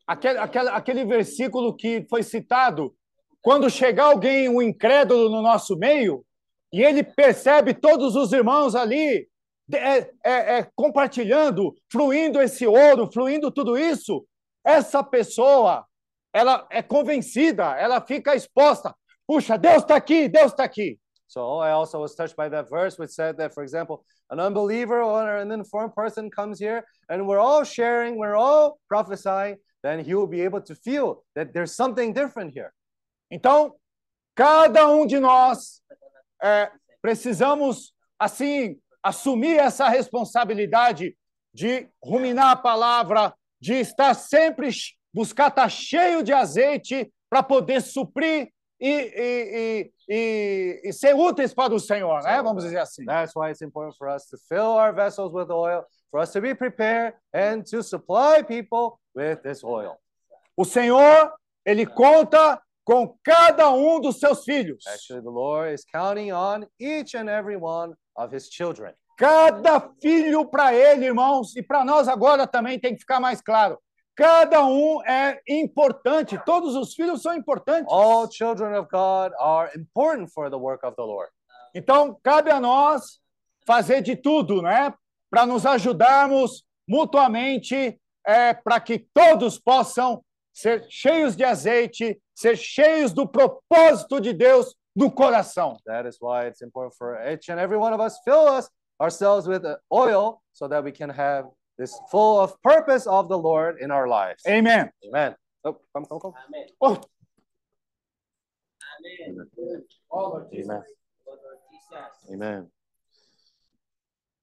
[0.06, 2.94] aquele, aquele, aquele versículo que foi citado,
[3.42, 6.24] quando chegar alguém, um incrédulo no nosso meio,
[6.72, 9.28] e ele percebe todos os irmãos ali
[9.72, 14.26] é, é, é, compartilhando, fluindo esse ouro, fluindo tudo isso,
[14.64, 15.86] essa pessoa,
[16.32, 18.94] ela é convencida, ela fica exposta.
[19.26, 20.98] Puxa, Deus está aqui, Deus está aqui.
[21.26, 25.02] So I also was touched by that verse which said that, for example, an unbeliever
[25.02, 30.14] or an informed person comes here and we're all sharing, we're all prophesying, then he
[30.14, 32.72] will be able to feel that there's something different here.
[33.32, 33.72] Então,
[34.36, 35.80] cada um de nós
[36.43, 36.70] é,
[37.01, 41.16] precisamos, assim, assumir essa responsabilidade
[41.52, 44.70] de ruminar a palavra, de estar sempre,
[45.12, 48.51] buscar estar cheio de azeite para poder suprir
[48.81, 52.43] e, e, e, e, ser úteis para o Senhor, né?
[52.43, 53.05] Vamos dizer assim.
[53.05, 56.40] That's why it's important for us to fill our vessels with oil, for us to
[56.40, 59.97] be prepared and to supply people with this oil.
[60.56, 61.32] O Senhor,
[61.64, 64.84] ele conta com cada um dos seus filhos.
[64.86, 68.94] Actually, the Lord is counting on each and every one of his children.
[69.16, 73.78] Cada filho para ele, irmãos, e para nós agora também tem que ficar mais claro.
[74.16, 77.90] Cada um é importante, todos os filhos são importantes.
[77.90, 81.30] All children of God are important for the work of the Lord.
[81.74, 83.20] Então, cabe a nós
[83.66, 84.92] fazer de tudo, né?
[85.30, 90.22] Para nos ajudarmos mutuamente, é, para que todos possam
[90.52, 95.78] ser cheios de azeite, ser cheios do propósito de Deus no coração.
[95.86, 98.68] That is why it's important for each and every one of us fill us
[99.00, 101.46] ourselves with oil so that we can have
[101.78, 104.42] this full of purpose of the Lord in our lives.
[104.46, 104.90] Amen.
[105.06, 105.34] Amen.
[105.64, 106.32] Oh, come, come, come.
[106.48, 106.66] Amen.
[106.80, 107.00] Oh,
[109.34, 109.48] Amen.
[110.54, 110.82] Amen.
[112.32, 112.68] Amen.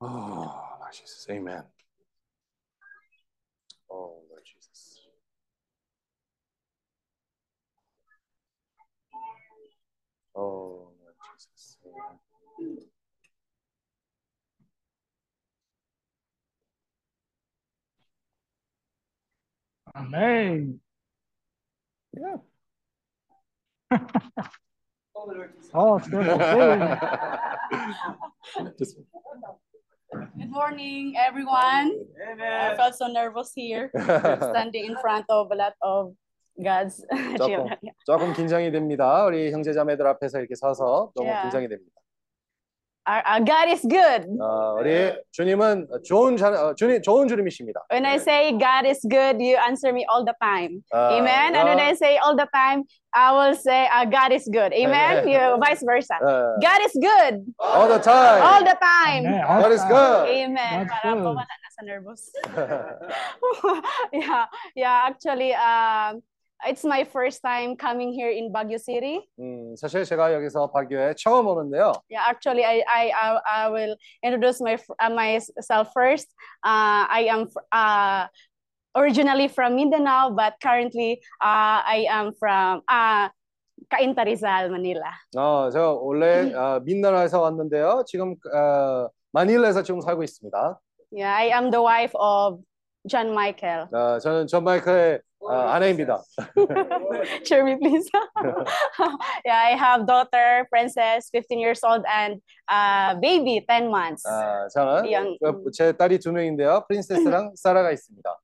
[0.02, 1.28] Oh, Lord Jesus.
[1.30, 1.64] Amen.
[3.92, 4.22] Oh,
[10.36, 11.78] Oh, Lord Jesus.
[19.96, 20.80] Amen.
[22.16, 22.42] amém.
[25.16, 25.72] Oh, Lord Jesus.
[25.74, 26.24] Oh, Senhor,
[28.78, 28.98] Just-
[30.38, 32.00] Good morning, everyone.
[32.40, 36.16] I felt so nervous here, standing in front of a lot of
[36.64, 37.06] God's
[37.38, 37.78] 조금, children.
[38.06, 39.26] 조금 긴장이 됩니다.
[39.26, 41.42] 우리 형제자매들 앞에서 이렇게 서서 너무 Yeah.
[41.44, 41.92] 긴장이 됩니다.
[43.08, 44.28] Our, our God is good.
[44.40, 47.82] 어, 우리 주님은 좋은 자, 어, 주님 좋은 주님이십니다.
[47.90, 50.84] When I say God is good, you answer me all the time.
[50.94, 51.56] Uh, Amen.
[51.56, 52.84] And when uh, I say all the time,
[53.16, 54.74] I will say uh, God is good.
[54.78, 55.26] Amen.
[55.26, 56.22] you vice versa.
[56.22, 58.42] 어, God is good all the time.
[58.46, 59.24] all the time.
[59.26, 60.30] God is good.
[60.30, 60.86] Amen.
[60.86, 61.38] God's Para po good.
[61.42, 62.22] wala nasa nervous.
[64.14, 64.46] yeah,
[64.76, 65.10] yeah.
[65.10, 66.22] Actually, um,
[66.67, 69.21] it's my first time coming here in Baguio City.
[69.39, 71.93] 음, 사실 제가 여기서 바교에 처음 오는데요.
[72.09, 76.29] Yeah, actually, I I I, I will introduce my uh, myself first.
[76.65, 78.27] Uh, I am fr- uh,
[78.97, 83.29] originally from Mindanao, but currently uh, I am from uh,
[83.93, 85.13] Cainta Rizal, Manila.
[85.37, 88.05] 어, 저 원래 어, 민나라에서 왔는데요.
[88.07, 90.79] 지금 어, 마닐라에서 지금 살고 있습니다.
[91.13, 92.61] Yeah, I am the wife of
[93.07, 93.89] John Michael.
[93.93, 96.23] 어, 저는 존 마이클의 어, 아내입니다.
[97.45, 98.09] Cheer me, please.
[99.45, 104.25] yeah, I have daughter, princess, 15 years old, and uh, baby, 10 months.
[104.27, 106.85] 아, 저는 영- 그, 제 딸이 두 명인데요.
[106.89, 108.35] 프린세스랑 사라가 있습니다.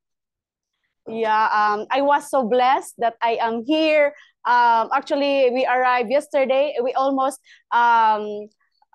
[1.09, 4.15] Yeah, um, I was so blessed that I am here.
[4.45, 6.77] Um, actually, we arrived yesterday.
[6.83, 7.41] We almost
[7.73, 8.49] um,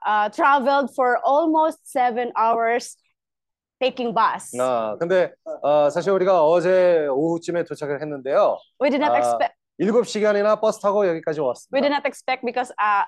[0.05, 2.95] uh, traveled for almost seven hours
[3.80, 4.52] taking bus.
[4.60, 5.32] 아, 근데
[5.62, 8.58] 어, 사실 우리가 어제 오후쯤에 도착을 했는데요.
[8.80, 9.54] We did not 아, expect.
[9.80, 11.80] 7시간이나 버스 타고 여기까지 We 왔습니다.
[11.80, 13.04] did not expect because uh,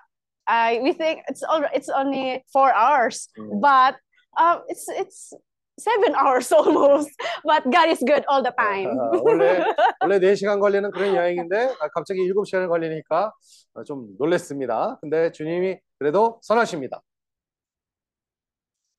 [0.46, 3.60] I we think it's all it's only four hours, Mm.
[3.60, 3.94] but
[4.40, 5.34] uh, it's it's
[5.78, 7.10] seven hours almost.
[7.44, 8.96] But God is good all the time.
[8.96, 9.60] 아, 원래
[10.00, 13.32] 원래 4시간 걸리는 그런 여행인데 아, 갑자기 7시간 걸리니까
[13.74, 14.96] 어, 좀 놀랬습니다.
[15.02, 17.02] 근데 주님이 그래도 선하십니다.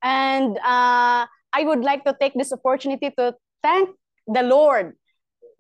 [0.04, 3.90] And uh, I would like to take this opportunity to thank
[4.28, 4.94] the Lord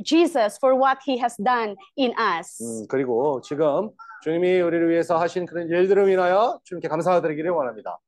[0.02, 2.58] Jesus for what He has done in us.
[2.62, 3.92] 음, 그리고 지금
[4.24, 8.00] 주님이 우리를 위해서 하신 그런 일들을 인하여 주님께 감사드리기를 원합니다.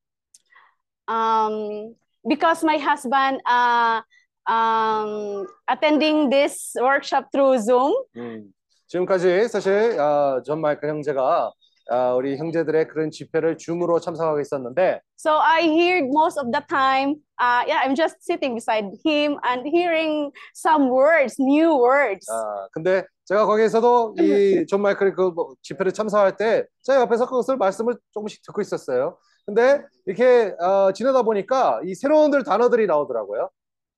[1.07, 1.95] Um,
[2.27, 4.01] because my husband uh,
[4.49, 8.51] um, attending this workshop through Zoom, 음,
[8.87, 11.51] 지금까지 사실 아, 존 마이클 형제가
[11.89, 17.15] 아, 우리 형제들의 그런 집회를 줌으로 참석하고 있었는데 so I heard most of the time.
[17.37, 22.25] Uh, yeah, I'm just sitting beside him and hearing some words, new words.
[22.31, 28.43] 아, 근데 제가 거기에서도 이존 마이클이 그뭐 집회를 참석할 때 제가 옆에서 그것을 말씀을 조금씩
[28.45, 29.17] 듣고 있었어요.
[29.45, 33.49] 근데 이렇게 어, 지나다 보니까 이 새로운 들 단어들이 나오더라고요.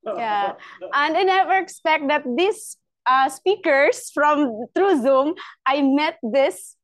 [0.06, 0.56] Yeah,
[0.94, 5.36] and I never expect that these uh, speakers from through Zoom,
[5.66, 6.77] I met this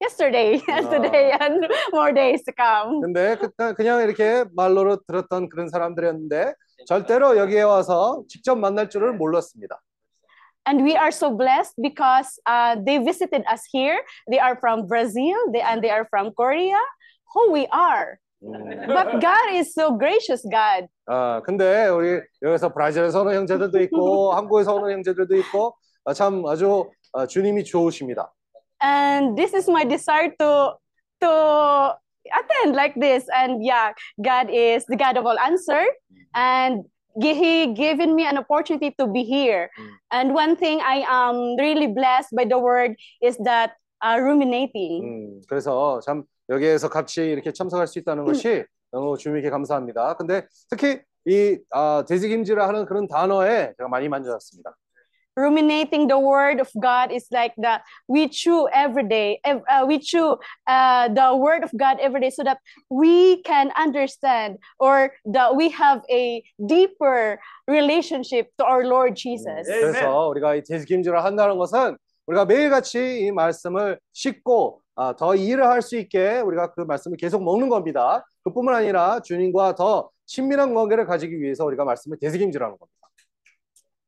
[0.00, 0.90] yesterday and Ah.
[0.90, 3.00] today and more days to come.
[3.00, 6.54] 근데 그, 그냥 이렇게 말로로 들었던 그런 사람들이었는데
[6.86, 9.80] 절대로 여기에 와서 직접 만날 줄을 몰랐습니다.
[10.66, 13.98] And we are so blessed because uh, they visited us here.
[14.28, 16.76] They are from Brazil, they, and they are from Korea.
[17.34, 18.18] Who we are.
[18.40, 20.86] But God is so gracious, God.
[21.08, 26.88] 아, 근데 우리 여기서 브라질에서 오는 형제들도 있고 한국에서 오는 형제들도 있고 아, 참 아주
[27.14, 28.32] 아, 주님이 좋으십니다.
[28.81, 30.73] and this is my desire to
[31.21, 31.31] to
[32.31, 33.91] attend like this and yeah
[34.21, 35.83] god is the god of all answer
[36.35, 36.83] and
[37.21, 39.69] gi- he given me an opportunity to be here
[40.11, 45.41] and one thing i am really blessed by the word is that uh, ruminating 음,
[45.47, 50.15] 그래서 참 여기에서 같이 이렇게 참석할 수 있다는 것이 너무 주님께 감사합니다.
[50.17, 54.75] 근데 특히 이 아, 돼지김질을 하는 그런 단어에 제가 많이 만져졌습니다.
[55.38, 60.36] Ruminating the word of god is like that we chew every day uh, we chew
[60.66, 62.58] uh, the word of god every day so that
[62.90, 67.38] we can understand or that we have a deeper
[67.68, 71.96] relationship to our lord jesus 그래서 우리가 이 돼지김질을 한다는 것은
[72.26, 77.68] 우리가 매일같이 이 말씀을 씻고 아, 더 이해를 할수 있게 우리가 그 말씀을 계속 먹는
[77.68, 78.26] 겁니다.
[78.44, 83.07] 그뿐만 아니라 주님과 더 친밀한 관계를 가지기 위해서 우리가 말씀을 돼지김질하는 겁니다.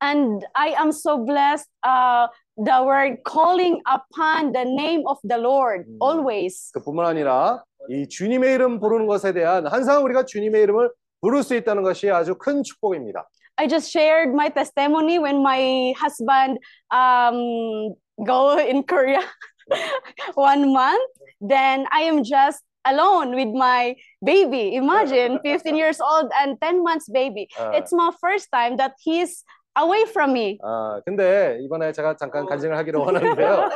[0.02, 2.28] and i am so blessed uh,
[2.58, 8.80] the word calling upon the name of the lord always 그뿐만 아니라 이 주님의 이름
[8.80, 10.90] 부르는 것에 대한 항상 우리가 주님의 이름을
[11.22, 13.28] 부를 수 있다는 것이 아주 큰 축복입니다.
[13.58, 16.60] I just shared my testimony when my husband
[16.92, 17.96] um,
[18.26, 19.24] go in Korea
[20.36, 21.10] one month.
[21.40, 24.76] Then I am just alone with my baby.
[24.76, 27.48] Imagine 15 years old and 10 months baby.
[27.58, 27.74] 아.
[27.74, 29.44] It's my first time that he's
[29.79, 30.59] away from me.
[30.63, 33.69] 아, 근데 이번에 제가 잠깐 간증을 하기를 원하는데요.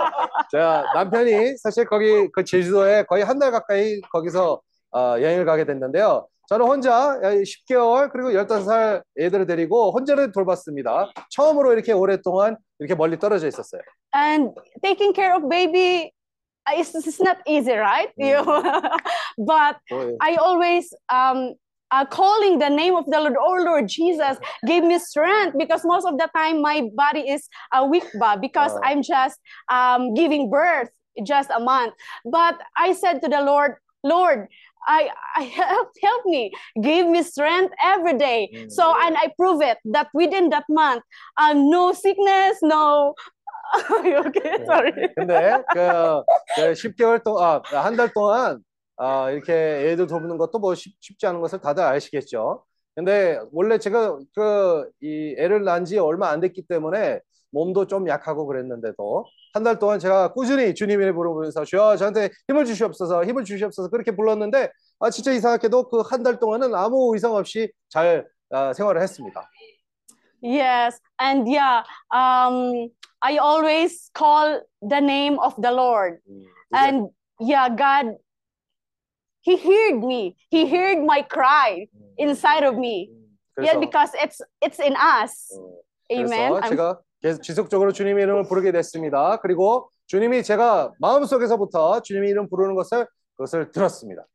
[0.51, 4.61] 제가 남편이 사실 거기 그 제주도에 거의 한 달 가까이 거기서
[4.93, 6.27] 어, 여행을 가게 됐는데요.
[6.47, 11.11] 저는 혼자 10개월 그리고 15살 애들을 데리고 혼자를 돌봤습니다.
[11.31, 13.81] 처음으로 이렇게 오랫동안 이렇게 멀리 떨어져 있었어요.
[14.15, 14.51] And
[14.83, 16.13] taking care of baby
[16.69, 18.11] it's, it's not easy, right?
[18.17, 18.45] You,
[19.39, 21.55] but 뭐, I always um
[21.94, 26.06] uh, calling the name of the Lord, oh Lord Jesus, give me strength because most
[26.06, 28.82] of the time my body is a weak ba because Oh.
[28.84, 29.40] I'm just
[29.72, 30.90] um giving birth
[31.26, 31.94] just a month.
[32.26, 34.48] But I said to the Lord, Lord,
[34.88, 36.52] I, I help help me,
[36.82, 38.50] give me strength every day.
[38.70, 41.04] So and I prove it that within that month,
[41.38, 43.14] uh, no sickness, no.
[43.90, 44.94] okay, sorry.
[45.18, 46.24] 근데 그,
[46.56, 48.64] 그 10개월 동안 한 달 동안
[48.97, 52.65] 아, 이렇게 애들 돕는 것도 뭐 쉽, 쉽지 않은 것을 다들 아시겠죠.
[52.95, 58.47] 근데 원래 제가 그 이 애를 낳은 지 얼마 안 됐기 때문에 몸도 좀 약하고
[58.47, 64.15] 그랬는데도 한 달 동안 제가 꾸준히 주님의 부르면서 주여 저한테 힘을 주시옵소서 힘을 주시옵소서 그렇게
[64.17, 69.49] 불렀는데 아, 진짜 이상하게도 그 한 달 동안은 아무 이상 없이 잘 아, 생활을 했습니다.
[70.43, 72.91] Yes, and yeah, um,
[73.23, 76.19] I always call the name of the Lord.
[76.75, 77.09] And
[77.41, 78.19] yeah, God,
[79.44, 80.36] He heard me.
[80.52, 81.88] He heard my cry
[82.18, 83.10] inside of me.
[83.58, 85.50] Yeah, 그래서 because it's it's in us.
[86.12, 86.52] Amen.
[86.54, 89.38] 그래서 I'm- 제가 계속 지속적으로 주님의 이름을 부르게 됐습니다.
[89.42, 94.26] 그리고 주님이 제가 마음속에서부터 주님의 이름 부르는 것을 그것을 들었습니다.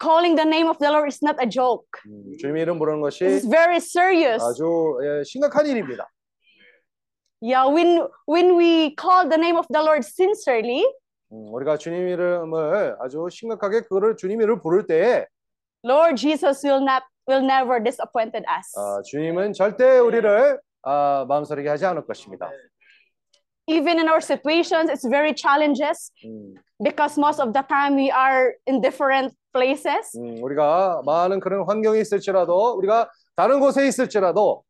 [0.00, 1.86] calling the name of the Lord is not a joke.
[2.40, 4.42] 주님의 이름 부르는 것이 It's very serious.
[4.44, 4.64] 아주
[5.02, 6.08] 예, 심각한 일입니다.
[7.40, 10.92] Yeah, when when we call the name of the Lord sincerely, 음,
[11.29, 15.25] 우리가 주님 이름을 아주 심각하게 그거를 주님 이름을 부를 때에
[15.85, 18.77] Lord Jesus will not will never disappointed us.
[18.77, 22.49] 아, 주님은 절대 우리를 아, 마음서리게 하지 않을 것입니다.
[23.69, 28.55] Even in our situations, it's very challenges 음, because most of the time we are
[28.65, 30.17] in different places.
[30.17, 34.63] 음, 우리가 많은 그런 환경이 있을지라도 우리가 다른 곳에 있을지라도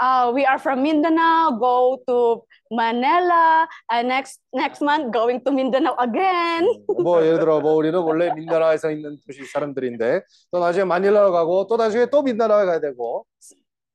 [0.00, 5.96] Uh, we are from Mindanao, go to Manila, and next next month going to Mindanao
[5.98, 6.68] again.
[7.02, 10.20] 뭐 예를 들어 뭐 우리는 원래 민다나에서 있는 도시 사람들인데
[10.52, 13.24] 또 나중에 마닐라로 가고 또 나중에 또 민다나에 가야 되고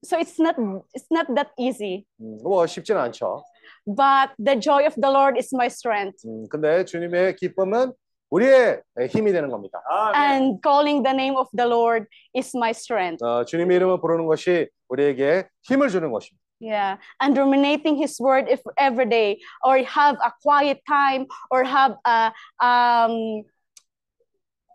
[0.03, 0.55] So it's not
[0.97, 2.03] it's not that easy.
[2.19, 3.43] 음, 뭐 쉽지는 않죠.
[3.85, 6.25] But the joy of the Lord is my strength.
[6.27, 7.93] 음, 근데 주님의 기쁨은
[8.31, 9.81] 우리의 힘이 되는 겁니다.
[10.15, 13.23] And calling the name of the Lord is my strength.
[13.23, 16.41] 어, 주님의 이름을 부르는 것이 우리에게 힘을 주는 것입니다.
[16.61, 16.97] Yeah.
[17.19, 22.31] And ruminating his word if every day or have a quiet time or have a
[22.61, 23.43] um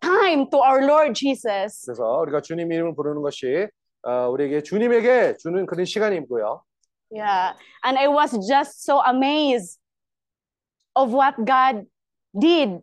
[0.03, 1.87] time to our Lord Jesus.
[1.87, 3.69] 그래서 우리가 주님의 이름을 부르는 것이
[4.03, 6.63] 어, 우리에게 주님에게 주는 그런 시간이고요.
[7.11, 7.55] Yeah.
[7.85, 9.79] And I was just so amazed
[10.95, 11.87] of what God
[12.39, 12.83] did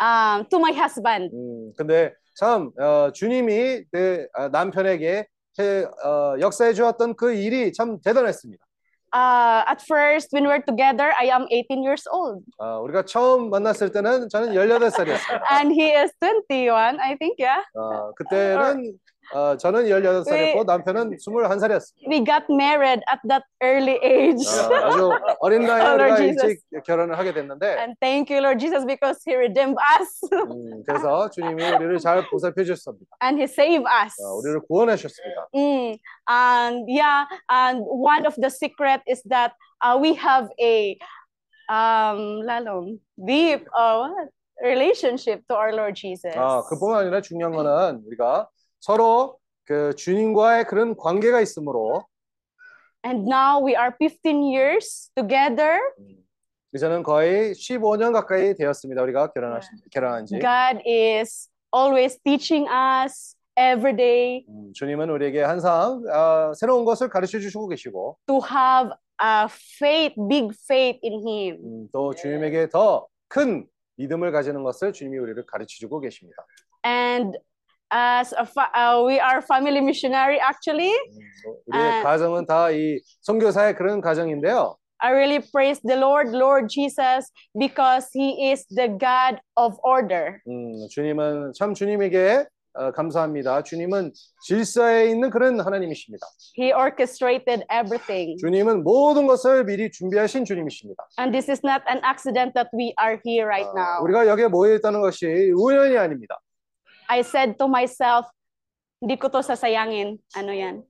[0.00, 1.30] um, to my husband.
[1.34, 5.26] 음, 근데 참 어, 주님이 내 아, 남편에게
[5.60, 8.64] 해, 어, 역사해 주었던 그 일이 참 대단했습니다.
[9.14, 12.42] Uh, at first, when we're together, I am 18 years old.
[12.58, 15.52] 어, 우리가 처음 만났을 때는 저는 18살이었습니다.
[15.52, 17.60] And he is 21, I think, yeah.
[17.76, 18.98] 어, 그때는
[19.34, 22.08] 어, 저는 18살이었고 남편은 21살이었습니다.
[22.08, 24.44] We got married at that early age.
[24.46, 25.10] 어, 아주
[25.40, 26.22] 어린 나이에 Oh.
[26.22, 31.30] 일찍 결혼을 하게 됐는데 And thank you, Lord Jesus, because he redeemed us 음, 그래서
[31.30, 33.06] 주님이 우리를 잘 보살펴 주셨습니다.
[33.22, 34.14] and he saved us.
[34.22, 35.48] 어, 우리를 구원해 주셨습니다.
[35.54, 35.96] Mm.
[36.28, 39.52] And yeah, and one of the secret is that
[39.84, 40.98] uh, we have a
[41.70, 44.08] um lalong deep uh,
[44.62, 46.34] relationship to our Lord Jesus.
[46.36, 48.48] 아, 그뿐만 아니라 중요한 거는 우리가
[48.92, 52.04] 서로 그 주님과의 그런 관계가 있으므로
[53.06, 55.78] And now we are 15 years together.
[56.74, 59.02] 이제는 거의 15년 가까이 되었습니다.
[59.02, 60.38] 우리가 결혼하신 결혼한 지.
[60.40, 67.38] God is always teaching us every day 음, 주님은 우리에게 항상 아, 새로운 것을 가르쳐
[67.38, 68.90] 주시고 계시고 to have
[69.22, 69.46] a
[69.78, 71.58] faith, big faith in Him.
[71.62, 76.44] 음, 또 주님에게 더 큰 믿음을 가지는 것을 주님이 우리를 가르쳐 주고 계십니다.
[76.84, 77.38] And
[77.92, 80.92] as a fa- uh, we are family missionary, actually,
[81.68, 82.02] 우리의 아.
[82.02, 84.76] 가정은 다 이 선교사의 그런 가정인데요.
[85.04, 90.38] I really praise the Lord, Lord Jesus, because He is the God of order.
[90.48, 93.62] 음, 주님은 참 주님에게 어, 감사합니다.
[93.64, 94.12] 주님은
[94.46, 96.24] 질서에 있는 그런 하나님이십니다.
[96.58, 98.38] He orchestrated everything.
[98.40, 101.04] 주님은 모든 것을 미리 준비하신 주님이십니다.
[101.18, 104.00] And this is not an accident that we are here right now.
[104.04, 106.38] 우리가 여기에 모여 있다는 것이 우연이 아닙니다.
[107.09, 108.27] I said to myself,
[108.99, 110.19] hindi ko to sasayangin.
[110.35, 110.83] Ano yan?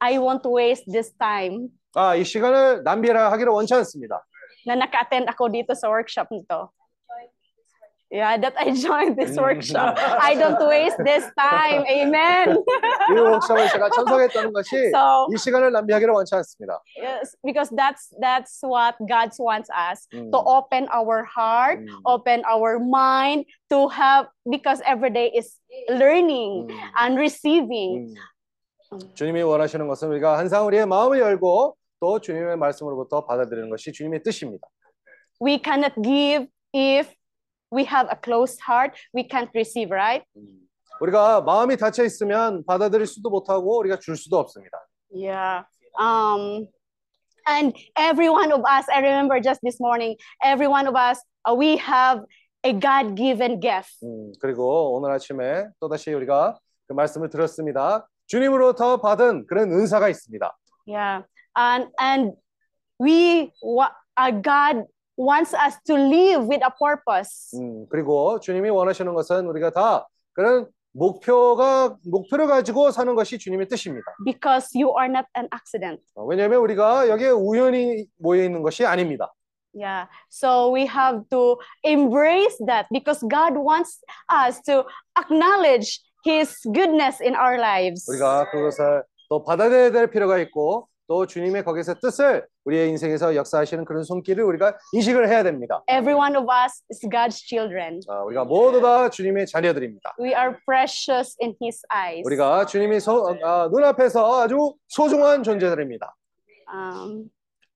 [0.00, 4.22] I won't waste this time 아, 이 시간을 낭비하기를 원치 않습니다.
[4.66, 6.70] na naka-attend ako dito sa workshop nito.
[8.12, 9.94] Yeah, that I joined this workshop.
[10.02, 11.86] I don't waste this time.
[11.86, 12.58] Amen.
[12.58, 16.82] 이 워크숍을 제가 참석했다는 것이 So- 이 시간을 낭비하기를 원치 않습니다.
[16.98, 20.32] Yes, because that's that's what God wants us Mm.
[20.34, 25.54] to open our heart, open our mind to have because every day is
[25.88, 26.66] learning
[26.98, 28.10] and receiving.
[29.14, 34.66] 주님이 원하시는 것은 우리가 항상 우리의 마음을 열고 또 주님의 말씀으로부터 받아들이는 것이 주님의 뜻입니다.
[35.40, 37.14] We cannot give if
[37.70, 38.94] we have a closed heart.
[39.14, 40.24] We can't receive, right?
[41.00, 44.78] 우리가 마음이 닫혀 있으면 받아들일 수도 못하고 우리가 줄 수도 없습니다.
[45.12, 45.64] Yeah.
[45.98, 46.68] Um,
[47.48, 51.18] and every one of us, I remember just this morning, every one of us,
[51.48, 52.20] uh, we have
[52.64, 54.04] a God-given gift.
[54.04, 58.06] 음, 그리고 오늘 아침에 또다시 우리가 그 말씀을 들었습니다.
[58.26, 60.56] 주님으로부터 받은 그런 은사가 있습니다.
[60.86, 61.24] Yeah.
[61.56, 62.32] And and
[63.00, 64.84] we wa- uh, God
[65.16, 67.58] wants us to live with a purpose.
[67.58, 74.06] 음, 그리고 주님이 원하시는 것은 우리가 다 그런 목표가 목표를 가지고 사는 것이 주님의 뜻입니다.
[74.24, 76.02] Because you are not an accident.
[76.14, 79.32] 어, 왜냐하면 우리가 여기에 우연히 모여 있는 것이 아닙니다.
[79.72, 80.08] Yeah.
[80.30, 84.84] So we have to embrace that because God wants us to
[85.16, 88.10] acknowledge His goodness in our lives.
[88.10, 94.03] 우리가 그것을 또 받아들여야 될 필요가 있고 또 주님의 거기서 뜻을 우리의 인생에서 역사하시는 그런
[94.03, 95.83] 손길을 우리가 인식을 해야 됩니다.
[95.89, 97.99] Every one of us is God's children.
[98.07, 100.15] 어, 우리가 모두 다 주님의 자녀들입니다.
[100.19, 102.23] We are precious in His eyes.
[102.25, 106.15] 우리가 주님이 소, 어, 눈앞에서 아주 소중한 존재들입니다.
[106.73, 107.29] Um,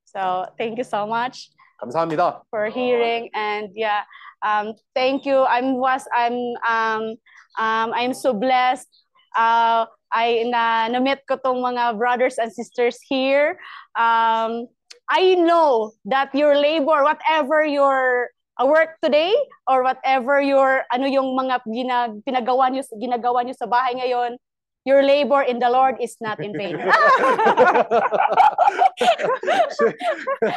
[0.06, 2.42] so thank you so much 감사합니다.
[2.50, 4.02] for hearing and yeah,
[4.42, 5.46] um, thank you.
[5.46, 6.34] I'm was I'm
[6.68, 7.16] um,
[7.60, 8.90] um, I'm so blessed.
[9.38, 13.60] Uh, I na na-meet ko tong mga brothers and sisters here.
[13.94, 14.68] Um,
[15.10, 18.30] I know that your labor, whatever your
[18.62, 19.34] uh, work today
[19.66, 24.38] or whatever your ano yung mga ginag, pinagawa niyo ginagawa niyo sa bahay ngayon,
[24.86, 26.78] your labor in the Lord is not in vain.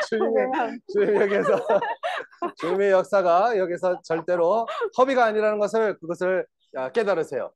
[0.08, 0.46] 주님의,
[0.92, 1.48] 주님 여기서
[2.58, 4.66] 주님의 역사가 여기서 절대로
[4.98, 7.52] 허비가 아니라는 것을 그것을 아, 깨달으세요.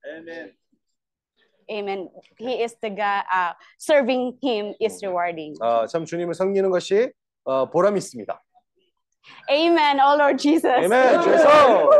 [1.70, 2.08] Amen.
[2.38, 3.24] He is the God.
[3.32, 5.56] Uh, serving Him is rewarding.
[5.60, 7.12] 어, 참 주님을 섬기는 것이
[7.44, 8.40] 어, 보람 있습니다.
[9.50, 9.98] Amen.
[10.00, 10.66] Oh Lord Jesus.
[10.66, 11.20] 아멘.
[11.22, 11.90] 주에서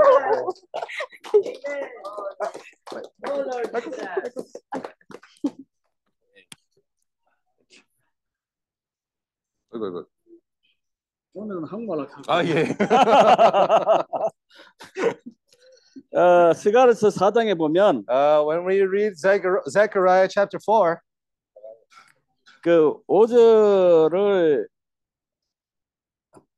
[9.74, 10.06] 이거 이거.
[11.34, 12.22] 오늘은 한국말로 가.
[12.28, 12.64] 아 예.
[16.15, 20.99] 어, 스가르스 4장에 보면 Uh, when we read Zechar- Zechariah chapter 4,
[22.64, 24.68] 그 5절을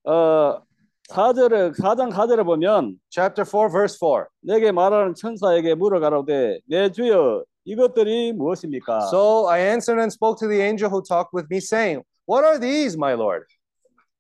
[0.06, 0.62] 어
[1.10, 4.28] 4절에 4장 4절에 보면 chapter 4 verse 4.
[4.42, 9.08] 내게 말하는 천사에게 물어가라오되 내 주여 이것들이 무엇입니까?
[9.10, 12.60] So I answered and spoke to the angel who talked with me, saying, What are
[12.60, 13.46] these, my Lord?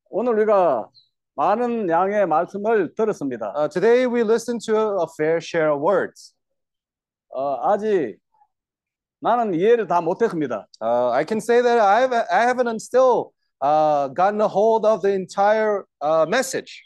[0.09, 0.87] 오늘 우리가
[1.37, 3.53] 많은 양의 말씀을 들었습니다.
[3.55, 6.35] Uh, today we listened to a fair share of words.
[7.29, 8.17] 어, 아직
[9.19, 10.67] 나는 이해를 다 못했습니다.
[10.81, 15.13] Uh, I can say that I've, I haven't still uh, gotten a hold of the
[15.13, 16.83] entire uh, message.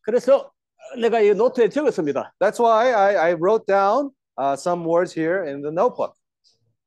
[0.00, 0.50] 그래서
[0.96, 2.32] 내가 이 노트에 적었습니다.
[2.40, 6.14] That's why I, I wrote down uh, some words here in the notebook.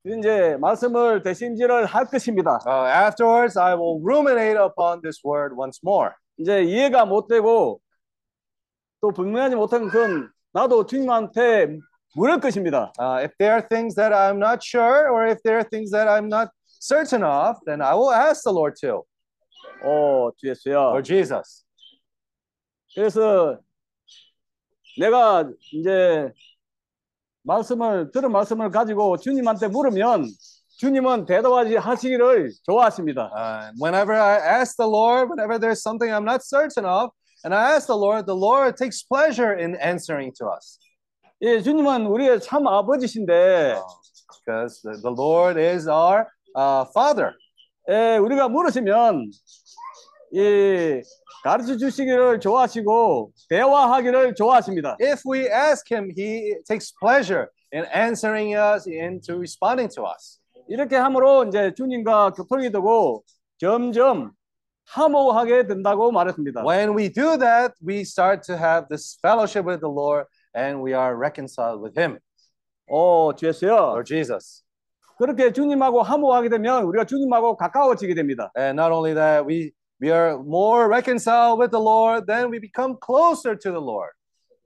[0.03, 2.59] 이제 말씀을 대신지를 할 것입니다.
[2.65, 6.15] Uh, afterwards, I will ruminate upon this word once more.
[6.38, 7.80] 이제 이해가 못 되고
[9.00, 11.78] 또 분명하지 못한 건 나도 주님한테
[12.14, 12.92] 물을 것입니다.
[12.98, 16.08] Uh, if there are things that I'm not sure, or if there are things that
[16.08, 16.48] I'm not
[16.80, 19.04] certain of, then I will ask the Lord too,
[19.84, 20.92] 오, 주 예수야.
[20.92, 21.64] or Jesus.
[22.94, 23.58] 그래서
[24.98, 26.32] 내가 이제
[27.42, 30.24] 말씀을 들은 말씀을 가지고 주님한테 물으면
[30.77, 33.30] 주님은 대답하지 하시기를 좋아하십니다.
[33.35, 37.11] Uh, whenever I ask the Lord, whenever there's something I'm not certain of,
[37.43, 40.80] and I ask the Lord, the Lord takes pleasure in answering to us.
[41.43, 43.76] 예, 주님은 우리의 참 아버지신데
[44.45, 47.34] Because the, the Lord is our uh, Father.
[47.89, 49.30] 예, 우리가 물으시면
[50.34, 51.01] 이
[51.43, 54.97] 가르쳐 주시기를 좋아하시고 대화하기를 좋아하십니다.
[55.01, 60.39] If we ask Him, He takes pleasure in answering us, into responding to us.
[60.68, 63.22] 이렇게 함으로 이제 주님과 교통이 되고
[63.59, 64.32] 점점
[64.88, 66.64] 화목하게 된다고 말했습니다.
[66.64, 70.94] When we do that, we start to have this fellowship with the Lord and we
[70.94, 72.18] are reconciled with Him,
[72.88, 73.74] 오, 주 예수요.
[73.74, 74.62] Lord Jesus.
[75.18, 78.52] 그렇게 주님하고 화목하게 되면 우리가 주님하고 가까워지게 됩니다.
[78.56, 82.97] And not only that, we, we are more reconciled with the Lord, then we become
[83.01, 84.12] closer to the Lord.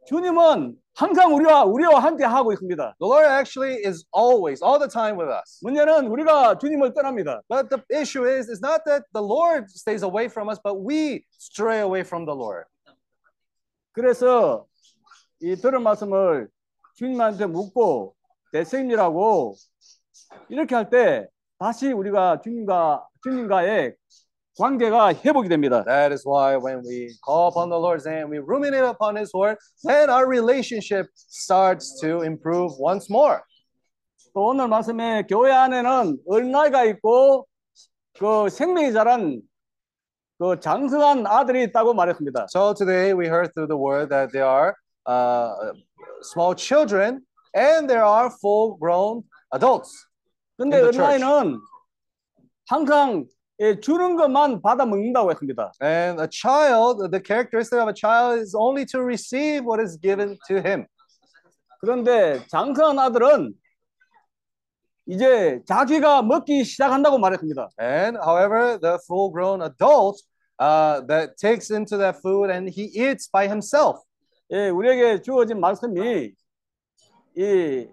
[0.06, 2.94] 주님은 항상 우리와 우리와 함께 하고 있습니다.
[2.98, 5.60] The Lord actually is always, all the time with us.
[5.62, 7.40] 문제는 우리가 주님을 떠납니다.
[7.48, 11.24] But the issue is, is not that the Lord stays away from us, but we
[11.38, 12.66] stray away from the Lord.
[13.92, 14.66] 그래서
[15.40, 16.48] 이 들은 말씀을
[16.96, 18.14] 주님한테 묻고
[18.52, 19.54] 대생이라고
[20.48, 21.26] 이렇게 할 때
[21.58, 23.94] 다시 우리가 주님과 주님과의
[24.61, 25.82] 관계가 회복이 됩니다.
[25.85, 29.57] That is why when we call upon the Lord's name, we ruminate upon His word,
[29.85, 33.41] then our relationship starts to improve once more.
[34.35, 37.47] 또 오늘 말씀에 교회 안에는 어린아이가 있고
[38.19, 39.41] 그 생명이 자란
[40.39, 42.47] 그 장성한 아들이 있다고 말했습니다.
[42.51, 44.77] So today we heard through the word that there are
[45.07, 45.73] uh,
[46.23, 47.24] small children
[47.57, 49.23] and there are full grown
[49.53, 50.07] adults.
[50.59, 50.81] 근데.
[50.81, 51.59] 어린아이는
[52.69, 53.39] 항상 예,
[53.82, 55.73] 주는 것만 받아 먹는다고 했습니다.
[55.82, 60.39] And a child, the characteristic of a child is only to receive what is given
[60.49, 60.87] to him.
[61.81, 63.53] 그런데 장성한 아들은
[65.07, 67.69] 이제 자기가 먹기 시작한다고 말했습니다.
[67.78, 70.23] And however, the full-grown adult
[70.59, 74.01] uh, that takes into that food and he eats by himself.
[74.53, 76.32] 예, 우리에게 주어진 말씀이
[77.37, 77.87] 이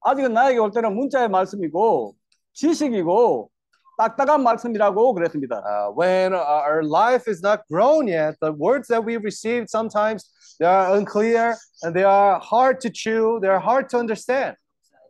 [0.00, 2.14] 아직은 나에게 올 때는 문자의 말씀이고
[2.52, 3.50] 지식이고
[3.97, 5.61] 딱딱한 말씀이라고 그랬습니다.
[5.65, 10.67] Uh, when our life is not grown yet, the words that we receive sometimes they
[10.67, 14.55] are unclear and they are hard to chew, they are hard to understand.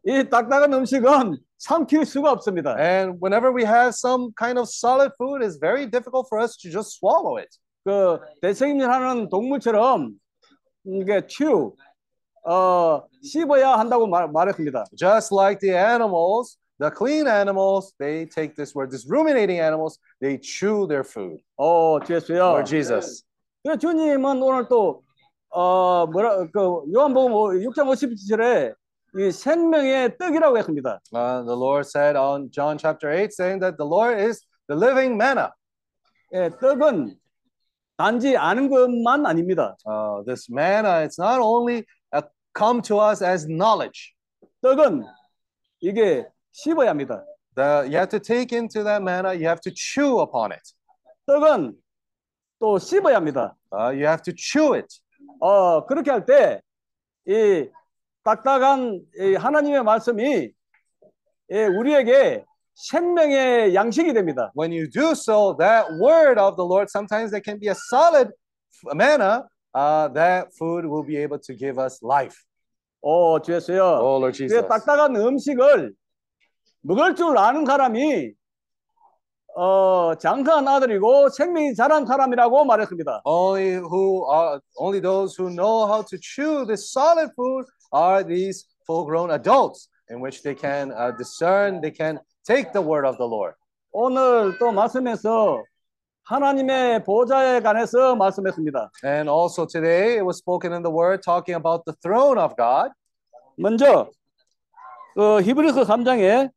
[0.06, 2.76] 이 딱딱한 음식은 삼킬 수가 없습니다.
[2.80, 6.72] And whenever we have some kind of solid food, it's very difficult for us to
[6.72, 7.49] just swallow it.
[7.85, 10.14] 그 대책임질하는 동물처럼
[10.85, 11.73] 이게 chew,
[12.45, 14.85] 어 씹어야 한다고 말, 말했습니다.
[14.97, 20.38] Just like the animals, the clean animals, they take this word, this ruminating animals, they
[20.38, 21.39] chew their food.
[21.60, 22.39] 어, 주였어요.
[22.39, 23.23] Lord Jesus.
[23.65, 28.73] 그 주님은 오늘 또어 뭐라 그 요한복음 6장 57절에
[29.18, 30.99] 이 생명의 떡이라고 했습니다.
[31.14, 35.18] Uh, the Lord said on John chapter 8, saying that the Lord is the living
[35.18, 35.51] manna.
[36.34, 37.15] 예, 떡은
[37.97, 39.76] 단지 아는 것만 아닙니다.
[39.85, 42.22] Uh, this manna, it's not only uh,
[42.53, 44.15] come to us as knowledge.
[44.64, 45.03] 떡은
[45.81, 47.24] 이게 씹어야 합니다.
[47.56, 50.62] The, you have to take into that manna, you have to chew upon it.
[51.26, 51.74] 떡은
[52.60, 53.55] 또 씹어야 합니다.
[53.72, 54.86] Uh, you have to chew it.
[55.40, 56.60] 어, 그렇게 할 때
[57.26, 57.68] 이
[58.22, 60.52] 딱딱한 이 하나님의 말씀이
[61.51, 62.44] 예, 우리에게
[62.74, 64.51] 생명의 양식이 됩니다.
[64.56, 68.31] When you do so, that word of the Lord, sometimes that can be a solid
[68.94, 72.36] manna, uh, that food will be able to give us life.
[73.02, 73.81] 오, 주였어요.
[74.01, 74.60] Oh, Lord Jesus.
[74.60, 75.93] 그 딱딱한 음식을
[76.86, 78.32] 먹을 줄 아는 사람이
[79.56, 83.23] 어, 장사한 아들이고 생명이 자란 사람이라고 말했습니다.
[83.24, 88.66] Only who are only those who know how to chew this solid food are these
[88.86, 93.27] full-grown adults, in which they can uh, discern, they can take the word of the
[93.27, 93.55] Lord.
[93.93, 95.62] 오늘 또 말씀에서
[96.24, 98.90] 하나님의 보좌에 관해서 말씀했습니다.
[99.05, 102.90] And also today it was spoken in the word talking about the throne of God.
[103.56, 104.11] 먼저
[105.15, 106.51] 그 히브리서 3장에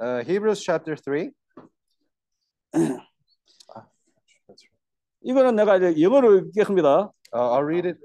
[0.00, 1.32] Uh, Hebrews chapter 3.
[5.22, 7.10] 이거는 내가 이제 영어로 읽겠습니다.
[7.32, 7.98] Uh, I'll read it.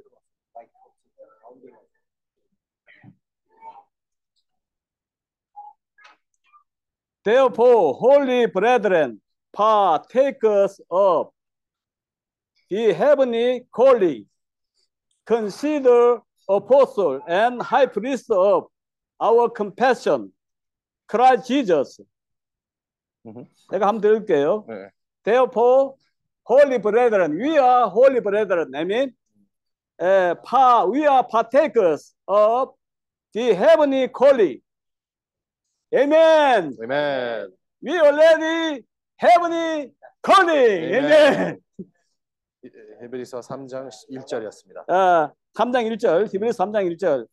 [7.23, 9.21] Therefore, holy brethren,
[9.53, 11.29] partakers of
[12.69, 14.25] the heavenly calling,
[15.27, 18.67] consider apostle and high priest of
[19.19, 20.33] our compassion,
[21.06, 22.02] Christ Jesus.
[23.70, 24.64] 내가 한번 들을게요.
[24.68, 24.90] 네.
[25.24, 25.94] Therefore,
[26.44, 28.74] holy brethren, we are holy brethren.
[28.74, 29.12] I mean,
[29.98, 32.74] uh, pa, we are partakers of
[33.32, 34.60] the heavenly calling.
[35.94, 36.76] Amen.
[36.82, 37.48] Amen.
[37.82, 38.84] We already
[39.16, 39.92] heavenly
[40.22, 40.94] calling.
[40.94, 41.58] Amen.
[43.02, 44.88] 히브리서 3장 1절이었습니다.
[44.88, 47.26] 아, 3장 1절, 히브리서 3장 1절.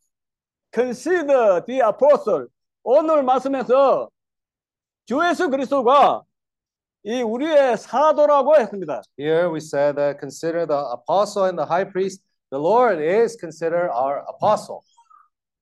[0.72, 2.48] Consider the apostle.
[2.86, 4.10] 오늘 말씀에서
[5.06, 6.22] 주 예수 그리스도가
[7.02, 9.00] 이 우리의 사도라고 했습니다.
[9.18, 12.22] Here we said that consider the apostle and the high priest.
[12.50, 14.80] The Lord is considered our apostle.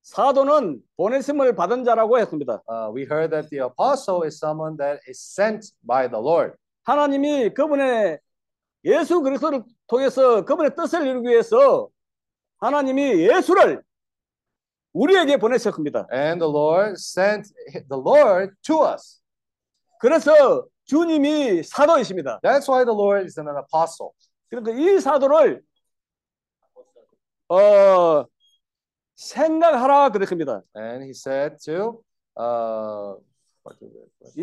[0.02, 2.60] 사도는 보내심을 받은 자라고 했습니다.
[2.68, 6.56] Uh, we heard that the apostle is someone that is sent by the Lord.
[6.82, 8.18] 하나님이 그분의
[8.84, 11.88] 예수 그리스도를 통해서 그분의 뜻을 이루기 위해서
[12.58, 13.80] 하나님이 예수를
[14.92, 16.06] 우리에게 보내셨습니다.
[16.12, 17.50] And the Lord sent
[17.88, 19.20] the Lord to us.
[19.98, 22.40] 그래서 주님이 사도이십니다.
[22.42, 24.10] That's why the Lord is an apostle.
[24.50, 25.62] 그러니까 이 사도를
[27.48, 28.24] 어
[29.14, 30.62] 생각하라 그랬습니다.
[30.76, 32.02] And he said to
[32.38, 33.14] uh,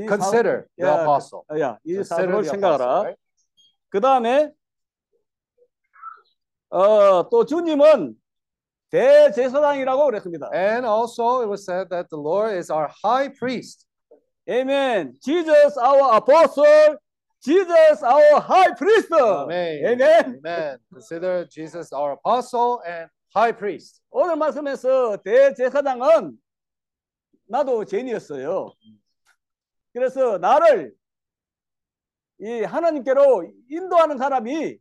[0.08, 1.42] consider 사- the 야, apostle.
[1.60, 3.14] 야, 이 사도를 생각하라.
[3.90, 4.52] 그 다음에
[6.70, 8.16] 어, 또 주님은
[8.92, 10.50] 대제사장이라고 그랬습니다.
[10.54, 13.86] And also it was said that the Lord is our high priest.
[14.50, 15.14] Amen.
[15.24, 16.98] Jesus our apostle,
[17.44, 19.12] Jesus our high priest.
[19.12, 19.86] Amen.
[19.86, 20.42] Amen.
[20.44, 20.78] Amen.
[20.92, 24.02] Consider Jesus our apostle and high priest.
[24.10, 26.38] 오늘 말씀에서 대제사장은
[27.48, 28.74] 나도 죄인이었어요.
[29.94, 30.94] 그래서 나를
[32.42, 34.78] 이 하나님께로 인도하는 사람이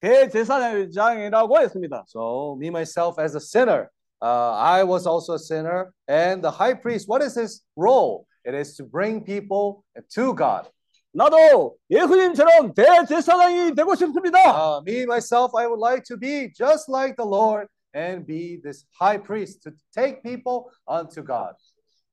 [0.00, 2.04] 대제사장이라고 했습니다.
[2.08, 3.88] So me myself as a sinner,
[4.20, 7.08] uh, I was also a sinner, and the high priest.
[7.08, 8.26] What is his role?
[8.44, 10.68] It is to bring people to God.
[11.14, 14.38] 나도 예수님처럼 대제사장이 되고 싶습니다.
[14.50, 18.84] Uh, me myself, I would like to be just like the Lord and be this
[18.98, 21.54] high priest to take people unto God.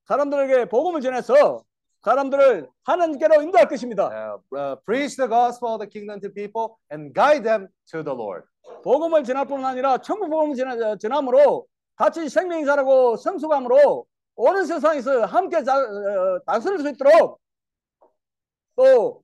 [0.06, 1.64] 사람들에게 복음을 전해서
[2.07, 4.07] 사람들을 하나님께로 인도할 것입니다.
[4.07, 8.15] Uh, uh, preach the gospel of the kingdom to people and guide them to the
[8.15, 8.47] Lord.
[8.85, 11.67] 복음을 전할 뿐 아니라 천국 복음을 전하- 전함으로
[11.97, 14.07] 같이 생명사라고 성숙함으로
[14.37, 17.41] 온 세상에서 함께 자, 어, 다스릴 수 있도록
[18.77, 19.23] 또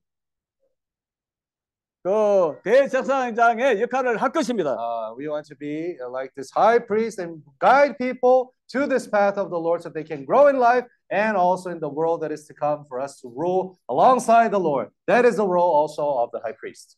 [2.03, 4.75] 그 대제사장의 역할을 할 것입니다.
[4.75, 9.07] Uh, we want to be uh, like this high priest and guide people to this
[9.07, 12.19] path of the Lord so they can grow in life and also in the world
[12.21, 14.89] that is to come for us to rule alongside the Lord.
[15.07, 16.97] That is the role also of the high priest.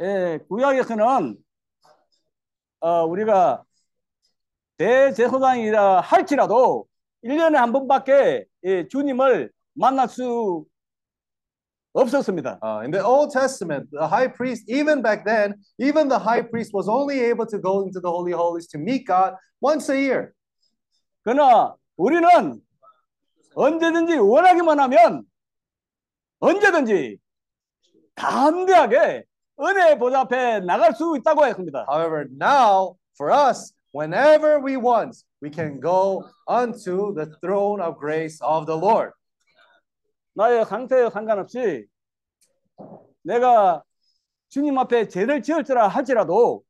[0.00, 1.36] 예, 구약에서는
[2.80, 3.64] 어, 우리가
[4.78, 6.86] 대제사장이라 할지라도
[7.22, 10.64] 1년에 한 번밖에 예, 주님을 만날 수
[11.93, 12.59] 없었습니다.
[12.61, 16.73] Uh, in the Old Testament, the high priest, even back then, even the high priest
[16.73, 20.33] was only able to go into the Holy Holies to meet God once a year.
[21.23, 22.27] 그러나 우리는
[23.55, 25.23] 언제든지 원하기만 하면
[26.39, 27.17] 언제든지
[28.15, 29.23] 담대하게
[29.61, 31.85] 은혜 보좌 앞에 나갈 수 있다고 했습니다.
[31.87, 38.41] However, now for us, whenever we want, we can go unto the throne of grace
[38.41, 39.11] of the Lord.
[40.38, 41.84] 나의 상태에 상관없이
[43.22, 43.82] 내가
[44.48, 46.62] 주님 앞에 죄를 지을지라 할지라도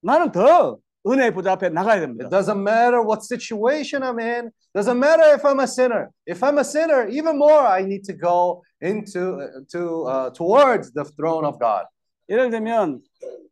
[0.00, 2.24] 나는 더 은혜 보좌 앞에 나가야 됩니다.
[2.24, 4.50] It doesn't matter what situation I'm in.
[4.72, 6.08] Doesn't matter if I'm a sinner.
[6.26, 9.38] If I'm a sinner, even more, I need to go into
[9.70, 11.84] to uh, towards the throne of God.
[12.30, 13.02] 예를 들면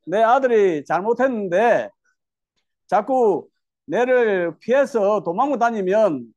[0.07, 1.91] 내 아들이 잘못했는데
[2.87, 3.47] 자꾸
[3.85, 6.34] 내를 피해서 도망고 다니면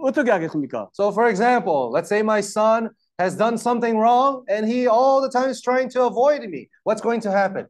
[0.00, 0.88] 어떻게 하겠습니까?
[0.92, 5.30] So, for example, let's say my son has done something wrong and he all the
[5.30, 6.68] time is trying to avoid me.
[6.84, 7.66] What's going to happen?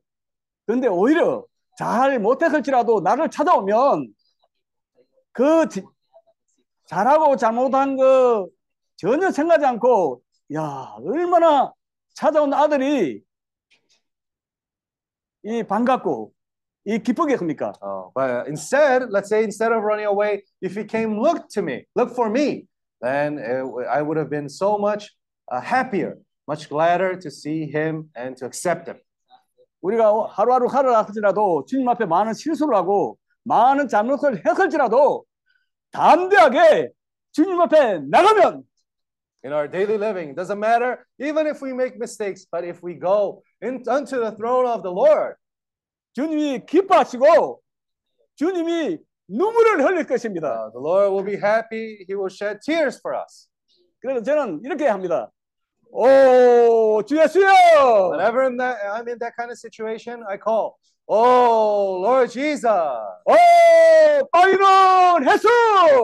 [0.67, 1.45] 근데 오히려
[1.79, 4.15] 잘 못했을지라도 나를 찾아오면
[5.33, 5.83] 그 지-
[6.87, 8.49] 잘하고 잘못한 거
[8.97, 10.23] 전혀 생각하지 않고
[10.55, 11.73] 야 얼마나
[12.15, 13.23] 찾아온 아들이
[15.45, 16.33] 이 반갑고
[16.86, 17.74] 이 기쁘겠습니까?
[17.82, 21.86] Oh, but instead, let's say instead of running away, if he came look to me,
[21.96, 22.66] look for me,
[23.02, 25.12] then it w- I would have been so much
[25.52, 26.18] uh, happier,
[26.48, 28.98] much gladder to see him and to accept him.
[29.84, 35.24] 우리가 하루하루 살아갈지라도 주님 앞에 많은 실수를 하고 많은 잘못을 했을지라도
[35.92, 36.90] 담대하게
[37.32, 38.64] 주님 앞에 나가면
[39.46, 42.96] In our daily living, it doesn't matter, even if we make mistakes, but if we
[42.96, 45.36] go in, unto the throne of the Lord,
[46.15, 47.61] 주님이 기뻐하시고
[48.37, 48.99] 주님이
[49.29, 50.67] 눈물을 흘릴 것입니다.
[50.67, 52.05] uh, the Lord will be happy.
[52.09, 53.49] He will shed tears for us.
[54.01, 55.31] 그래서 저는 이렇게 합니다.
[55.91, 58.11] 오, 주 예수여!
[58.11, 60.77] Whenever in that, I'm in that kind of situation, I call,
[61.07, 62.65] Oh, Lord Jesus.
[62.67, 63.35] 오,
[64.33, 65.49] 빠이론 해수!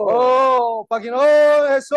[0.09, 1.95] Oh, Panginoon Jesus.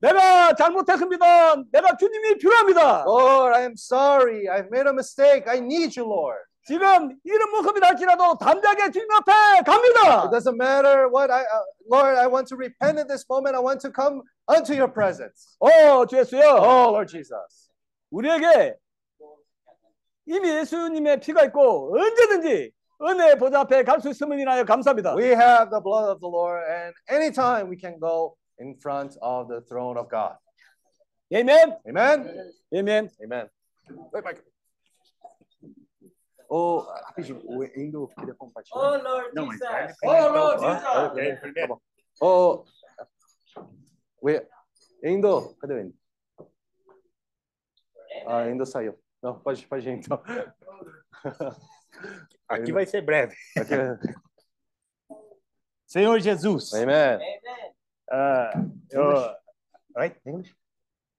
[0.00, 1.56] 내가 잘못했습니다.
[1.72, 3.04] 내가 주님이 필요합니다.
[3.06, 4.46] Lord, I am sorry.
[4.48, 5.44] I've made a mistake.
[5.48, 6.47] I need you, Lord.
[6.67, 9.31] 지금 이런 모습이 날지라도 담대하게 주님 앞에
[9.65, 10.23] 갑니다.
[10.23, 13.55] It doesn't matter what I, uh, Lord, I want to repent in this moment.
[13.55, 15.57] I want to come unto your presence.
[15.59, 16.39] 오, 주 예수여!
[16.39, 17.69] Oh, Lord Jesus.
[18.11, 18.75] 우리에게
[20.25, 22.71] 이미 예수님의 피가 있고 언제든지
[23.01, 25.15] 은혜 보좌 앞에 갈 수 있음을 인하여 감사합니다.
[25.15, 29.49] We have the blood of the Lord, and anytime we can go in front of
[29.49, 30.37] the throne of God.
[31.33, 31.75] 아멘.
[31.89, 32.53] Amen.
[32.71, 33.09] 아멘.
[33.21, 33.49] Amen.
[34.13, 34.39] Wait, Mike.
[36.48, 38.80] Ô, rapidinho, o Endo queria compartilhar.
[38.80, 39.96] Oh, Lord Não, mas Jesus.
[40.02, 40.62] Oh, Lord.
[41.14, 41.54] Jesus.
[41.54, 41.80] Tá bom.
[42.20, 42.64] Oh,
[44.22, 44.48] wait.
[45.04, 45.94] Indo, cadê o Indo?
[48.26, 48.98] Ah, Indo saiu.
[49.22, 50.22] Não, pode, pode ir então.
[52.48, 53.36] Aqui vai ser breve.
[53.56, 53.98] Aqui é-
[55.86, 56.72] Senhor Jesus.
[56.72, 57.18] Amen.
[58.10, 58.52] ah,
[58.90, 59.14] eu...
[59.96, 60.16] Oi?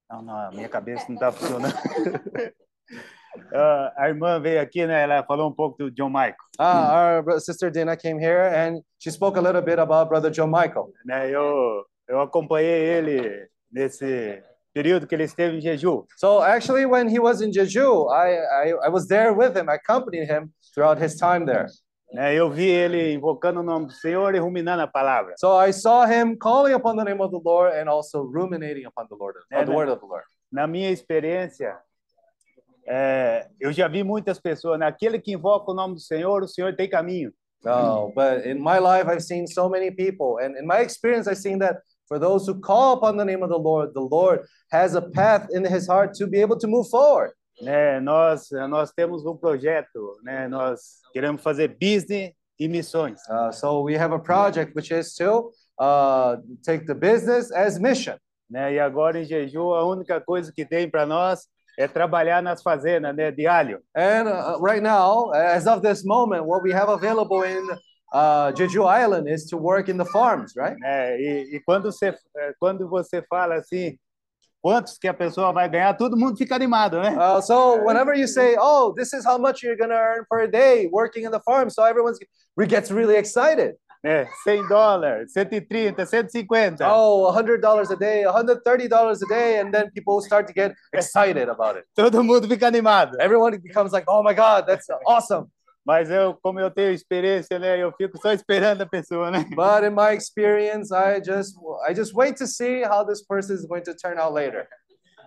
[0.10, 1.74] Não, não, a minha cabeça não está funcionando.
[3.54, 5.04] Ah, a irmã veio aqui, né?
[5.04, 6.36] Ela falou um pouco do John Michael.
[6.58, 10.48] Ah, our sister Dana came here and she spoke a little bit about Brother Joe
[10.48, 10.92] Michael.
[11.06, 11.30] Né?
[11.30, 14.42] Eu, eu acompanhei ele nesse
[14.74, 16.04] período que ele esteve em jejum.
[16.18, 19.70] So actually, when he was in Jeju, I, I, I was there with him.
[19.70, 21.68] I accompanied him throughout his time there.
[22.14, 22.34] Né?
[22.34, 25.34] Eu vi ele invocando o nome do Senhor e ruminando a palavra.
[25.38, 29.08] So I saw him calling upon the name of the Lord and also ruminating upon
[29.10, 30.24] the Lord, uh, the word of the Lord.
[30.52, 31.78] Na minha experiência,
[32.88, 34.88] é, eu já vi muitas pessoas, né?
[34.88, 37.32] aquele que invoca o nome do Senhor, o Senhor tem caminho.
[37.62, 41.42] No, but in my life, I've seen so many people, and in my experience, I've
[41.42, 44.96] seen that For those who call upon the name of the Lord, the Lord has
[44.96, 47.34] a path in his heart to be able to move forward.
[47.62, 50.48] Né, nós, nós temos um projeto, né?
[50.48, 53.20] Nós queremos fazer business e missões.
[53.30, 58.18] Uh, so we have a project which is to uh, take the business as mission.
[58.50, 58.74] Né?
[58.74, 61.48] E agora em Jeju, a única coisa que tem para nós
[61.80, 63.80] é trabalhar nas fazendas, né, de alho.
[63.96, 67.66] And uh, right now, as of this moment, what we have available in
[68.14, 70.76] uh, Jeju Island is to work in the farms, right?
[70.84, 73.98] É, e, e quando você é, quando você fala assim,
[74.62, 77.16] quantos que a pessoa vai ganhar, todo mundo fica animado, né?
[77.18, 80.90] Uh, so whenever you say, "Oh, this is how much you're gonna earn per day
[80.92, 82.14] working in the farm," so everyone
[82.68, 83.78] gets really excited.
[84.04, 86.84] É, 100 dólares, 130, 150.
[86.86, 91.78] Oh, $100 a day, $130 a day, and then people start to get excited about
[91.78, 91.86] it.
[91.94, 93.18] Todo mundo fica animado.
[93.20, 95.52] Everyone becomes like, "Oh my God, that's awesome!"
[95.86, 99.46] Mas eu, como eu tenho experiência, né, eu fico só esperando a pessoa, né?
[99.54, 103.66] But in my experience, I just I just wait to see how this person is
[103.66, 104.66] going to turn out later.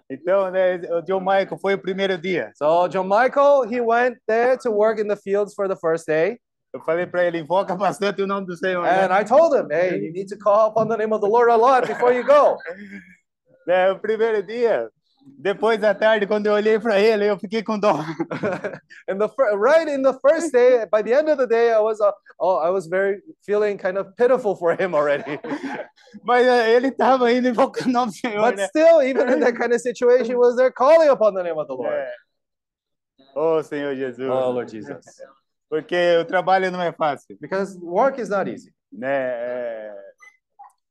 [0.08, 2.52] Então, né, o John Michael foi o primeiro dia.
[2.54, 6.38] So John Michael, he went there to work in the fields for the first day.
[6.72, 8.84] Eu falei para ele, invoca bastante o nome do Senhor.
[8.86, 9.20] And né?
[9.20, 11.56] I told him, hey, you need to call upon the name of the Lord a
[11.56, 12.56] lot before you go.
[13.66, 14.88] Né, o primeiro dia,
[15.38, 17.98] depois da tarde, quando eu olhei para ele, eu fiquei com dó.
[19.08, 22.00] and the right in the first day, by the end of the day, I was
[22.00, 25.38] uh, oh, I was very feeling kind of pitiful for him already.
[26.24, 28.66] Mas eh, ele estava indo invocando o nome do Senhor, but né?
[28.68, 31.74] still, even in that kind of situation, was there calling upon the name of the
[31.74, 31.92] Lord.
[31.92, 32.10] É.
[33.34, 34.28] Oh, Senhor Jesus.
[34.28, 34.98] Oh, Lord Jesus.
[35.72, 38.70] Porque o trabalho não é fácil, Because work is not easy.
[38.92, 39.08] né?
[39.08, 39.94] É,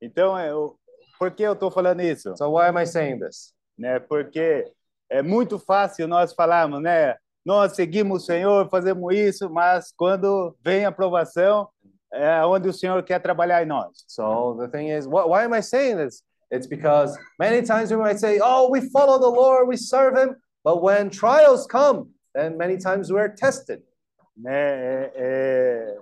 [0.01, 0.75] Então, é, o-
[1.19, 2.35] por que eu estou falando isso?
[2.35, 3.53] So why am I saying this?
[3.77, 3.99] Né?
[3.99, 4.65] Porque
[5.07, 7.15] é muito fácil nós falarmos, né?
[7.45, 11.69] Nós seguimos o Senhor, fazemos isso, mas quando vem a aprovação,
[12.11, 14.03] é onde o Senhor quer trabalhar em nós.
[14.07, 16.23] So the thing is, wh- why am I saying this?
[16.51, 20.35] It's because many times we might say, "Oh, we follow the Lord, we serve Him,"
[20.63, 23.83] but when trials come, then many times we're tested.
[24.35, 24.51] Né?
[24.53, 25.97] É, é,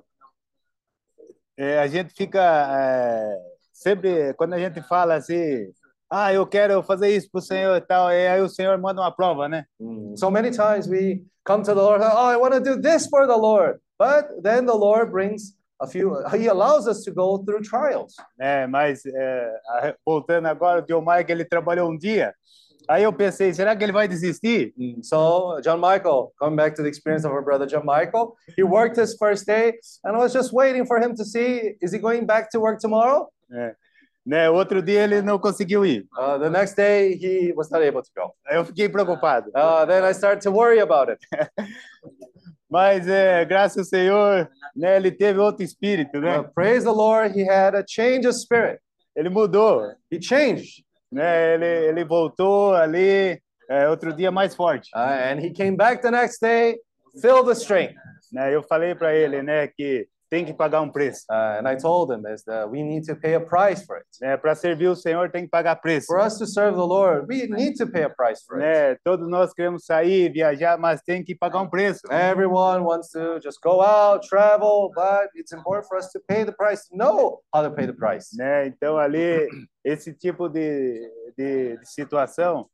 [1.57, 3.37] é, a gente fica é,
[3.73, 5.71] sempre quando a gente fala assim,
[6.09, 9.01] ah, eu quero fazer isso para o Senhor e tal, e aí o Senhor manda
[9.01, 9.65] uma prova, né?
[10.15, 13.27] So many times we come to the Lord, "Oh, I want to do this for
[13.27, 16.15] the Lord," but then the Lord brings a few.
[16.35, 18.15] He allows us to go through trials.
[18.39, 22.33] É, mas é, voltando agora, o Michael ele trabalhou um dia,
[22.89, 24.73] aí eu pensei, será que ele vai desistir?
[25.03, 28.99] So John Michael, coming back to the experience of our brother John Michael, he worked
[28.99, 32.25] his first day, and I was just waiting for him to see, is he going
[32.25, 33.29] back to work tomorrow?
[33.51, 33.75] É,
[34.25, 34.49] né?
[34.49, 36.07] Outro dia ele não conseguiu ir.
[36.17, 38.33] Uh, the next day he was not able to go.
[38.49, 39.49] Eu fiquei preocupado.
[39.55, 41.19] Uh, then I started to worry about it.
[42.69, 44.97] Mas é, graças ao Senhor, né?
[44.97, 46.39] Ele teve outro espírito, né?
[46.39, 48.79] Uh, praise the Lord, he had a change of spirit.
[49.15, 49.91] Ele mudou.
[50.11, 50.83] He changed.
[51.11, 51.53] Né?
[51.53, 54.89] Ele, ele voltou ali é, outro dia mais forte.
[54.95, 56.77] Uh, and he came back the next day,
[57.21, 57.95] filled with strength.
[58.31, 58.53] Né?
[58.53, 61.25] Eu falei para ele, né, que tem que pagar um preço.
[61.29, 64.07] Uh, and I told him is that we need to pay a price for it.
[64.21, 64.37] Né?
[64.37, 66.07] Para servir o Senhor tem que pagar preço.
[66.07, 68.63] For us to serve the Lord, we need to pay a price for it.
[68.63, 68.97] Né?
[69.03, 72.01] Todos nós queremos sair, viajar, mas tem que pagar um preço.
[72.11, 76.53] Everyone wants to just go out, travel, but it's important for us to pay the
[76.53, 78.35] price, know how to pay the price.
[78.37, 78.67] Né?
[78.67, 79.47] Então ali
[79.83, 82.67] esse tipo de, de, de situação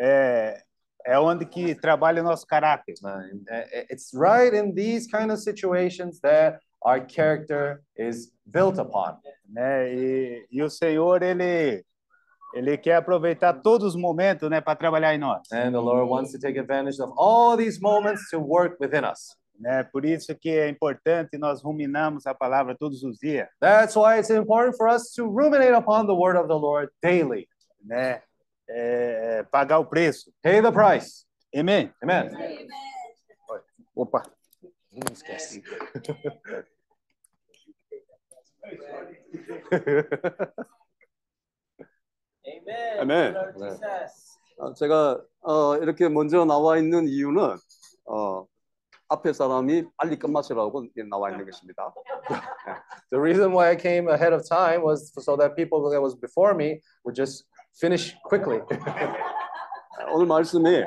[0.00, 0.62] é
[1.06, 2.94] é onde que trabalha o nosso caráter.
[3.00, 9.18] Uh, It's right in these kind of situations that our character is built upon.
[9.48, 9.92] Né?
[9.94, 11.84] E, e o Senhor ele
[12.54, 15.42] ele quer aproveitar todos os momentos, né, para trabalhar em nós.
[15.52, 19.36] And the Lord wants to take advantage of all these moments to work within us.
[19.58, 19.82] né?
[19.84, 24.30] Por isso que é importante nós ruminarmos a palavra todos os dias, That's why it's
[24.30, 27.48] important for us to ruminate upon the word of the Lord daily.
[27.84, 28.22] né?
[28.68, 30.32] É, pagar o preço.
[30.42, 31.24] Pay the price.
[31.54, 31.92] Amém.
[32.02, 32.30] Amen.
[33.94, 34.22] Opa.
[35.12, 35.62] Esquece.
[43.00, 43.34] 아멘.
[44.58, 47.56] 어, 제가 어, 이렇게 먼저 나와 있는 이유는
[48.06, 48.46] 어,
[49.08, 51.92] 앞에 사람이 빨리 끝마치라고 나와 있는 것입니다.
[53.10, 56.54] The reason why I came ahead of time was so that people that was before
[56.54, 57.46] me would just
[57.78, 58.60] finish quickly.
[60.12, 60.84] 오늘 말씀이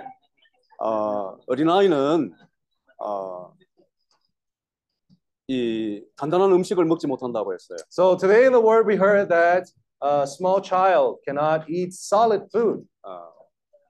[0.80, 2.34] 어, 어린아이는
[2.98, 3.54] 어,
[5.49, 7.79] 이 단단한 음식을 먹지 못한다고 했어요.
[7.91, 9.71] So today in the word we heard that
[10.03, 12.87] a small child cannot eat solid food.
[13.03, 13.29] 어,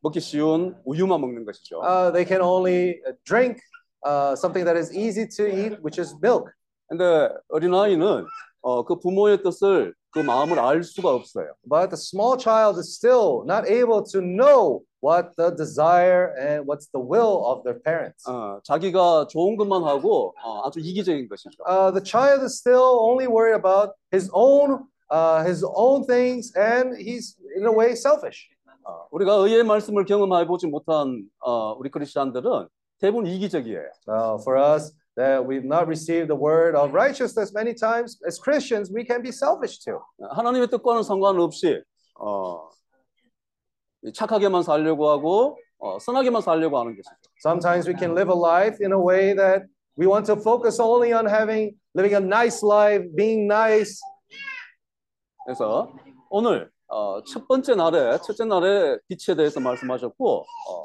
[0.03, 1.81] 먹기 쉬운 우유만 먹는 것이죠.
[1.81, 3.59] Uh, they can only drink
[4.05, 6.51] uh, something that is easy to eat, which is milk.
[6.89, 8.27] 근데 어린아이는
[8.63, 11.53] 어, 그 부모의 뜻을 그 마음을 알 수가 없어요.
[11.69, 16.89] But the small child is still not able to know what the desire and what's
[16.93, 18.25] the will of their parents.
[18.27, 21.63] 어, 자기가 좋은 것만 하고 어, 아주 이기적인 것이죠.
[21.67, 26.97] Uh, the child is still only worried about his own uh, his own things, and
[26.97, 28.49] he's in a way selfish.
[28.85, 32.69] 어, 우리가 의의 말씀을 경험해 보지 못한 어, 우리 크리스천들은
[33.01, 33.89] 대부분 이기적이에요.
[34.09, 38.91] Uh, for us, that we've not received the word of righteousness many times, as Christians,
[38.91, 40.01] we can be selfish too.
[40.21, 41.83] 하나님의 뜻과는 상관없이
[42.19, 42.69] 어,
[44.14, 47.16] 착하게만 살려고 하고 어, 선하게만 살려고 하는 것이죠.
[47.40, 49.66] Sometimes we can live a life in a way that
[49.98, 54.00] we want to focus only on having living a nice life, being nice.
[55.46, 55.92] 그래서
[56.30, 60.84] 오늘 어, 첫 번째 날에 첫째 날에 빛에 대해서 말씀하셨고 어,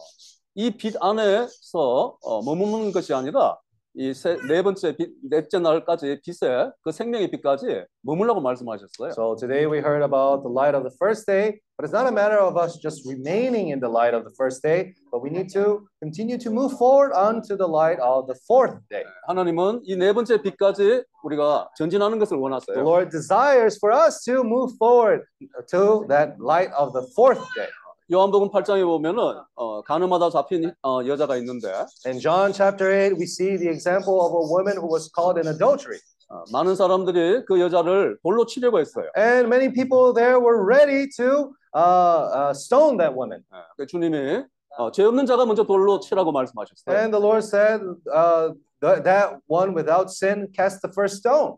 [0.55, 3.59] 이빛 안에서 어, 머무는 것이 아니라
[3.96, 4.14] 이
[4.48, 9.10] 네 번째 빛, 넷째 날까지 빛에 그 생명의 빛까지 머물라고 말씀하셨어요.
[9.12, 12.14] So today we heard about the light of the first day, but it's not a
[12.14, 15.50] matter of us just remaining in the light of the first day, but we need
[15.52, 19.04] to continue to move forward onto the light of the fourth day.
[19.28, 22.80] 하나님은 이 네 번째 빛까지 우리가 전진하는 것을 The 원하세요.
[22.86, 25.26] Lord desires for us to move forward
[25.74, 27.68] to that light of the fourth day.
[28.13, 31.73] 요한복음 8장에 보면은 어, 가늠하다 잡힌 어, 여자가 있는데
[32.07, 35.49] In John chapter 8, we see the example of a woman who was caught in
[35.49, 35.99] adultery.
[36.29, 39.09] 어, 많은 사람들이 그 여자를 돌로 치려고 했어요.
[39.17, 43.43] And many people there were ready to uh, uh, stone that woman.
[43.79, 44.45] 그 주님이
[44.77, 46.95] 어, 죄 없는 자가 먼저 돌로 치라고 말씀하셨어요.
[46.97, 47.81] And the Lord said,
[48.13, 48.53] uh,
[48.83, 51.57] th- that one without sin cast the first stone.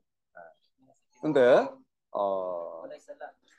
[1.20, 1.66] 근데
[2.12, 2.82] 어,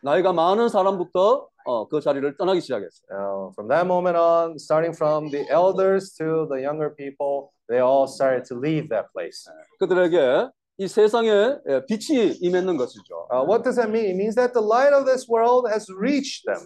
[0.04, 3.07] 나이가 많은 사람부터 어, 그 자리를 떠나기 시작했어요.
[3.11, 8.07] Uh, from that moment on, starting from the elders to the younger people, they all
[8.07, 9.49] started to leave that place.
[9.79, 11.30] 그들에게 이 세상에
[11.68, 13.28] 예, 빛이 임했는 것이죠.
[13.34, 14.06] Uh, what does that mean?
[14.12, 16.62] It means that the light of this world has reached them.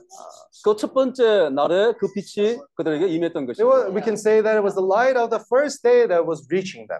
[0.65, 3.63] 그 첫 번째 날에 그 빛이 그들에게 임했던 것이죠.
[3.95, 6.85] we can say that it was the light of the first day that was reaching
[6.91, 6.99] them.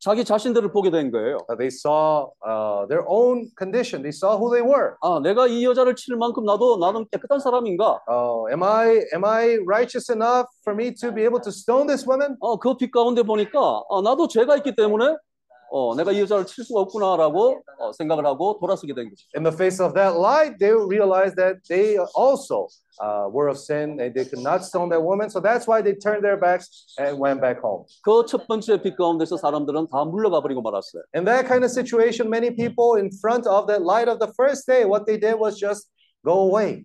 [0.00, 1.38] 자기 자신들을 보게 된 거예요.
[1.48, 4.00] Uh, they saw uh, their own condition.
[4.02, 4.94] They saw who they were.
[5.02, 8.00] 아, 내가 이 여자를 칠 만큼 나도 나는 깨끗한 사람인가?
[8.08, 12.06] Oh, am I am I righteous enough for me to be able to stone this
[12.08, 12.36] woman?
[12.40, 13.58] 어, 그 빛 가운데 보니까
[13.90, 15.16] 아, 나도 죄가 있기 때문에
[15.70, 19.28] 어, 내가 이 여자를 칠 수가 없구나라고 어, 생각을 하고 돌아서게 된 것이죠.
[19.36, 22.68] In the face of that light, they realized that they also
[23.00, 25.28] uh, were of sin and they could not stone that woman.
[25.28, 27.84] So that's why they turned their backs and went back home.
[28.04, 31.02] 그 첫 번째 빛 가운데서 사람들은 다 물러가 버리고 말았어요.
[31.14, 34.66] In that kind of situation, many people in front of that light of the first
[34.66, 35.90] day, what they did was just
[36.24, 36.84] go away.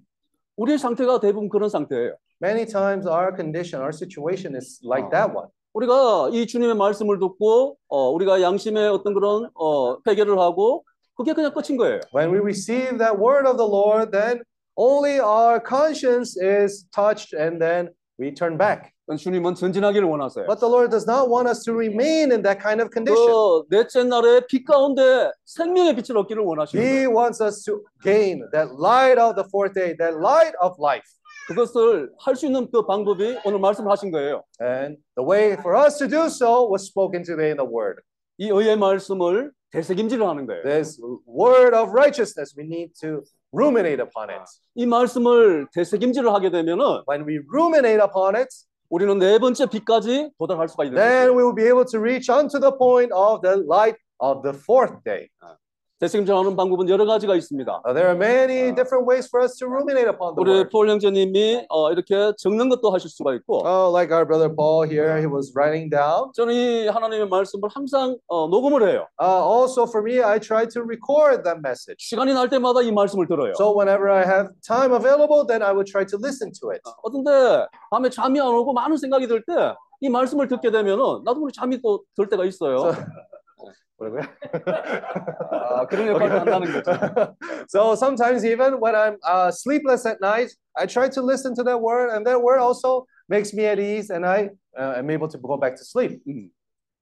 [0.58, 2.16] 우리의 상태가 대부분 그런 상태예요.
[2.42, 5.48] Many times our condition, our situation is like that one.
[5.74, 10.84] 우리가 이 주님의 말씀을 듣고 어, 우리가 양심의 어떤 그런 어, 회개를 하고
[11.16, 12.00] 그게 그냥 끝인 거예요.
[12.14, 14.42] When we receive that word of the Lord, then
[14.76, 17.90] only our conscience is touched and then
[18.20, 18.92] we turn back.
[19.12, 20.46] 주님은 전진하기를 원하세요.
[20.48, 23.28] But the Lord does not want us to remain in that kind of condition.
[23.28, 27.10] 그 넷째 날에 빛 가운데 생명의 빛을 얻기를 원하시는 He 거예요.
[27.12, 31.04] wants us to gain that light of the fourth day, that light of life.
[31.48, 34.44] 그것을 할 수 있는 그 방법이 오늘 말씀하신 거예요.
[34.62, 38.02] And the way for us to do so was spoken today in the word.
[38.38, 40.64] 이 의의 말씀을 되새김질을 하는 거예요.
[40.64, 43.22] This word of righteousness, we need to
[43.54, 44.44] ruminate upon it.
[44.76, 48.48] 이 말씀을 되새김질을 하게 되면은 When we ruminate upon it,
[48.90, 51.38] 우리는 네 번째 빛까지 도달할 수가 있는 then 거예요.
[51.38, 54.96] we will be able to reach unto the point of the light of the fourth
[55.04, 55.28] day.
[56.02, 57.82] 되새김질하는 방법은 여러 가지가 있습니다.
[57.86, 60.70] Uh, there are many different ways for us to ruminate upon the 우리 word.
[60.72, 65.22] 폴 형제님이 어, 이렇게 적는 것도 하실 수가 있고 Oh, like our brother Paul here,
[65.22, 66.34] he was writing down.
[66.34, 69.06] 저는 이 하나님의 말씀을 항상 어, 녹음을 해요.
[69.22, 72.02] Uh, also, for me, I try to record that message.
[72.02, 73.54] 시간이 날 때마다 이 말씀을 들어요.
[73.62, 76.82] So whenever I have time available, then I would try to listen to it.
[77.06, 81.54] 어떤데 밤에 잠이 안 오고 많은 생각이 들 때 이 말씀을 듣게 되면은 나도 모르게
[81.54, 82.90] 잠이 또 들 때가 있어요.
[84.01, 84.23] 뭐라고요?
[85.51, 87.35] 아, 그런 역할을 한다는 거죠.
[87.69, 91.81] so sometimes even when I'm uh, sleepless at night, I try to listen to that
[91.81, 95.39] word, and that word also makes me at ease, and I uh, am able to
[95.39, 96.21] go back to sleep.
[96.29, 96.51] 음.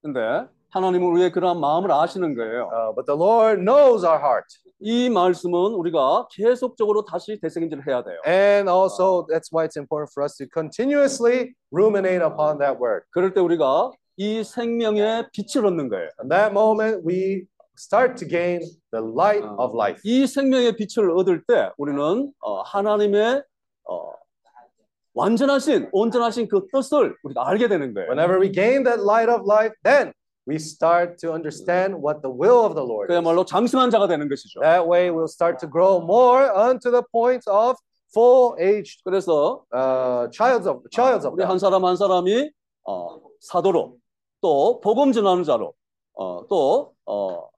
[0.03, 2.69] 근데 하나님은 우리의 그러한 마음을 아시는 거예요.
[2.73, 4.47] Uh, but the Lord knows our heart,
[4.81, 8.19] 이 말씀은 우리가 계속적으로 다시 되새김질을 해야 돼요.
[8.27, 13.03] and also that's why it's important for us to continuously ruminate upon that word.
[13.11, 16.10] 그럴 때 우리가 이 생명의 빛을 얻는 거예요.
[16.22, 17.46] At that moment, we
[17.78, 18.60] start to gain
[18.92, 20.02] the light of life.
[20.04, 23.42] 이 생명의 빛을 얻을 때 우리는 어, 하나님의
[23.90, 24.12] 어,
[25.14, 28.10] 완전하신 온전하신 그 뜻을 우리가 알게 되는 거예요.
[28.10, 30.12] Whenever we gain that light of life, then
[30.46, 33.08] we start to understand what the will of the Lord.
[33.08, 34.60] 그야말로 장성한 자가 되는 것이죠.
[34.60, 37.78] That way, we'll start to grow more unto the point of
[38.14, 41.46] full age 그래서 uh, childs of childs of 우리.
[41.46, 42.52] 한 사람 한 사람이
[42.84, 43.99] 어, 사도로
[44.42, 45.74] 또 복음 전하는 자로
[46.14, 47.50] 어, 또 어,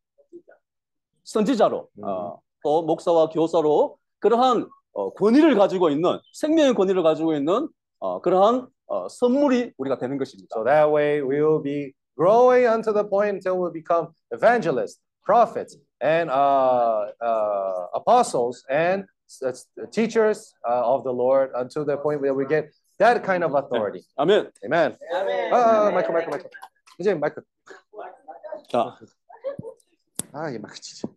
[1.24, 8.22] 선지자로 어, 또 목사와 교사로 그러한 어, 권위를 가지고 있는 생명의 권위를 가지고 있는 어,
[8.22, 10.50] 그러한 어, 선물이 우리가 되는 것입니다.
[10.54, 15.78] So that way, we will be growing unto the point until we become evangelists, prophets,
[16.02, 19.06] and uh, uh, apostles and
[19.92, 24.04] teachers uh, of the Lord until the point where we get that kind of authority.
[24.18, 24.52] 아멘.
[24.66, 24.98] Amen.
[25.54, 26.20] 아, 아, 마이크, 마
[27.02, 27.42] 이제 마이크.
[28.70, 28.96] 자,
[30.34, 31.12] 아, 이 마이크 진짜.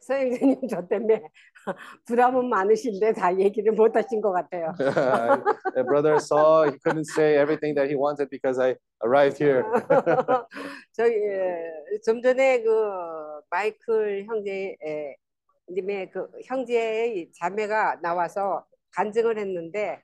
[0.00, 1.22] 서영재님 저 때문에
[2.06, 4.72] 부담은 많으신데 다 얘기를 못 하신 것 같아요.
[4.78, 9.64] the brother saw he couldn't say everything that he wanted because I arrived here.
[10.94, 12.70] 저기 예, 좀 전에 그
[13.50, 15.16] 마이클 형제 에,
[15.68, 20.02] 님의 그 형제의 자매가 나와서 간증을 했는데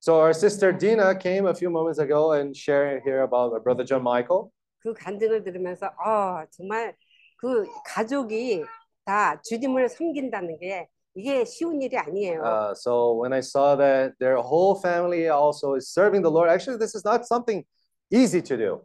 [0.00, 3.84] So our sister Dina came a few moments ago and shared here about our brother
[3.84, 4.50] John Michael.
[4.80, 6.96] 그 간증을 들으면서 아 정말
[7.36, 8.64] 그 가족이
[9.04, 12.40] 다 주님을 섬긴다는 게 이게 쉬운 일이 아니에요.
[12.42, 16.78] Uh, so when I saw that their whole family also is serving the Lord, actually
[16.78, 17.64] this is not something
[18.10, 18.80] easy to do,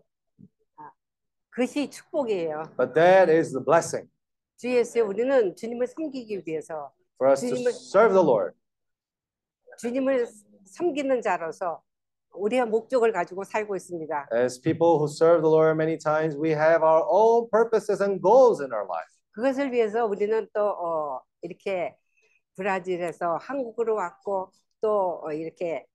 [1.50, 2.64] 그것이 축복이에요.
[2.78, 4.08] but that is the blessing
[4.58, 8.54] 주 예수에 우리는 주님을 섬기기 위해서 for us to 주님을 serve the Lord.
[9.80, 10.28] 주님을
[10.66, 11.82] 섬기는 자로서
[12.34, 14.30] 우리가 목적을 가지고 살고 있습니다.
[14.34, 18.62] As people who serve the Lord many times, we have our own purposes and goals
[18.62, 19.10] in our life.
[19.32, 21.96] 그것을 위해서 우리는 또 어, 이렇게
[22.56, 25.86] 브라질에서 한국으로 왔고 또 어, 이렇게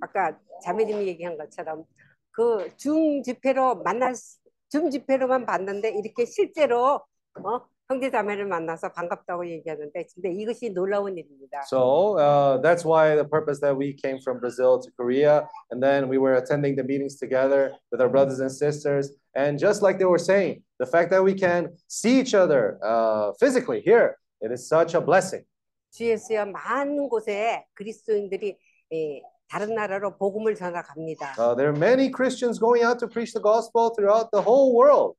[0.00, 1.84] 아까 자매님이 얘기한 것처럼
[2.32, 4.38] 그 중 집회로 만날 수-
[4.70, 7.00] 중 집회로만 봤는데 이렇게 실제로
[7.34, 11.61] 어, 형제 자매를 만나서 반갑다고 얘기하는데 근데 이것이 놀라운 일입니다.
[11.67, 16.07] So uh, that's why the purpose that we came from Brazil to Korea, and then
[16.09, 19.11] we were attending the meetings together with our brothers and sisters.
[19.35, 23.33] And just like they were saying, the fact that we can see each other uh,
[23.39, 25.43] physically here, it is such a blessing.
[25.91, 28.57] 주 예수여 많은 곳에 그리스도인들이
[28.93, 31.35] 예, 다른 나라로 복음을 전하 갑니다.
[31.37, 35.15] Uh, there are many Christians going out to preach the gospel throughout the whole world.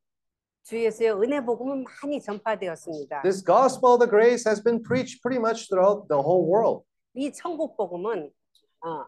[0.64, 3.24] 주 예수여 은혜 복음은 많이 전파되었습니다.
[3.24, 6.86] This gospel of the grace has been preached pretty much throughout the whole world.
[7.16, 8.30] 이 천국 복음은
[8.86, 9.06] 어,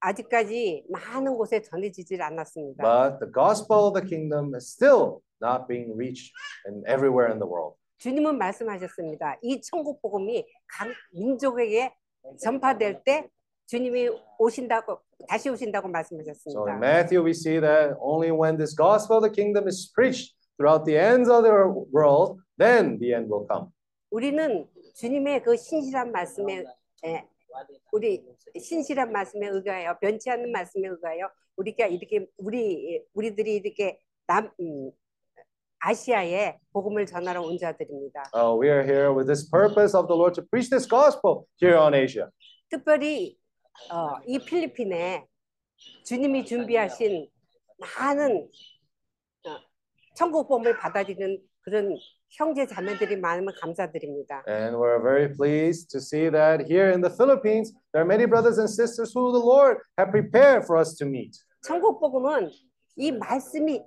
[0.00, 2.82] 아직까지 많은 곳에 전해지질 않았습니다.
[2.82, 6.32] But the gospel of the kingdom is still not being reached
[6.66, 7.76] in everywhere in the world.
[7.98, 9.38] 주님은 말씀하셨습니다.
[9.42, 11.92] 이 천국 복음이 각 민족에게
[12.40, 13.28] 전파될 때
[13.66, 16.76] 주님이 오신다고 다시 오신다고 So in 말씀하셨습니다.
[16.78, 20.96] Matthew, we see that only when this gospel of the kingdom is preached throughout the
[20.96, 23.70] ends of the world, then the end will come.
[24.10, 26.64] 우리는 주님의 그 신실한 말씀에
[27.04, 27.24] 에,
[27.92, 28.24] 우리
[28.58, 34.90] 신실한 말씀에 의하여 변치 않는 말씀에 의하여 우리가 이렇게 우리 우리들이 이렇게 남 음,
[35.80, 38.30] 아시아에 복음을 전하러 온 자들입니다.
[38.34, 41.76] Uh, we are here with this purpose of the Lord to preach this gospel here
[41.76, 42.30] on Asia.
[42.70, 43.36] 특별히
[43.90, 45.26] 어, 이 필리핀에
[46.04, 47.28] 주님이 준비하신
[47.78, 48.48] 많은
[49.46, 49.58] 어,
[50.14, 51.96] 천국 복음을 받아들이는 그런
[52.30, 54.42] 형제 자매들이 많으면 감사드립니다.
[54.46, 58.58] And we're very pleased to see that here in the Philippines, there are many brothers
[58.58, 61.38] and sisters who the Lord have prepared for us to meet.
[61.62, 62.50] 천국 복음은
[62.96, 63.82] 이 말씀이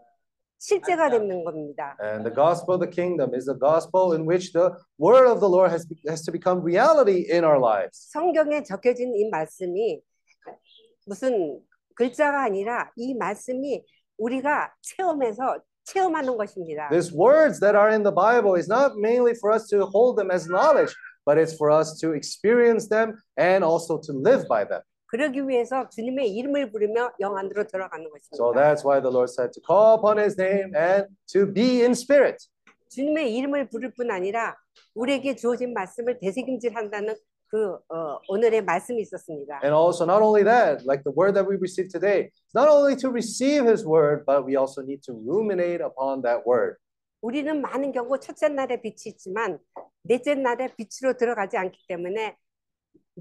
[0.60, 1.96] 실제가 되는 겁니다.
[2.00, 5.48] And the gospel of the kingdom is the gospel in which the word of the
[5.48, 8.10] Lord has, has to become reality in our lives.
[8.10, 10.00] 성경에 적혀진 이 말씀이
[11.06, 11.60] 무슨
[11.94, 13.84] 글자가 아니라 이 말씀이
[14.18, 16.88] 우리가 체험해서 체험하는 것입니다.
[16.90, 20.30] These words that are in the Bible is not mainly for us to hold them
[20.30, 20.92] as knowledge,
[21.24, 24.82] but it's for us to experience them and also to live by them.
[25.11, 28.61] 그러기 위해서 주님의 이름을 부르며 영 안으로 들어가는 So 것입니다.
[28.61, 32.37] that's why the Lord said to call upon his name and to be in spirit.
[32.89, 34.55] 주님의 이름을 부를 뿐 아니라
[34.95, 37.15] 우리에게 주어진 말씀을 되새김질한다는
[37.47, 39.59] 그 어, 오늘의 말씀이 있었습니다.
[39.63, 43.09] And also, not only that, like the word that we received today, not only to
[43.11, 46.77] receive his word, but we also need to ruminate upon that word.
[47.21, 49.59] 우리는 많은 경우 첫째 날에 빛이 있지만
[50.03, 52.37] 넷째 날에 빛으로 들어가지 않기 때문에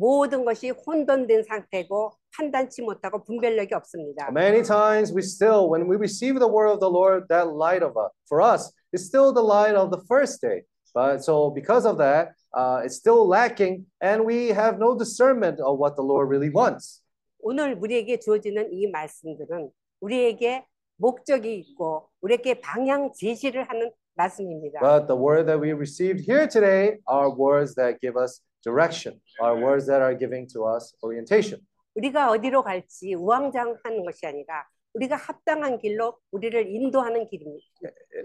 [0.00, 4.30] 모든 것이 혼돈된 상태고 판단치 못하고 분별력이 없습니다.
[4.30, 7.98] Many times we still, when we receive the word of the Lord, that light of
[8.00, 10.64] us, for us, is still the light of the first day.
[10.94, 15.76] But so because of that, uh, it's still lacking, and we have no discernment of
[15.76, 17.02] what the Lord really wants.
[17.42, 19.70] 오늘 우리에게 주어지는 이 말씀들은
[20.00, 20.64] 우리에게
[20.96, 24.80] 목적이 있고 우리에게 방향 제시를 하는 말씀입니다.
[24.80, 29.55] But the word that we received here today are words that give us direction, are
[29.55, 31.61] words that are giving to us orientation.
[31.95, 37.65] 우리가 어디로 갈지 우왕좌왕하는 것이 아니라 우리가 합당한 길로 우리를 인도하는 길입니다.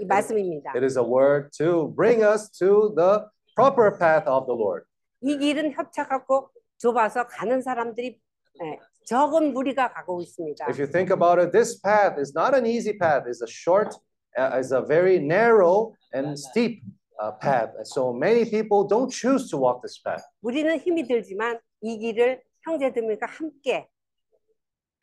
[0.01, 0.73] 이 말씀입니다.
[0.75, 4.85] It is a word to bring us to the proper path of the Lord.
[5.21, 8.19] 이 길은 협착하고 좁아서 가는 사람들이
[8.63, 10.67] 예, 적은 무리가 가고 있습니다.
[10.69, 13.27] If you think about it, this path is not an easy path.
[13.29, 13.95] It's a short,
[14.39, 16.83] uh, it's a very narrow and steep
[17.21, 17.71] uh, path.
[17.77, 20.23] And so many people don't choose to walk this path.
[20.43, 23.89] 우리는 힘이 들지만 이 길을 형제들과 함께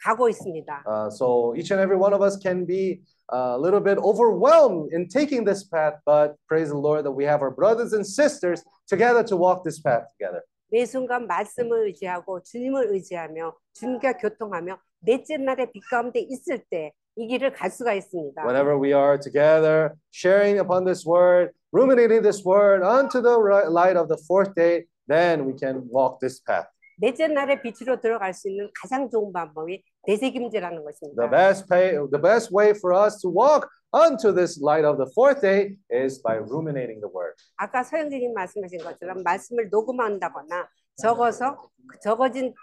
[0.03, 0.83] 가고 있습니다.
[0.85, 5.07] Uh, so each and every one of us can be a little bit overwhelmed in
[5.07, 9.23] taking this path, but praise the Lord that we have our brothers and sisters together
[9.23, 10.43] to walk this path together.
[10.69, 17.25] 매 순간 말씀을 의지하고 주님을 의지하며 주님과 교통하며 넷째 날의 빛 가운데 있을 때 이
[17.27, 18.43] 길을 갈 수가 있습니다.
[18.45, 23.97] Whenever we are together, sharing upon this word, ruminating this word unto the ri- light
[23.97, 26.67] of the fourth day, then we can walk this path.
[26.99, 31.21] 넷째 날의 빛으로 들어갈 수 있는 가장 좋은 방법이 대세김제라는 것입니다.
[31.21, 35.05] The best pay, the best way for us to walk unto this light of the
[35.13, 37.35] fourth day is by ruminating the word.
[37.57, 40.67] 아까 서영진님 말씀하신 것처럼 말씀을 녹음한다거나
[40.97, 41.69] 적어서
[42.01, 42.53] 적어진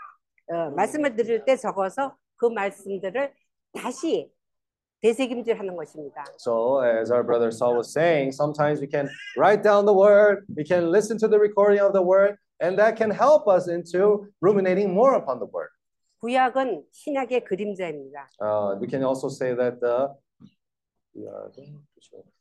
[0.50, 3.32] 어, 말씀을 들을 때 적어서 그 말씀들을
[3.72, 4.30] 다시
[5.02, 6.24] 되새김질하는 것입니다.
[6.38, 10.64] So, as our brother Saul was saying, sometimes we can write down the word, we
[10.64, 14.94] can listen to the recording of the word, and that can help us into ruminating
[14.94, 15.68] more upon the word.
[16.20, 18.30] 구약은 신약의 그림자입니다.
[18.40, 20.08] Uh, we can also say that the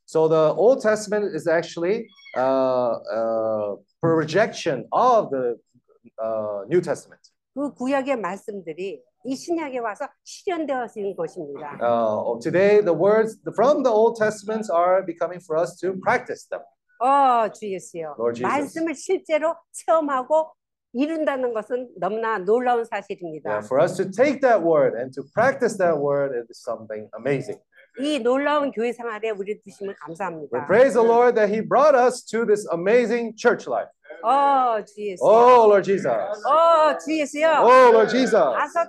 [0.05, 2.07] so the Old Testament is actually
[2.38, 5.59] uh, uh, projection of the
[6.17, 7.22] uh, New Testament.
[7.53, 11.76] 그 구약의 말씀들이 이 신약에 와서 실현되어진 것입니다.
[11.82, 16.65] Uh, today, the words from the Old Testaments are becoming for us to practice them.
[17.00, 18.16] 어, 주 예수요.
[18.40, 20.50] 말씀을 실제로 체험하고
[20.94, 23.50] 이룬다는 것은 너무나 놀라운 사실입니다.
[23.50, 27.60] Yeah, for us to take that word and to practice that word is something amazing.
[28.00, 30.66] 이 놀라운 교회 생활에 우리 두심을 We 감사합니다.
[30.66, 33.90] praise the Lord that He brought us to this amazing church life.
[34.24, 35.23] 어, 주 예수.
[35.23, 36.08] Oh, Lord Jesus.
[36.08, 37.60] 어, 주 예수요.
[37.60, 38.32] Oh, Lord Jesus.
[38.32, 38.89] 다섯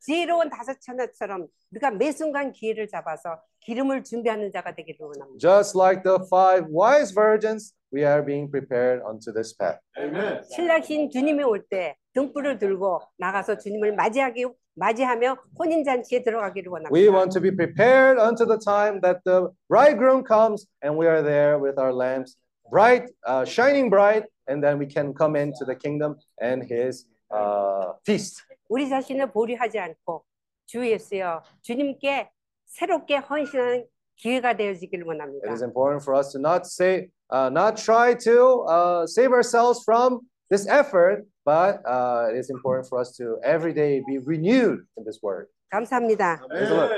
[0.00, 5.38] 지혜로운 다섯 처녀처럼 우리가 매 순간 기회를 잡아서 기름을 준비하는 자가 되기를 원합니다.
[5.38, 9.78] Just like the five wise virgins, we are being prepared unto this path.
[9.98, 10.42] Amen.
[10.54, 16.90] 신랑신 주님이 올 때 등불을 들고 나가서 주님을 맞이하기 맞이하며 혼인 잔치에 들어가기를 원합니다.
[16.94, 21.22] We want to be prepared unto the time that the bridegroom comes and we are
[21.22, 22.36] there with our lamps
[22.70, 27.92] bright, uh, shining bright, and then we can come into the kingdom and his uh,
[28.04, 28.42] feast.
[28.70, 30.24] 우리 자신을 보류하지 않고
[30.66, 32.30] 주 예수여 주님께
[32.66, 35.46] 새롭게 헌신하는 기회가 되어지기를 원합니다.
[35.46, 39.82] It is important for us to not say, uh, not try to uh, save ourselves
[39.84, 44.86] from this effort, but uh, it is important for us to every day be renewed
[44.96, 45.48] in this word.
[45.70, 46.40] 감사합니다.
[46.48, 46.92] Praise the Lord.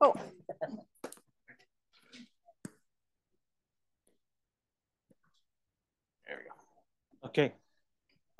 [0.00, 0.12] 어,
[7.26, 7.52] Okay.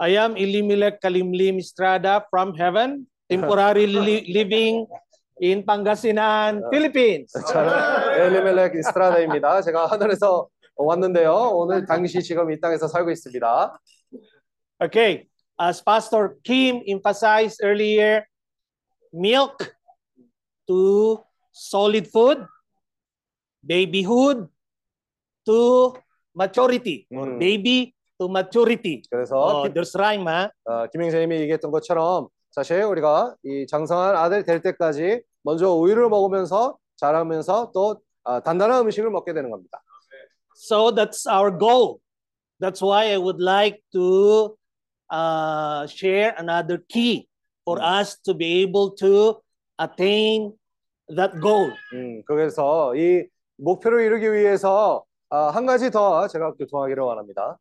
[0.01, 4.87] I am Elimelech Kalimlim Estrada from heaven, temporarily li- living
[5.39, 7.29] in Pangasinan, Philippines.
[7.31, 7.69] 저는
[8.17, 9.61] 엘리멜렉 이스트라다입니다.
[9.61, 11.51] 제가 하늘에서 왔는데요.
[11.53, 13.77] 오늘 당시 지금 이 땅에서 살고 있습니다.
[14.81, 15.27] Okay.
[15.61, 18.25] As Pastor Kim emphasized earlier,
[19.13, 19.61] milk
[20.65, 21.21] to
[21.53, 22.41] solid food,
[23.63, 24.49] babyhood
[25.45, 25.93] to
[26.33, 27.05] maturity.
[27.37, 29.01] Baby to maturity.
[29.09, 30.27] 그래서 Oh, 김- there's rhyme?
[30.65, 37.71] 어, 김영재님이 얘기했던 것처럼 사실 우리가 이 장성한 아들 될 때까지 먼저 우유를 먹으면서 자라면서
[37.73, 39.81] 또 어, 단단한 음식을 먹게 되는 겁니다.
[40.55, 41.97] So that's our goal.
[42.59, 44.55] That's why I would like to
[45.09, 47.27] uh, share another key
[47.65, 49.41] for us to be able to
[49.81, 50.53] attain
[51.15, 51.71] that goal.
[51.93, 53.25] 음, 그래서 이
[53.57, 57.57] 목표를 이루기 위해서 어, 한 가지 더 제가 교통하기를 원합니다.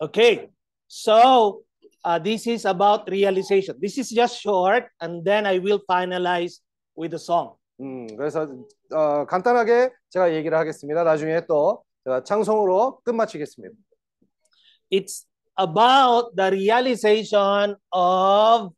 [0.00, 0.48] Okay,
[0.86, 1.62] so
[2.04, 3.74] uh, this is about realization.
[3.80, 6.60] This is just short, and then I will finalize
[6.94, 7.56] with the song.
[7.80, 8.46] 음, 그래서
[8.92, 11.04] 어, 간단하게 제가 얘기를 하겠습니다.
[11.04, 13.74] 나중에 또 제가 창송으로 끝마치겠습니다.
[14.90, 15.26] It's
[15.58, 18.70] about the realization of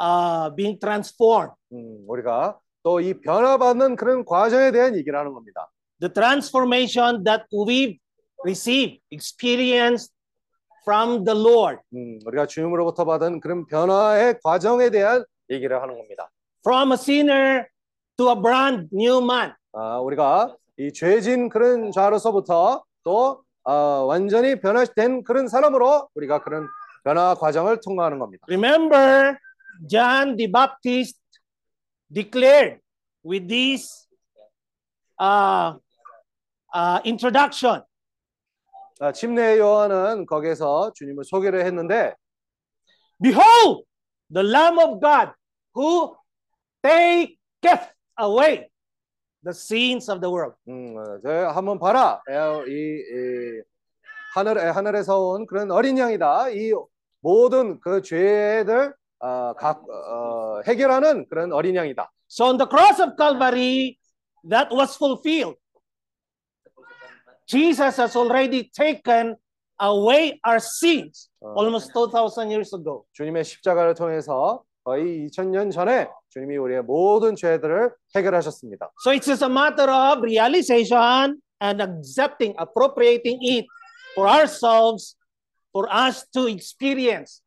[0.00, 1.54] uh, being transformed.
[1.72, 5.70] 음, 우리가 또 이 변화받는 그런 과정에 대한 얘기를 하는 겁니다.
[6.00, 7.96] the transformation that we've
[8.44, 10.12] received, experienced
[10.84, 11.78] from the Lord.
[11.94, 16.30] 음, 우리가 주님으로부터 받은 그런 변화의 과정에 대한 얘기를 하는 겁니다.
[16.64, 17.66] From a sinner
[18.16, 19.52] to a brand new man.
[19.72, 23.72] 아, 우리가 이 죄진 그런 자로서부터 또 어,
[24.06, 26.68] 완전히 변화된 그런 사람으로 우리가 그런
[27.02, 28.44] 변화 과정을 통과하는 겁니다.
[28.48, 29.38] Remember,
[29.88, 31.18] John the Baptist
[32.12, 32.80] declared
[33.24, 34.06] with this
[35.20, 35.74] uh,
[36.74, 37.93] uh, introduction 아,
[39.14, 42.14] 침례 요한은 거기에서 주님을 소개를 했는데
[43.22, 43.84] Behold,
[44.32, 45.32] the Lamb of God
[45.74, 46.16] who
[46.82, 48.68] taketh away
[49.42, 50.56] the sins of the world.
[50.68, 52.20] 음, 어, 저 한번 봐라.
[52.28, 52.34] 에,
[52.66, 53.62] 이, 이
[54.34, 56.50] 하늘 하늘에서 온 그런 어린 양이다.
[56.50, 56.72] 이
[57.20, 62.10] 모든 그 죄들 어, 각, 어, 해결하는 그런 어린 양이다.
[62.28, 63.98] So on the cross of Calvary,
[64.48, 65.56] that was fulfilled.
[67.46, 69.36] Jesus has already taken
[69.80, 73.04] away our sins almost 2,000 years ago.
[73.12, 78.90] 주님의 십자가를 통해서 거의 2000년 전에 주님이 우리의 모든 죄들을 해결하셨습니다.
[79.04, 83.66] So it's just a matter of realization and accepting, appropriating it
[84.14, 85.16] for ourselves,
[85.72, 87.42] for us to experience,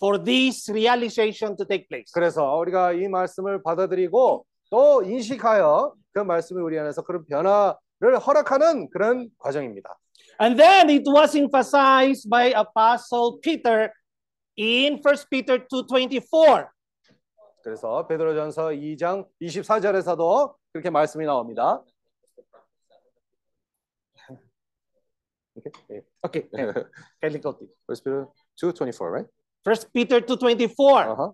[0.00, 2.10] for this realization to take place.
[2.12, 9.28] 그래서 우리가 이 말씀을 받아들이고 또 인식하여 그 말씀이 우리 안에서 그런 변화를 허락하는 그런
[9.38, 9.98] 과정입니다.
[10.40, 13.92] And then it was emphasized by Apostle Peter
[14.56, 16.68] in 1 Peter 2.24.
[17.62, 21.82] 그래서 베드로전서 2장 24절에서도 그렇게 말씀이 나옵니다.
[25.58, 26.02] Okay.
[26.24, 27.40] Okay.
[27.40, 28.28] Go to First Peter
[28.62, 29.26] 2:24, right?
[29.64, 31.08] 1 Peter 2.24.
[31.08, 31.32] Uh-huh.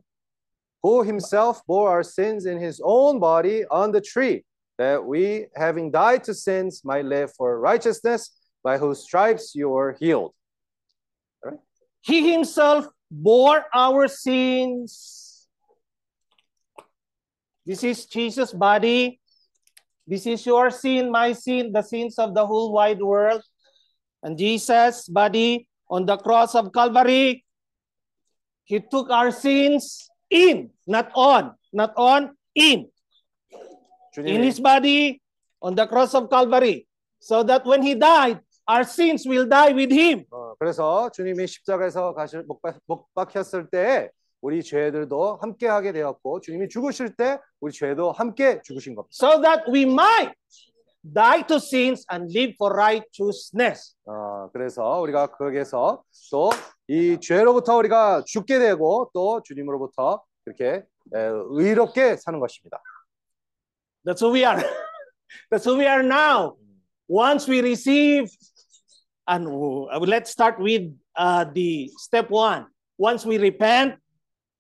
[0.82, 4.44] Who himself bore our sins in his own body on the tree,
[4.78, 8.30] that we, having died to sins, might live for righteousness,
[8.62, 10.32] by whose stripes you were healed.
[12.00, 15.46] He himself bore our sins.
[17.64, 19.20] This is Jesus' body.
[20.06, 23.42] This is your sin, my sin, the sins of the whole wide world.
[24.22, 27.44] And Jesus' body on the cross of Calvary,
[28.64, 32.88] he took our sins in, not on, not on, in.
[34.18, 35.20] In his body
[35.60, 36.86] on the cross of Calvary.
[37.20, 40.24] So that when he died, our sins will die with him.
[40.30, 44.10] 어, 그래서 주님이 십자가에서 가실 못, 박- 못 박혔을 때
[44.40, 49.10] 우리 죄들도 함께 하게 되었고 주님이 죽으실 때 우리 죄도 함께 죽으신 겁니다.
[49.12, 50.34] So that we might
[51.02, 53.94] die to sins and live for righteousness.
[54.06, 56.50] 어, 그래서 우리가 거기에서 또
[56.86, 60.82] 이 죄로부터 우리가 죽게 되고 또 주님으로부터 이렇게
[61.14, 62.82] 에, 의롭게 사는 것입니다.
[64.03, 64.63] That's who we are.
[65.51, 66.55] That's who we are now.
[67.07, 68.29] Once we receive,
[69.27, 72.67] and uh, let's start with uh, the step one.
[72.97, 73.95] Once we repent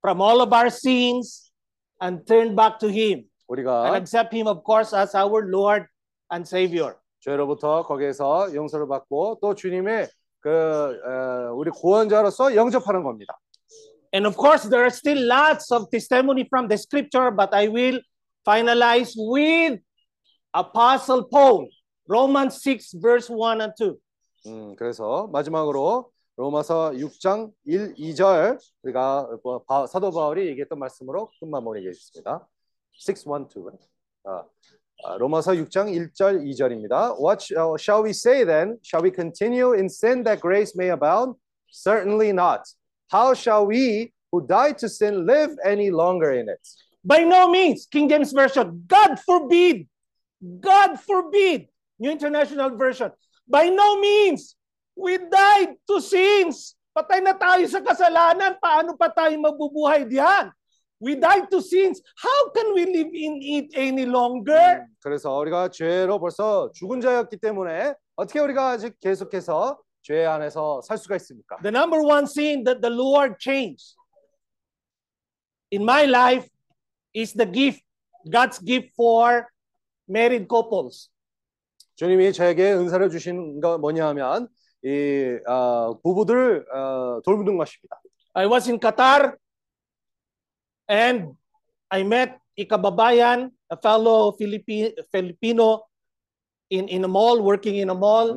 [0.01, 1.51] from all of our sins
[1.99, 5.85] and turn back to Him and 우리가 accept Him, of course, as our Lord
[6.31, 6.95] and Savior.
[7.19, 10.07] 죄로부터 거기에서 용서를 받고 또 주님의
[10.39, 13.37] 그 어, 우리 구원자로서 영접하는 겁니다.
[14.13, 17.99] And of course, there are still lots of testimony from the scripture, but I will
[18.45, 19.79] finalize with
[20.53, 21.67] Apostle Paul,
[22.07, 23.97] Romans 6, verse 1 and 2.
[24.47, 32.47] 음, 그래서 마지막으로 로마서 6장 1, 2절 우리가 뭐 바- 사도 바울이 얘기했던 말씀으로 끝마무리하겠습니다.
[32.93, 33.77] 6, 1, 2.
[34.25, 34.43] 아,
[35.03, 37.17] 아, 로마서 6장 1절 2절입니다.
[37.19, 38.77] What sh- uh, shall we say then?
[38.83, 41.35] Shall we continue in sin that grace may abound?
[41.71, 42.63] Certainly not.
[43.11, 46.61] How shall we who died to sin live any longer in it?
[47.03, 49.87] By no means, King James Version, God forbid,
[50.39, 53.11] God forbid, New International Version,
[53.47, 54.55] by no means,
[54.95, 56.75] we died to sins.
[56.91, 60.51] Patay na tayo sa kasalanan, paano pa tayo mabubuhay diyan?
[60.99, 62.03] We died to sins.
[62.19, 64.83] How can we live in it any longer?
[64.99, 71.15] 그래서 우리가 죄로 벌써 죽은 자였기 때문에 어떻게 우리가 아직 계속해서 죄 안에서 살 수가
[71.15, 71.57] 있습니까?
[71.63, 73.95] The number one sin that the Lord changed
[75.71, 76.49] in my life
[77.14, 77.82] is the gift,
[78.30, 79.46] God's gift for
[80.08, 81.10] married couples.
[81.96, 84.48] 주님이 저에게 은사를 주신 거 뭐냐 하면
[84.82, 88.00] 이 어, 부부들 어, 돌보는 것입니다.
[88.34, 89.36] I was in Qatar
[90.90, 91.32] and
[91.88, 95.84] I met a kababayan, a fellow Philippi- Filipino
[96.70, 98.34] in, in a mall, working in a mall.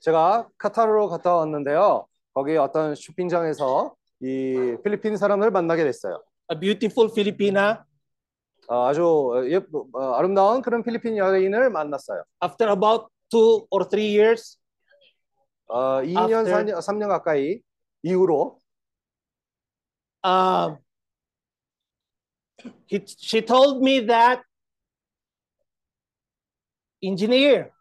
[0.00, 2.06] 제가 카타르로 갔다 왔는데요.
[2.34, 6.22] 거기 어떤 쇼핑장에서 이 필리핀 사람을 만나게 됐어요.
[6.51, 7.83] A beautiful Filipina.
[8.67, 9.03] 어, 아주
[9.49, 12.23] 예, 어, 아름다운 그런 필리핀 여인을 만났어요.
[12.41, 14.57] After about two or three years,
[15.67, 17.59] 어, 2년, After- 4년, 3년 가까이
[18.03, 18.57] 이후로
[20.23, 20.75] uh,
[22.87, 24.41] he, she told me that
[27.01, 27.71] engineer,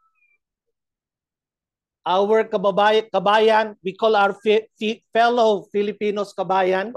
[2.04, 6.92] our kababay, kabayan, we call our fi- fi- fellow Filipinos kabayan,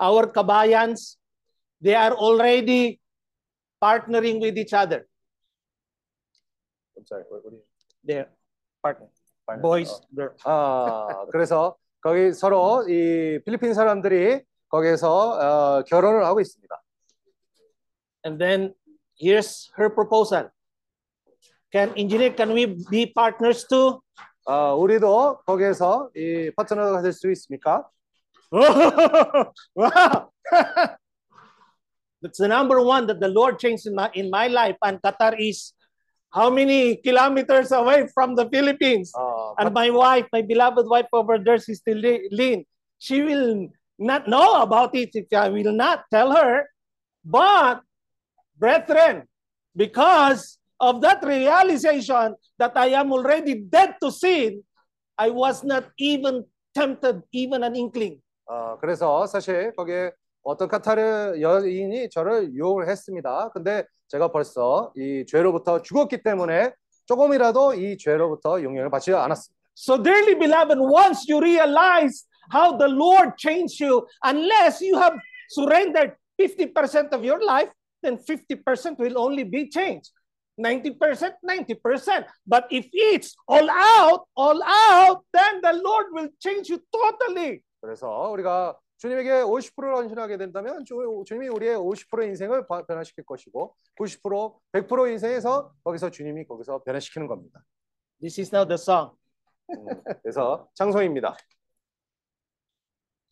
[0.00, 1.16] Our kabayans,
[1.80, 3.00] they are already
[3.82, 5.06] partnering with each other.
[6.96, 7.62] I'm sorry, what, what do you...
[8.04, 8.28] They're
[8.82, 9.08] partner,
[9.46, 9.62] partner?
[9.62, 10.00] boys, 어.
[10.14, 10.42] girls.
[10.44, 16.82] 아, 그래서 거기 서로 이 필리핀 사람들이 거기에서 어, 결혼을 하고 있습니다.
[18.24, 18.74] And then
[19.20, 20.50] here's her proposal.
[21.72, 24.00] Can engineer, can we be partners too?
[24.46, 27.88] 어, 우리도 거기에서 이 파트너가 될 수 있습니까?
[29.74, 30.30] wow.
[32.20, 34.76] That's the number one that the Lord changed in my in my life.
[34.82, 35.72] And Qatar is
[36.30, 39.12] how many kilometers away from the Philippines?
[39.14, 42.64] 어, And my wife, my beloved wife over there, Sister Lynn,
[42.98, 43.68] she will
[43.98, 46.68] not know about it if I will not tell her.
[47.24, 47.82] But,
[48.56, 49.28] brethren,
[49.76, 54.62] because of that realization that I am already dead to sin,
[55.16, 56.44] I was not even
[56.74, 58.22] tempted, even an inkling.
[58.48, 60.10] 어, 그래서 사실 거기에
[60.42, 63.50] 어떤 카타르 여인이 저를 유혹을 했습니다.
[63.52, 66.72] 근데 제가 벌써 이 죄로부터 죽었기 때문에
[67.06, 69.58] 조금이라도 이 죄로부터 용량을 받지 않았습니다.
[69.74, 75.14] So, dearly beloved, once you realize how the Lord changed you, unless you have
[75.50, 77.70] surrendered 50% of your life,
[78.02, 80.10] then 50% will only be changed.
[80.58, 80.98] 90%,
[81.46, 82.24] 90%.
[82.46, 87.62] But if it's all out, all out, then the Lord will change you totally.
[87.80, 94.58] 그래서 우리가 주님에게 50%를 헌신하게 된다면 주, 주님이 우리의 50% 인생을 바- 변화시킬 것이고 90%
[94.72, 97.62] 100% 인생에서 거기서 주님이 거기서 변화시키는 겁니다.
[98.20, 99.12] This is now the song.
[100.22, 101.36] 그래서 창송입니다.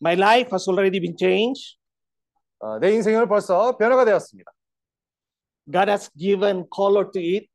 [0.01, 1.77] My life has already been changed.
[2.59, 4.51] 어, 내 인생을 벌써 변화가 되었습니다.
[5.71, 7.47] God has given color to it.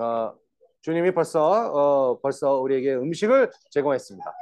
[0.00, 0.34] 어,
[0.80, 4.32] 주님이 벌써 어, 벌써 우리에게 음식을 제공했습니다.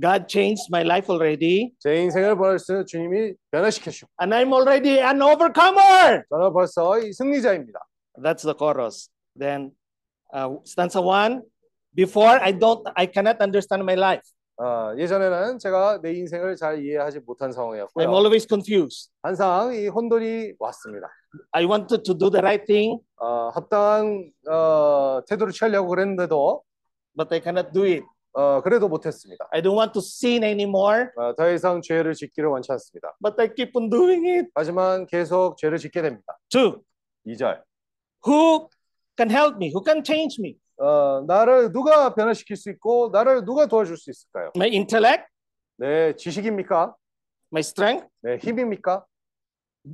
[0.00, 1.72] God changed my life already.
[1.78, 6.24] 제 인생을 벌써 주님이 변화시켜 주셨고 And I'm already an overcomer.
[6.30, 7.78] 저는 벌써 이 승리자입니다.
[8.16, 9.10] That's the chorus.
[9.38, 9.72] Then
[10.34, 11.42] uh, stanza one.
[11.94, 14.24] Before I don't, I cannot understand my life.
[14.56, 18.06] 어, 예전에는 제가 내 인생을 잘 이해하지 못한 상황이었고요.
[18.06, 19.10] I'm always confused.
[19.22, 21.08] 항상 이 혼돈이 왔습니다.
[21.52, 26.62] I wanted to do the right thing, 어, 합당한 어, 태도를 취하려고 그랬는데도
[27.16, 28.04] but I cannot do it.
[28.34, 29.46] 어, 그래도 못했습니다.
[29.50, 33.14] I don't want to sin anymore, 어, 더 이상 죄를 짓기를 원치 않습니다.
[33.22, 34.48] but I keep on doing it.
[34.54, 36.38] 하지만 계속 죄를 짓게 됩니다.
[36.48, 36.82] Two.
[37.26, 37.62] 2절.
[38.26, 38.68] Who
[39.16, 39.68] can help me?
[39.68, 40.56] Who can change me?
[40.78, 44.50] 어, 나를 누가 변화시킬 수 있고 나를 누가 도와줄 수 있을까요?
[44.56, 45.26] My intellect,
[45.76, 46.94] 네, 지식입니까?
[47.52, 49.04] my strength, 네, 힘입니까?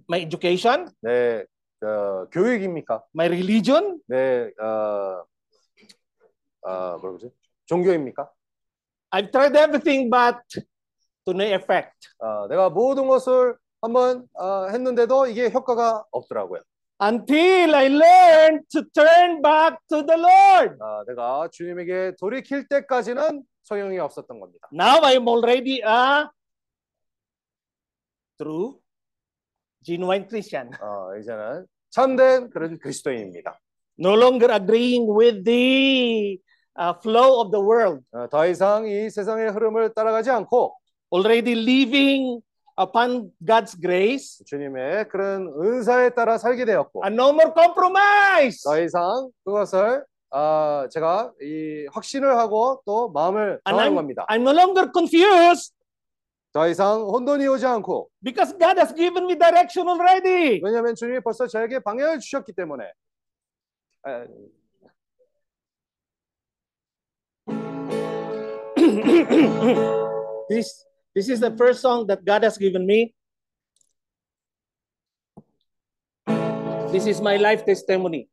[0.09, 1.45] my education, 네,
[1.83, 3.03] 어, 교육입니까?
[3.15, 4.01] my religion.
[4.07, 5.25] 네, 어,
[6.63, 7.31] 어, 뭐라 그러지?
[7.69, 8.29] 종교입니까?
[9.11, 10.39] I've tried everything, but
[11.25, 12.09] to no effect.
[12.19, 16.61] 어, 내가 모든 것을 한번 어, 했는데도 이게 효과가 없더라고요.
[17.01, 20.77] Until I learned to turn back to the Lord.
[20.83, 24.69] 어, 내가 주님에게 돌이킬 때까지는 소용이 없었던 겁니다.
[24.73, 26.27] Now I'm already a
[28.37, 28.79] true,
[29.83, 30.71] genuine Christian.
[30.81, 33.59] 어, 이제는 참된 그런 그리스도인입니다.
[34.01, 36.48] No longer agreeing with the uh,
[37.01, 38.05] flow of the world.
[38.13, 40.75] 어, 더 이상 이 세상의 흐름을 따라가지 않고
[41.13, 42.41] Already living
[42.81, 44.45] upon God's grace.
[44.47, 48.63] 주님의 그런 은사에 따라 살게 되었고 And no more compromise.
[48.65, 54.27] 더 이상 그것을 아, 제가 이 확신을 하고 또 마음을 I'm, 겁니다.
[54.29, 55.73] I'm no longer confused
[56.53, 60.61] 더 이상 혼돈이 오지 않고 because God has given me direction already.
[60.63, 62.85] 왜냐하면 주님이 벌써 저에게 방향을 주셨기 때문에
[70.49, 73.15] this, this is the first song that God has given me.
[76.93, 78.29] This is my life testimony.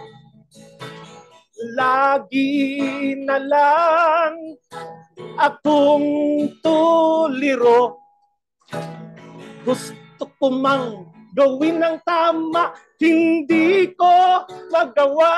[1.73, 4.53] Lagi na lang
[5.41, 6.05] akong
[6.61, 7.97] tuliro.
[9.65, 15.33] Gusto ko mang gawin ng tama, hindi ko magawa.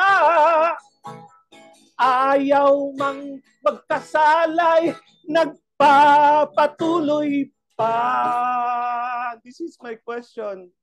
[1.96, 4.92] Ayaw mang magkasalay,
[5.32, 7.48] nagpapatuloy
[7.80, 9.40] pa.
[9.48, 10.76] This is my question.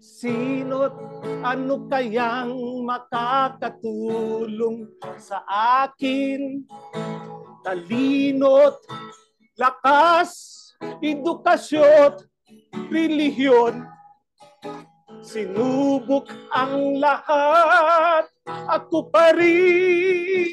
[0.00, 0.94] Sino't
[1.42, 2.54] ano kayang
[2.86, 4.86] makakatulong
[5.20, 5.44] sa
[5.84, 6.64] akin?
[7.66, 8.78] Talino't
[9.58, 10.30] lakas,
[11.02, 12.22] edukasyon,
[12.88, 13.84] relihiyon.
[15.22, 20.50] Sinubok ang lahat, ako pa rin.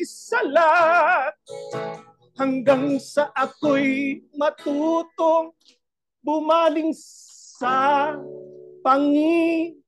[2.39, 5.51] Hanggang sa ako'y matutong
[6.23, 8.15] bumaling sa
[8.80, 9.80] Panginoon.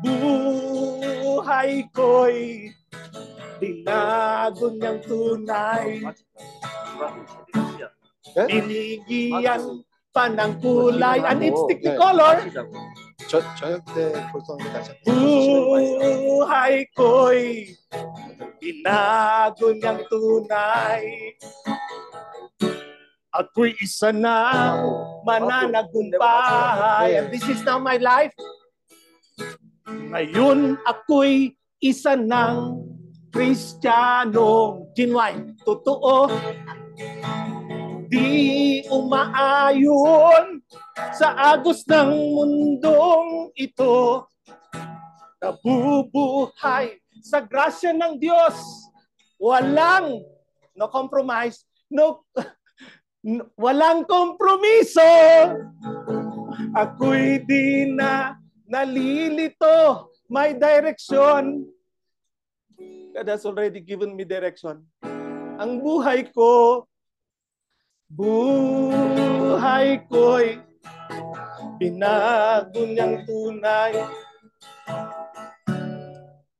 [0.00, 2.70] Buhay ko'y
[3.60, 6.00] dinago niyang tunay.
[8.38, 8.46] Eh?
[8.46, 12.40] Binigyan pa ng kulay and it's the color.
[15.06, 17.76] Buhay ko'y
[18.58, 21.36] binago niyang tunay.
[23.30, 24.74] Ako'y isa na
[25.22, 27.14] mananagumpay.
[27.14, 28.34] And this is now my life.
[29.86, 32.82] Ngayon ako'y isa ng
[33.30, 34.82] Kristiyano.
[34.98, 35.54] Genuine.
[35.62, 36.26] Totoo.
[38.10, 40.58] Di umaayon
[41.14, 44.26] sa agos ng mundong ito.
[45.38, 48.58] Nabubuhay sa grasya ng Diyos.
[49.38, 50.26] Walang
[50.74, 52.26] no compromise, no
[53.56, 55.04] walang kompromiso.
[56.72, 60.08] Ako'y di na nalilito.
[60.30, 61.66] May direction.
[63.10, 64.86] God has already given me direction.
[65.60, 66.86] Ang buhay ko,
[68.08, 70.62] buhay ko'y
[71.76, 73.92] binago niyang tunay.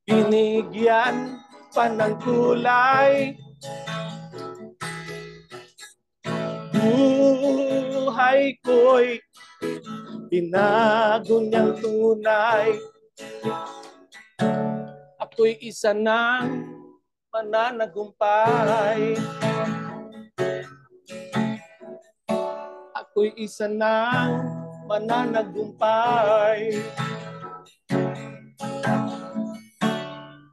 [0.03, 1.39] Binigyan
[1.71, 3.39] pa ng kulay.
[6.81, 9.21] Buhay ko'y
[10.33, 12.81] binago niyang tunay.
[15.21, 16.65] Ako'y isa ng
[17.29, 19.21] mananagumpay.
[22.97, 24.31] Ako'y isa ng
[24.89, 26.81] mananagumpay.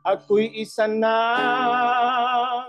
[0.03, 2.66] Ako'y isa ng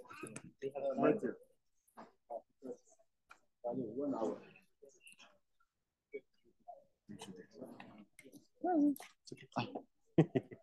[10.17, 10.56] It's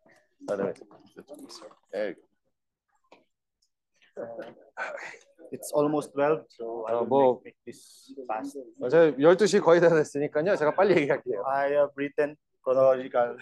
[5.73, 8.59] almost 12, so I 어, will 뭐 make, make this fast.
[8.91, 10.57] 저 12시 거의 다 됐으니까요.
[10.57, 11.43] 제가 빨리 얘기할게요.
[11.47, 13.37] I have written chronological.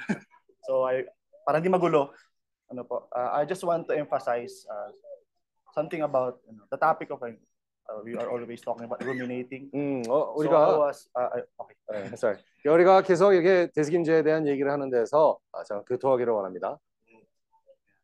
[0.67, 1.05] so I
[1.47, 2.13] para hindi magulo.
[2.71, 3.09] Ano po?
[3.13, 4.91] uh, I just want to emphasize uh,
[5.75, 9.69] something about you know, the topic of uh, we are always talking about ruminating.
[9.75, 11.29] 음, 어, So I 우리가 was uh,
[11.61, 11.77] okay.
[11.93, 12.39] 네, sorry.
[12.65, 16.79] 우리가 계속 이게 대스김제에 대한 얘기를 하는 데서 아, 제가 교토하기를 원합니다.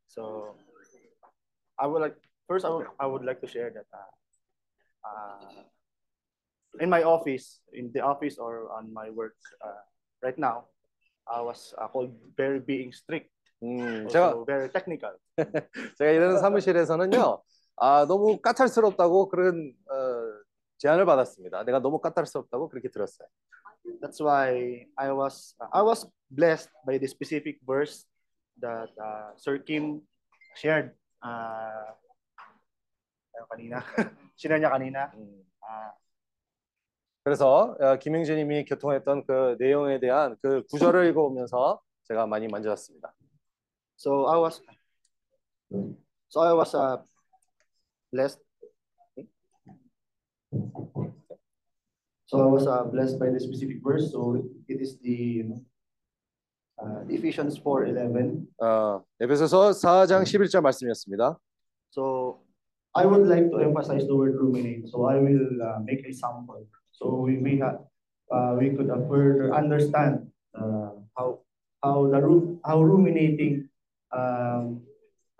[0.08, 0.56] So
[1.80, 2.16] I would like
[2.48, 4.11] first I would, I would like to share that uh,
[5.08, 5.64] uh,
[6.80, 9.84] in my office, in the office or on my work uh,
[10.22, 10.66] right now,
[11.27, 13.30] I was uh, called very being strict.
[13.64, 15.16] 음, also 제가 very technical.
[15.98, 17.42] 제가 일하는 사무실에서는요.
[17.77, 20.43] 아, 너무 까탈스럽다고 그런 어,
[20.77, 21.64] 제안을 받았습니다.
[21.64, 23.27] 내가 너무 까탈스럽다고 그렇게 들었어요.
[24.02, 28.06] That's why I was I was blessed by the specific verse
[28.61, 30.03] that uh, Sir Kim
[30.55, 31.95] shared uh,
[33.53, 33.83] kanina.
[34.39, 35.11] Niya kanina.
[35.62, 35.93] Uh,
[37.25, 43.12] 그래서 어, 김영진님이 교통했던 그 내용에 대한 그 구절을 읽어오면서 제가 많이 만져봤습니다.
[43.99, 44.62] So I was
[46.31, 47.03] so I was uh,
[48.11, 48.41] blessed.
[52.27, 54.11] So I was uh, blessed by the specific verse.
[54.11, 55.61] So it is the you know,
[56.82, 58.48] uh, Ephesians 4:11.
[58.61, 61.38] 어, 에베소서 4장 11절 말씀이었습니다.
[61.92, 62.40] So
[62.95, 64.88] I would like to emphasize the word ruminate.
[64.90, 66.66] So I will uh, make a sample.
[66.92, 67.82] So we we have
[68.32, 71.42] uh, we could uh, further understand uh, how
[71.82, 73.69] how the ru- how ruminating
[74.14, 74.82] um,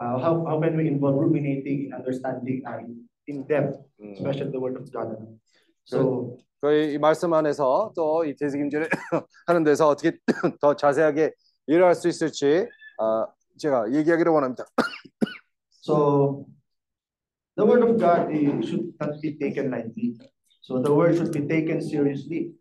[0.02, 3.78] uh, how how can we involve ruminating in understanding uh, in, in depth,
[4.18, 5.14] especially the word of God.
[5.86, 8.88] So 저희 이 말씀 안에서 또 이 대지김질을
[9.48, 10.18] 하는 데서 어떻게
[10.62, 11.32] 더 자세하게
[11.68, 12.68] 이해할 수 있을지
[13.00, 13.26] 어,
[13.58, 14.66] 제가 얘기하기를 원합니다.
[15.84, 16.46] So
[17.58, 20.16] the word of God eh, should not be taken lightly.
[20.62, 22.54] So the word should be taken seriously.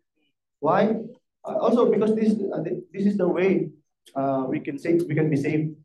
[0.59, 0.99] Why?
[1.45, 3.69] Uh, also because this uh, thi- this is the way
[4.15, 5.75] uh, we can save we can be saved.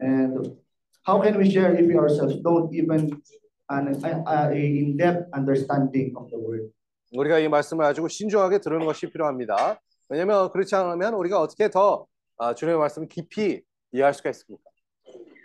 [0.00, 0.56] And
[1.04, 3.20] how can we share if we ourselves don't even
[3.68, 6.72] an uh, a in-depth understanding of the word?
[7.13, 9.79] 우리가 이 말씀을 가지고 신중하게 들으는 것이 필요합니다.
[10.09, 12.05] 왜냐하면 그렇지 않으면 우리가 어떻게 더
[12.37, 13.61] 아, 주님의 말씀을 깊이
[13.91, 14.63] 이해할 수가 있습니까?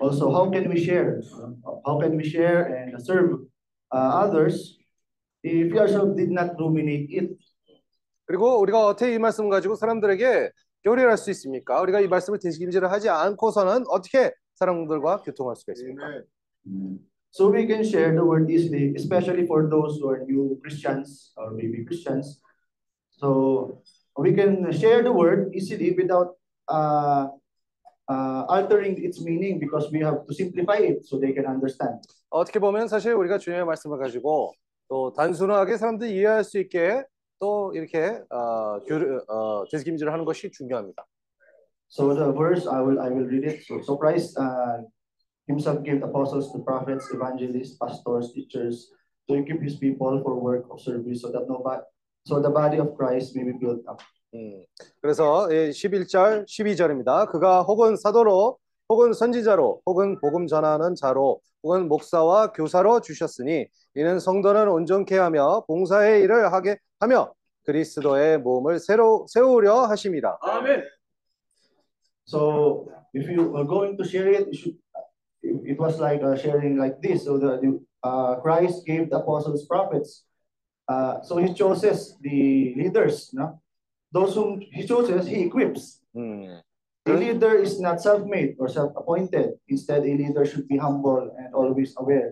[0.01, 1.21] Also, how can we share?
[1.65, 3.47] Uh, How can we share and serve
[3.95, 4.77] uh, others
[5.45, 7.37] if we ourselves did not ruminate it?
[8.27, 10.51] 그리고 우리가 어떻게 이 말씀 가지고 사람들에게
[10.85, 11.81] 교리할 수 있습니까?
[11.81, 16.23] 우리가 이 말씀을 대신질을 하지 않고서는 어떻게 사람들과 교통할 수가 있습니까?
[17.32, 21.52] So we can share the word easily, especially for those who are new Christians or
[21.52, 22.42] maybe Christians.
[23.12, 23.84] So
[24.18, 26.36] we can share the word easily without
[26.68, 27.28] uh,
[28.10, 32.00] uh, altering its meaning because we have to simplify it so they can understand.
[32.30, 34.54] 어떻게 보면 사실 우리가 주님의 말씀을 가지고
[34.90, 37.04] 또 단순하게 사람들이 이해할 수 있게
[37.40, 41.06] 또 이렇게 어, 교류, 어, 대신질을 하는 것이 중요합니다.
[41.90, 43.64] So the verse I will I will read it.
[43.64, 44.84] So, so Christ uh,
[45.53, 48.89] himself gave apostles, the prophets, evangelists, pastors, teachers
[49.29, 51.85] to equip his people for work of service so that nobody
[52.25, 54.01] so the body of Christ may be built up.
[54.35, 54.65] 음,
[55.01, 57.29] 그래서 예, 11절, 12절입니다.
[57.31, 58.57] 그가 혹은 사도로,
[58.89, 66.23] 혹은 선지자로, 혹은 복음 전하는 자로, 혹은 목사와 교사로 주셨으니 이는 성도는 온전케 하며 봉사의
[66.23, 67.33] 일을 하게 하며
[67.65, 70.39] 그리스도의 몸을 새로 세우려 하심이라.
[70.41, 70.83] 아멘.
[72.27, 74.79] So if you are going to share it, you should,
[75.44, 77.26] it was like uh, sharing like this.
[77.26, 80.24] So the, the uh, Christ gave the apostles, prophets.
[80.88, 83.30] Uh, so he chooses the leaders.
[83.34, 83.60] No,
[84.12, 86.02] those whom he chooses, he equips.
[86.16, 86.62] 음,
[87.08, 89.54] A leader is not self-made or self-appointed.
[89.70, 92.32] Instead, a leader should be humble and always aware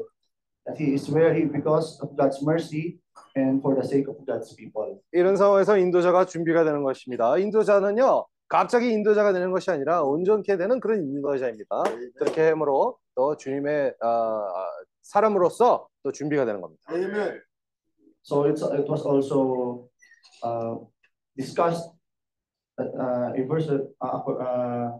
[0.66, 3.00] that he is where he because of God's mercy
[3.36, 5.00] and for the sake of God's people.
[5.14, 7.38] 이런 상황에서 인도자가 준비가 되는 것입니다.
[7.38, 11.85] 인도자는요, 갑자기 인도자가 되는 것이 아니라 온전케 되는 그런 인도자입니다.
[12.17, 14.67] 그렇게 함으로 또 주님의 아,
[15.03, 16.83] 사람으로서 또 준비가 되는 겁니다.
[16.91, 17.41] Amen.
[18.23, 19.89] So it's it was also
[20.43, 20.79] uh,
[21.39, 21.95] discussed
[22.77, 24.99] that uh, a verse uh, uh,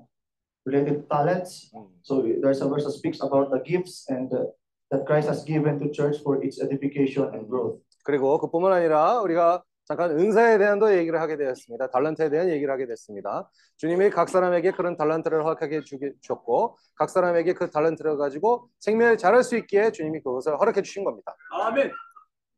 [0.65, 1.75] related to talents.
[2.03, 4.47] So there's a verse that speaks about the gifts and uh,
[4.93, 7.83] that Christ has given to church for its edification and growth.
[8.05, 11.91] 그리고 그뿐만 아니라 우리가 잠깐 은사에 대한도 얘기를 하게 되었습니다.
[11.91, 13.51] 달란트에 대한 얘기를 하게 됐습니다.
[13.77, 19.57] 주님이 각 사람에게 그런 달란트를 허락하게 주셨고 각 사람에게 그 달란트를 가지고 생명을 잘할 수
[19.57, 21.35] 있기에 주님이 그것을 허락해 주신 겁니다.
[21.51, 21.91] 아멘.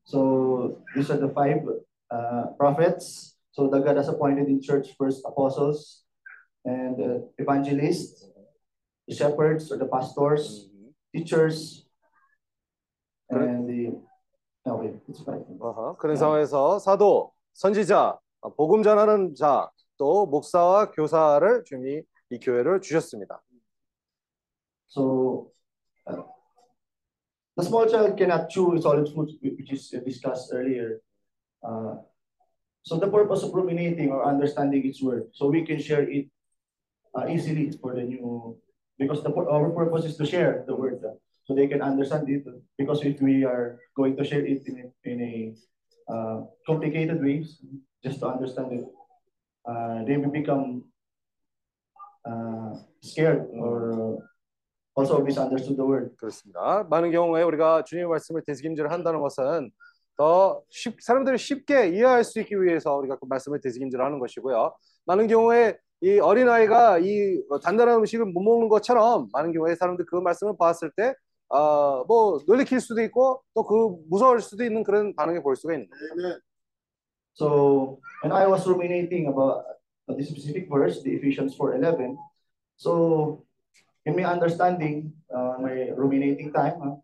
[0.05, 1.67] So these are the five
[2.13, 3.39] uh, prophets.
[3.53, 6.05] So that God has appointed in church first apostles
[6.67, 8.29] and uh, evangelists,
[9.09, 10.69] the shepherds or the pastors,
[11.17, 11.87] teachers,
[13.31, 13.97] and the
[14.66, 15.44] no wait, it's five.
[15.60, 22.82] 어허, 그런 상황에서 사도, 선지자, 어, 복음 전하는 자, 또 목사와 교사를 주님이 이 교회를
[22.82, 23.42] 주셨습니다.
[24.90, 25.52] So
[26.08, 26.24] uh,
[27.56, 31.02] the small child cannot chew solid food, which is discussed earlier.
[31.64, 31.96] Uh,
[32.84, 36.28] so the purpose of ruminating or understanding its word, so we can share it
[37.16, 38.56] uh, easily for the new,
[39.00, 42.29] because the pur- our purpose is to share the word, uh, so they can understand
[42.29, 42.45] it.
[42.79, 47.61] Because if we are going to share it in a, in a uh, complicated ways,
[48.03, 48.85] just to understand it,
[49.69, 50.85] uh, they will become
[52.29, 54.19] uh, scared or
[54.95, 56.17] also misunderstood the word.
[56.17, 56.85] 그렇습니다.
[56.91, 59.71] 많은 경우에 우리가 주님의 말씀을 되새김질을 한다는 것은
[60.17, 64.75] 더 쉽, 사람들이 쉽게 이해할 수 있기 위해서 우리가 그 말씀을 되새김질을 하는 것이고요.
[65.07, 70.55] 많은 경우에 이 어린아이가 이 단단한 음식을 못 먹는 것처럼 많은 경우에 사람들 그 말씀을
[70.59, 71.15] 봤을 때,
[71.53, 75.89] 아, 뭐, 놀래킬 수도 있고 또 그 무서울 수도 있는 그런 반응을 볼 수가 있는
[75.89, 76.39] 겁니다.
[77.35, 79.65] So when I was ruminating about
[80.17, 82.17] this specific verse, the Ephesians 4:11,
[82.77, 83.45] so
[84.05, 86.97] in my understanding, uh, my ruminating time, uh,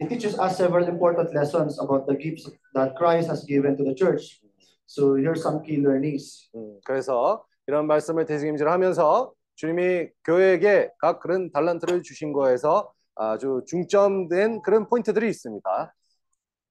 [0.00, 3.94] it teaches us several important lessons about the gifts that Christ has given to the
[3.94, 4.40] church.
[4.86, 6.48] So here's some key learnings.
[6.54, 14.62] 음, 그래서 이런 말씀을 대승임질 하면서 주님이 교회에게 각 그런 달란트를 주신 거에서 아주 중점된
[14.62, 15.94] 그런 포인트들이 있습니다.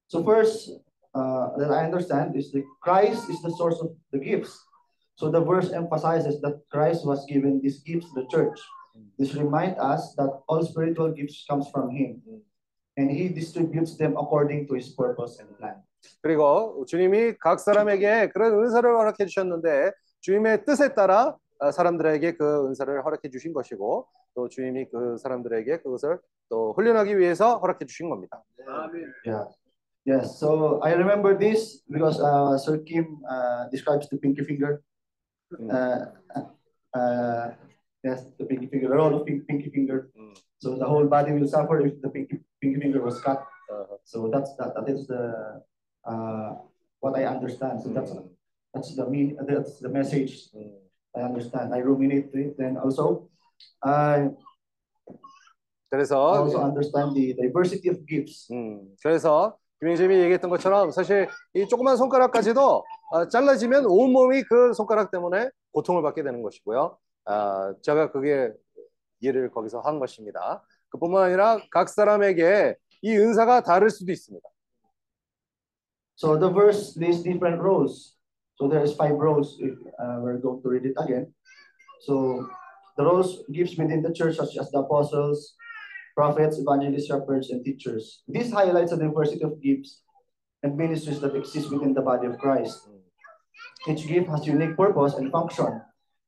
[0.07, 0.81] So first,
[1.15, 4.57] uh, that I understand is that Christ is the source of the gifts.
[5.15, 8.59] So the verse emphasizes that Christ was given these gifts to the church.
[9.17, 12.21] This reminds us that all spiritual gifts comes from Him,
[12.97, 15.83] and He distributes them according to His purpose and plan.
[16.21, 21.37] 그리고 주님이 각 사람에게 그런 은사를 허락해 주셨는데 주님의 뜻에 따라 아,
[21.71, 27.85] 사람들에게 그 은사를 허락해 주신 것이고 또 주님이 그 사람들에게 그것을 또 훈련하기 위해서 허락해
[27.85, 28.43] 주신 겁니다.
[29.25, 29.45] Yeah.
[30.03, 30.39] Yes.
[30.39, 34.81] So I remember this because uh, Sir Kim uh, describes the pinky finger.
[35.53, 36.05] Uh,
[36.95, 37.51] uh,
[38.03, 40.09] yes, the pinky finger, the role of pink, pinky finger.
[40.57, 43.45] So the whole body will suffer if the pinky, pinky finger was cut.
[44.03, 45.61] So that's that, that is the
[46.03, 46.55] uh,
[46.99, 47.83] what I understand.
[47.83, 48.11] So that's
[48.73, 50.49] that's the mean that's the message
[51.13, 51.73] I understand.
[51.73, 52.57] I ruminate to it.
[52.57, 53.27] Then also,
[53.83, 54.29] I
[55.89, 58.51] 그래서 also understand the diversity of gifts.
[58.51, 65.11] 음, 그래서 김영재님이 얘기했던 것처럼 사실 이 조그만 손가락까지도 아, 잘라지면 온 몸이 그 손가락
[65.11, 66.97] 때문에 고통을 받게 되는 것이고요.
[67.25, 68.53] 아, 제가 그게
[69.19, 70.63] 이해를 거기서 한 것입니다.
[70.89, 74.47] 그뿐만 아니라 각 사람에게 이 은사가 다를 수도 있습니다.
[76.15, 78.15] So the verse lists different roles.
[78.61, 79.57] So there is five roles.
[79.57, 81.33] If uh, we're going to read it again.
[82.05, 82.45] So
[82.95, 85.55] the roles gives within the church, such as the apostles,
[86.15, 88.21] prophets, evangelists, shepherds, and teachers.
[88.27, 90.05] This highlights the diversity of gifts
[90.61, 92.85] and ministries that exist within the body of Christ.
[93.89, 95.81] Each gift has unique purpose and function,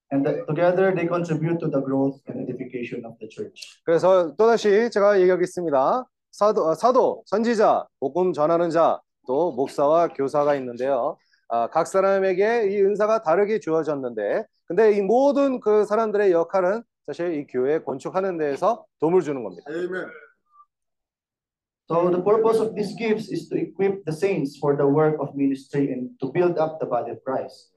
[0.09, 3.77] and that together they contribute to the growth and edification of the church.
[3.85, 6.05] 그래서 또다시 제가 얘기하겠습니다.
[6.31, 11.15] 사도, 아, 사도, 선지자, 복음 전하는 자, 또 목사와 교사가 있는데요.
[11.53, 17.45] 아, 각 사람에게 이 은사가 다르게 주어졌는데, 근데 이 모든 그 사람들의 역할은 사실 이
[17.45, 19.63] 교회 건축하는 데에서 도움을 주는 겁니다.
[21.85, 25.35] So the purpose of these gifts is to equip the saints for the work of
[25.37, 27.69] ministry and to build up the body of Christ.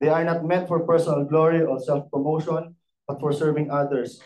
[0.00, 2.74] They are not meant for personal glory or self-promotion,
[3.06, 4.18] but for serving others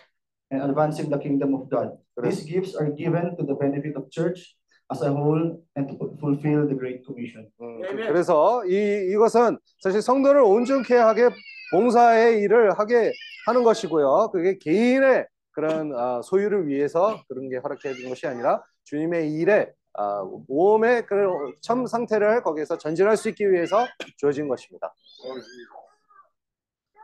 [0.50, 1.92] and advancing the kingdom of God.
[2.16, 4.56] These gifts are given to the benefit of church
[4.92, 7.50] as a whole and to fulfill the Great Commission.
[7.58, 11.28] 그래서 이 이것은 사실 성도를 온전케 하게
[11.72, 13.12] 봉사의 일을 하게
[13.46, 14.30] 하는 것이고요.
[14.32, 20.24] 그게 개인의 그런 아, 소유를 위해서 그런 게 허락해 준 것이 아니라 주님의 일에 아,
[20.48, 24.92] 몸의 그런 참 상태를 거기에서 전진할 수 있기 위해서 주어진 것입니다.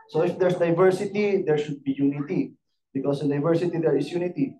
[0.09, 2.53] So if there's diversity, there should be unity.
[2.93, 4.53] Because in diversity, there is unity.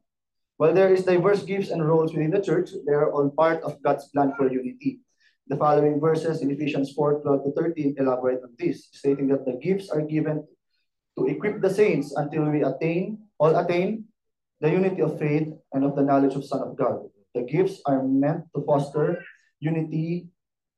[0.61, 3.81] While there is diverse gifts and roles within the church, they are all part of
[3.81, 5.01] God's plan for unity.
[5.47, 9.57] The following verses in Ephesians 4, 12 to 13 elaborate on this, stating that the
[9.57, 10.45] gifts are given
[11.17, 14.05] to equip the saints until we attain, all attain,
[14.59, 17.09] the unity of faith and of the knowledge of Son of God.
[17.33, 19.17] The gifts are meant to foster
[19.61, 20.29] unity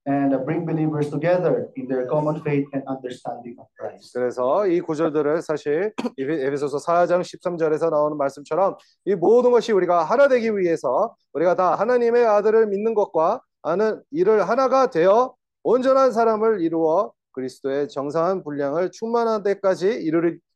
[0.05, 4.11] and bring believers together in their common faith and understanding of Christ.
[4.13, 8.75] 그래서 이 구절들을 사실 에베- 에베소서 4장 13절에서 나오는 말씀처럼
[9.05, 14.47] 이 모든 것이 우리가 하나 되기 위해서 우리가 다 하나님의 아들을 믿는 것과 아는 이를
[14.49, 19.87] 하나가 되어 온전한 사람을 이루어 그리스도의 정상한 분량을 충만한 데까지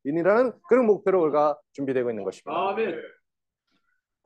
[0.03, 2.51] 이르리라는 그런 목표로 우리가 준비되고 있는 것입니다.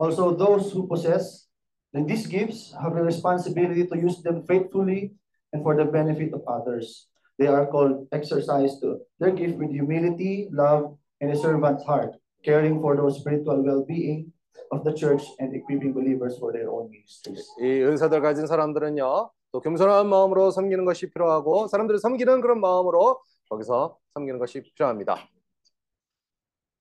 [0.00, 1.46] Also, those who possess
[1.92, 5.12] these gifts have a responsibility to use them faithfully
[5.52, 7.08] and for the benefit of others.
[7.38, 12.80] They are called exercise to their gift with humility, love, and a servant's heart, caring
[12.80, 14.32] for the spiritual well-being
[14.72, 17.44] of the church and equipping believers for their own ministries.
[17.60, 23.98] 이 은사들 가진 사람들은요, 또 겸손한 마음으로 섬기는 것이 필요하고 사람들을 섬기는 그런 마음으로 거기서
[24.14, 25.16] 섬기는 것이 필요합니다.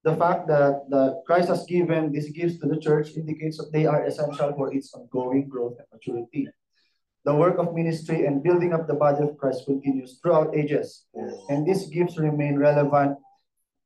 [0.04, 3.86] The fact that the Christ has given these gifts to the church indicates that they
[3.86, 6.50] are essential for its ongoing growth and maturity.
[7.24, 11.06] The work of ministry and building up the body of Christ continues throughout ages,
[11.50, 13.20] and these gifts remain relevant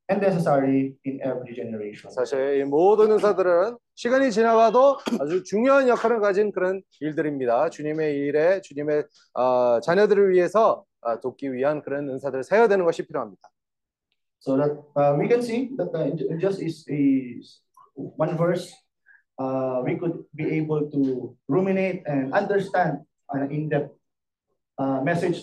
[0.07, 2.09] and necessary in every generation.
[2.11, 7.69] 사실 이 모든 은사들은 시간이 지나가도 아주 중요한 역할을 가진 그런 일들입니다.
[7.69, 9.03] 주님의 일에 주님의
[9.33, 13.41] 어, 자녀들을 위해서 어, 돕기 위한 그런 은사들을 세워야 되는 것이 필요합니다.
[14.39, 17.59] So that uh, we can see that uh, just is, is
[17.95, 18.71] one verse,
[19.39, 22.99] uh, we could be able to ruminate and understand
[23.31, 23.91] an in-depth
[24.77, 25.41] uh, message,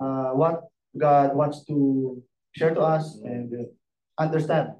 [0.00, 3.64] uh, what God wants to share to us and uh,
[4.22, 4.76] understand.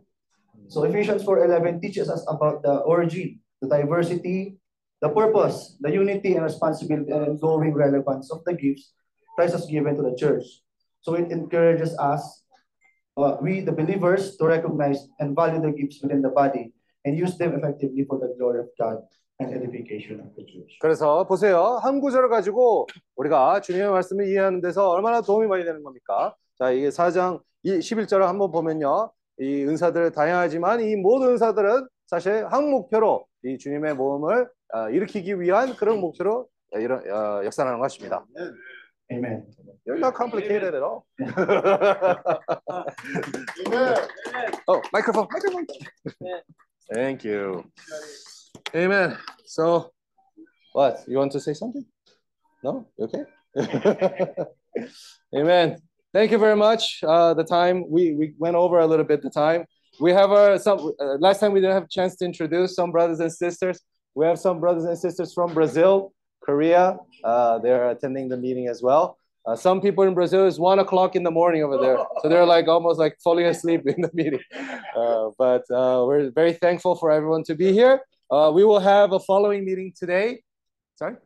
[0.69, 4.59] So Ephesians 4:11 teaches us about the origin, the diversity,
[5.01, 8.97] the purpose, the unity and responsibility and ongoing relevance of the gifts
[9.37, 10.45] Christ has given to the church.
[11.03, 12.43] So it encourages us,
[13.17, 16.73] uh, we the believers, to recognize and value the gifts within the body
[17.05, 18.99] and use them effectively for the glory of God
[19.41, 20.79] and edification of the church.
[20.81, 21.79] 그래서 보세요.
[21.83, 22.87] 한 구절을 가지고
[23.17, 26.35] 우리가 주님의 말씀을 이해하는 데서 얼마나 도움이 많이 되는 겁니까?
[26.59, 29.11] 자, 이게 4장 11절을 한번 보면요.
[29.39, 35.75] 이 은사들 다양하지만 이 모든 은사들은 사실 한 목표로 이 주님의 모험을 어, 일으키기 위한
[35.77, 38.25] 그런 목표로 이런 어, 역사하는 것입니다.
[39.13, 39.47] Amen.
[39.87, 41.07] You're not complicated at all.
[41.21, 41.37] Amen.
[44.67, 45.67] oh, microphone, microphone.
[46.93, 47.71] Thank you.
[48.75, 49.17] Amen.
[49.45, 49.93] So,
[50.73, 51.05] what?
[51.07, 51.85] You want to say something?
[52.65, 52.89] No?
[52.99, 53.25] You okay?
[55.37, 55.79] Amen.
[56.13, 57.01] Thank you very much.
[57.07, 59.67] Uh, the time we, we went over a little bit the time.
[60.01, 62.91] We have our some uh, last time we didn't have a chance to introduce some
[62.91, 63.81] brothers and sisters.
[64.15, 66.13] We have some brothers and sisters from Brazil,
[66.47, 66.97] Korea.
[67.25, 69.19] Uh, they're attending the meeting as well.
[69.45, 72.47] Uh, some people in Brazil is one o'clock in the morning over there, so they're
[72.47, 74.41] like almost like falling asleep in the meeting.
[74.97, 78.01] Uh, but uh, we're very thankful for everyone to be here.
[78.31, 80.43] Uh, we will have a following meeting today.
[80.97, 81.17] Sorry.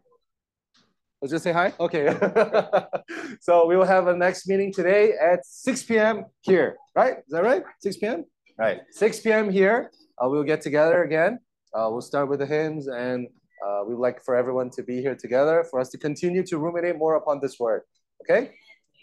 [1.23, 1.73] Let's just say hi.
[1.79, 2.07] Okay.
[3.41, 6.25] so we will have a next meeting today at 6 p.m.
[6.41, 7.19] here, right?
[7.19, 7.63] Is that right?
[7.81, 8.25] 6 p.m.
[8.59, 8.81] Right.
[8.91, 9.51] 6 p.m.
[9.51, 9.91] here.
[10.19, 11.39] Uh, we'll get together again.
[11.73, 13.29] Uh, we'll start with the hymns, and
[13.65, 16.97] uh, we'd like for everyone to be here together for us to continue to ruminate
[16.97, 17.83] more upon this word.
[18.23, 18.53] Okay?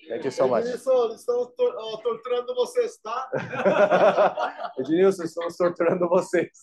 [0.09, 0.63] Thank you so much.
[0.63, 3.29] Edilson, estamos tor- uh, torturando vocês, tá?
[4.79, 6.47] Ednilson, estamos torturando vocês.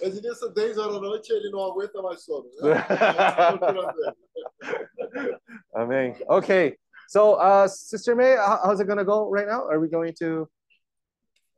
[0.00, 2.48] Edilson, 10 horas da noite, ele não aguenta mais sono.
[2.60, 2.76] Né?
[2.80, 4.16] Estamos torturando ele.
[5.74, 6.16] Amen.
[6.28, 6.76] Okay.
[7.08, 9.66] So, uh, Sister May, how's it going to go right now?
[9.68, 10.48] Are we going to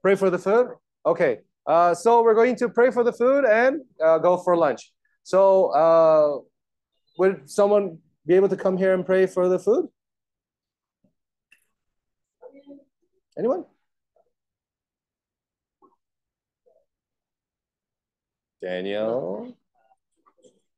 [0.03, 0.69] pray for the food?
[1.05, 1.41] Okay.
[1.67, 4.93] Uh, so, we're going to pray for the food and uh, go for lunch.
[5.23, 6.41] So, uh,
[7.19, 9.89] would someone be able to come here and pray for the food?
[13.39, 13.65] Anyone?
[18.61, 19.55] Daniel?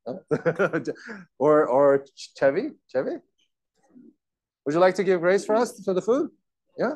[0.06, 0.20] No?
[1.38, 2.06] or or
[2.38, 2.72] Chevy?
[2.88, 3.16] Chevy?
[4.64, 6.30] Would you like to give grace for us for the food?
[6.78, 6.94] Yeah?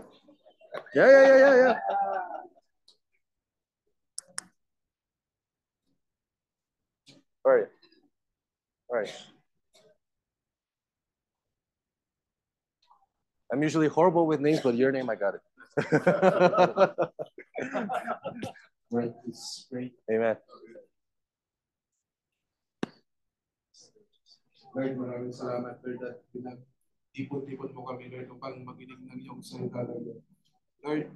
[0.94, 2.17] Yeah, yeah, yeah, yeah, yeah.
[7.48, 7.68] Right.
[8.90, 9.12] Right.
[13.52, 15.42] I'm usually horrible with names, but your name, I got it.
[18.90, 19.12] Right.
[19.70, 19.92] Great.
[20.10, 20.36] Amen.
[24.76, 30.20] Lord, maraming salamat, Lord, at pinag-ipon-ipon mo kami, Lord, upang maginig ng iyong salita, Lord.
[30.84, 31.08] Lord,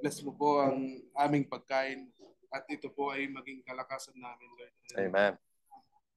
[0.00, 2.08] bless mo po ang aming pagkain
[2.50, 4.74] at ito po ay maging kalakasan namin, Lord.
[4.96, 5.32] Amen.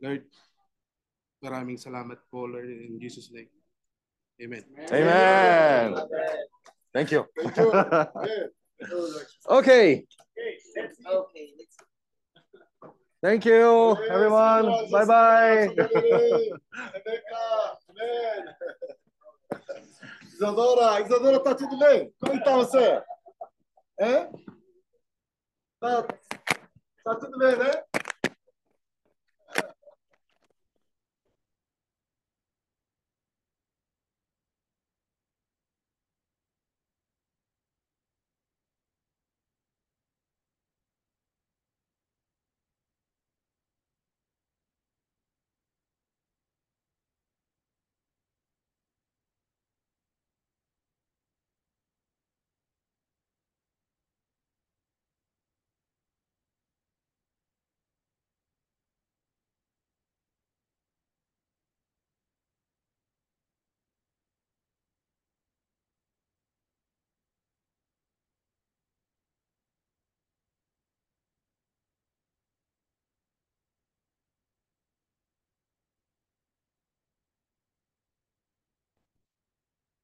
[0.04, 0.28] Lord,
[1.40, 3.48] maraming salamat po, Lord, in Jesus' name.
[4.36, 4.68] Amen.
[4.92, 5.96] Amen.
[6.92, 7.24] Thank you.
[7.40, 7.72] Thank you.
[9.48, 10.04] okay.
[11.08, 11.48] Okay,
[13.24, 14.92] Thank you, everyone.
[14.92, 15.72] Bye bye.
[17.88, 18.44] Amen.
[20.28, 22.12] Isadora, Isadora, tá tudo bem?
[22.20, 23.00] Como está você?
[24.04, 24.28] É?
[25.80, 26.04] Tá,
[27.06, 27.72] tá tudo bem, né?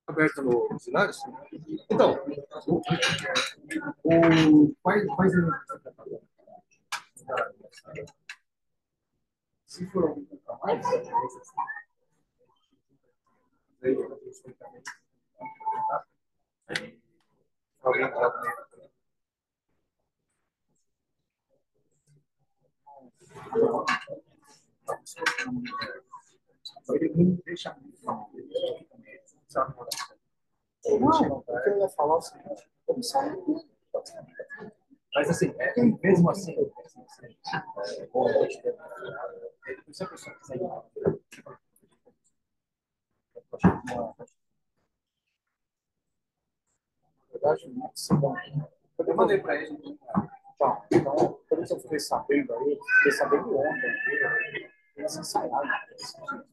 [0.10, 1.14] Aberto no cenário?
[1.88, 2.20] Então,
[2.66, 2.82] o,
[4.04, 5.06] o quais,
[9.68, 10.84] se for algum para mais,
[27.46, 27.78] deixa
[29.56, 33.38] Não, eu ia falar é o seguinte, vamos sair.
[35.16, 38.74] Mas assim, é, mesmo assim, é, bom, a gente tem-
[39.92, 40.84] se a pessoa quiser ir lá,
[47.32, 48.36] verdade, não sei bom.
[49.00, 49.98] Eu mandei para ele.
[50.58, 53.96] Tá, então, por isso eu fiquei sabendo aí, fiquei sabendo ontem,
[54.98, 55.70] eles ensaiaram.
[55.96, 56.50] Desculpa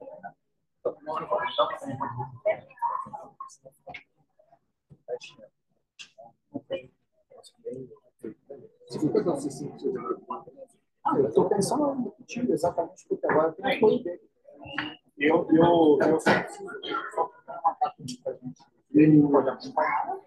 [11.04, 14.20] ah, eu estou pensando no repetir exatamente porque agora tem uma coisa dele.
[15.18, 16.30] Eu, eu, eu só
[17.60, 18.62] uma carta para a gente.
[18.92, 19.22] Eu.
[19.22, 19.48] não pode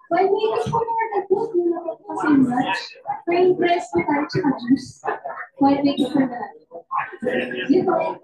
[0.09, 2.77] When we discovered that this unit was in Dutch,
[3.25, 5.03] train press the Dutch countries.
[5.57, 6.27] While waiting for
[7.21, 8.17] the you know,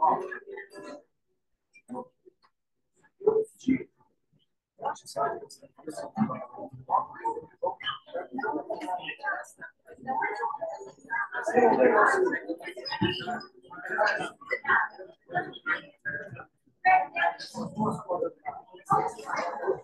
[18.86, 19.84] Thank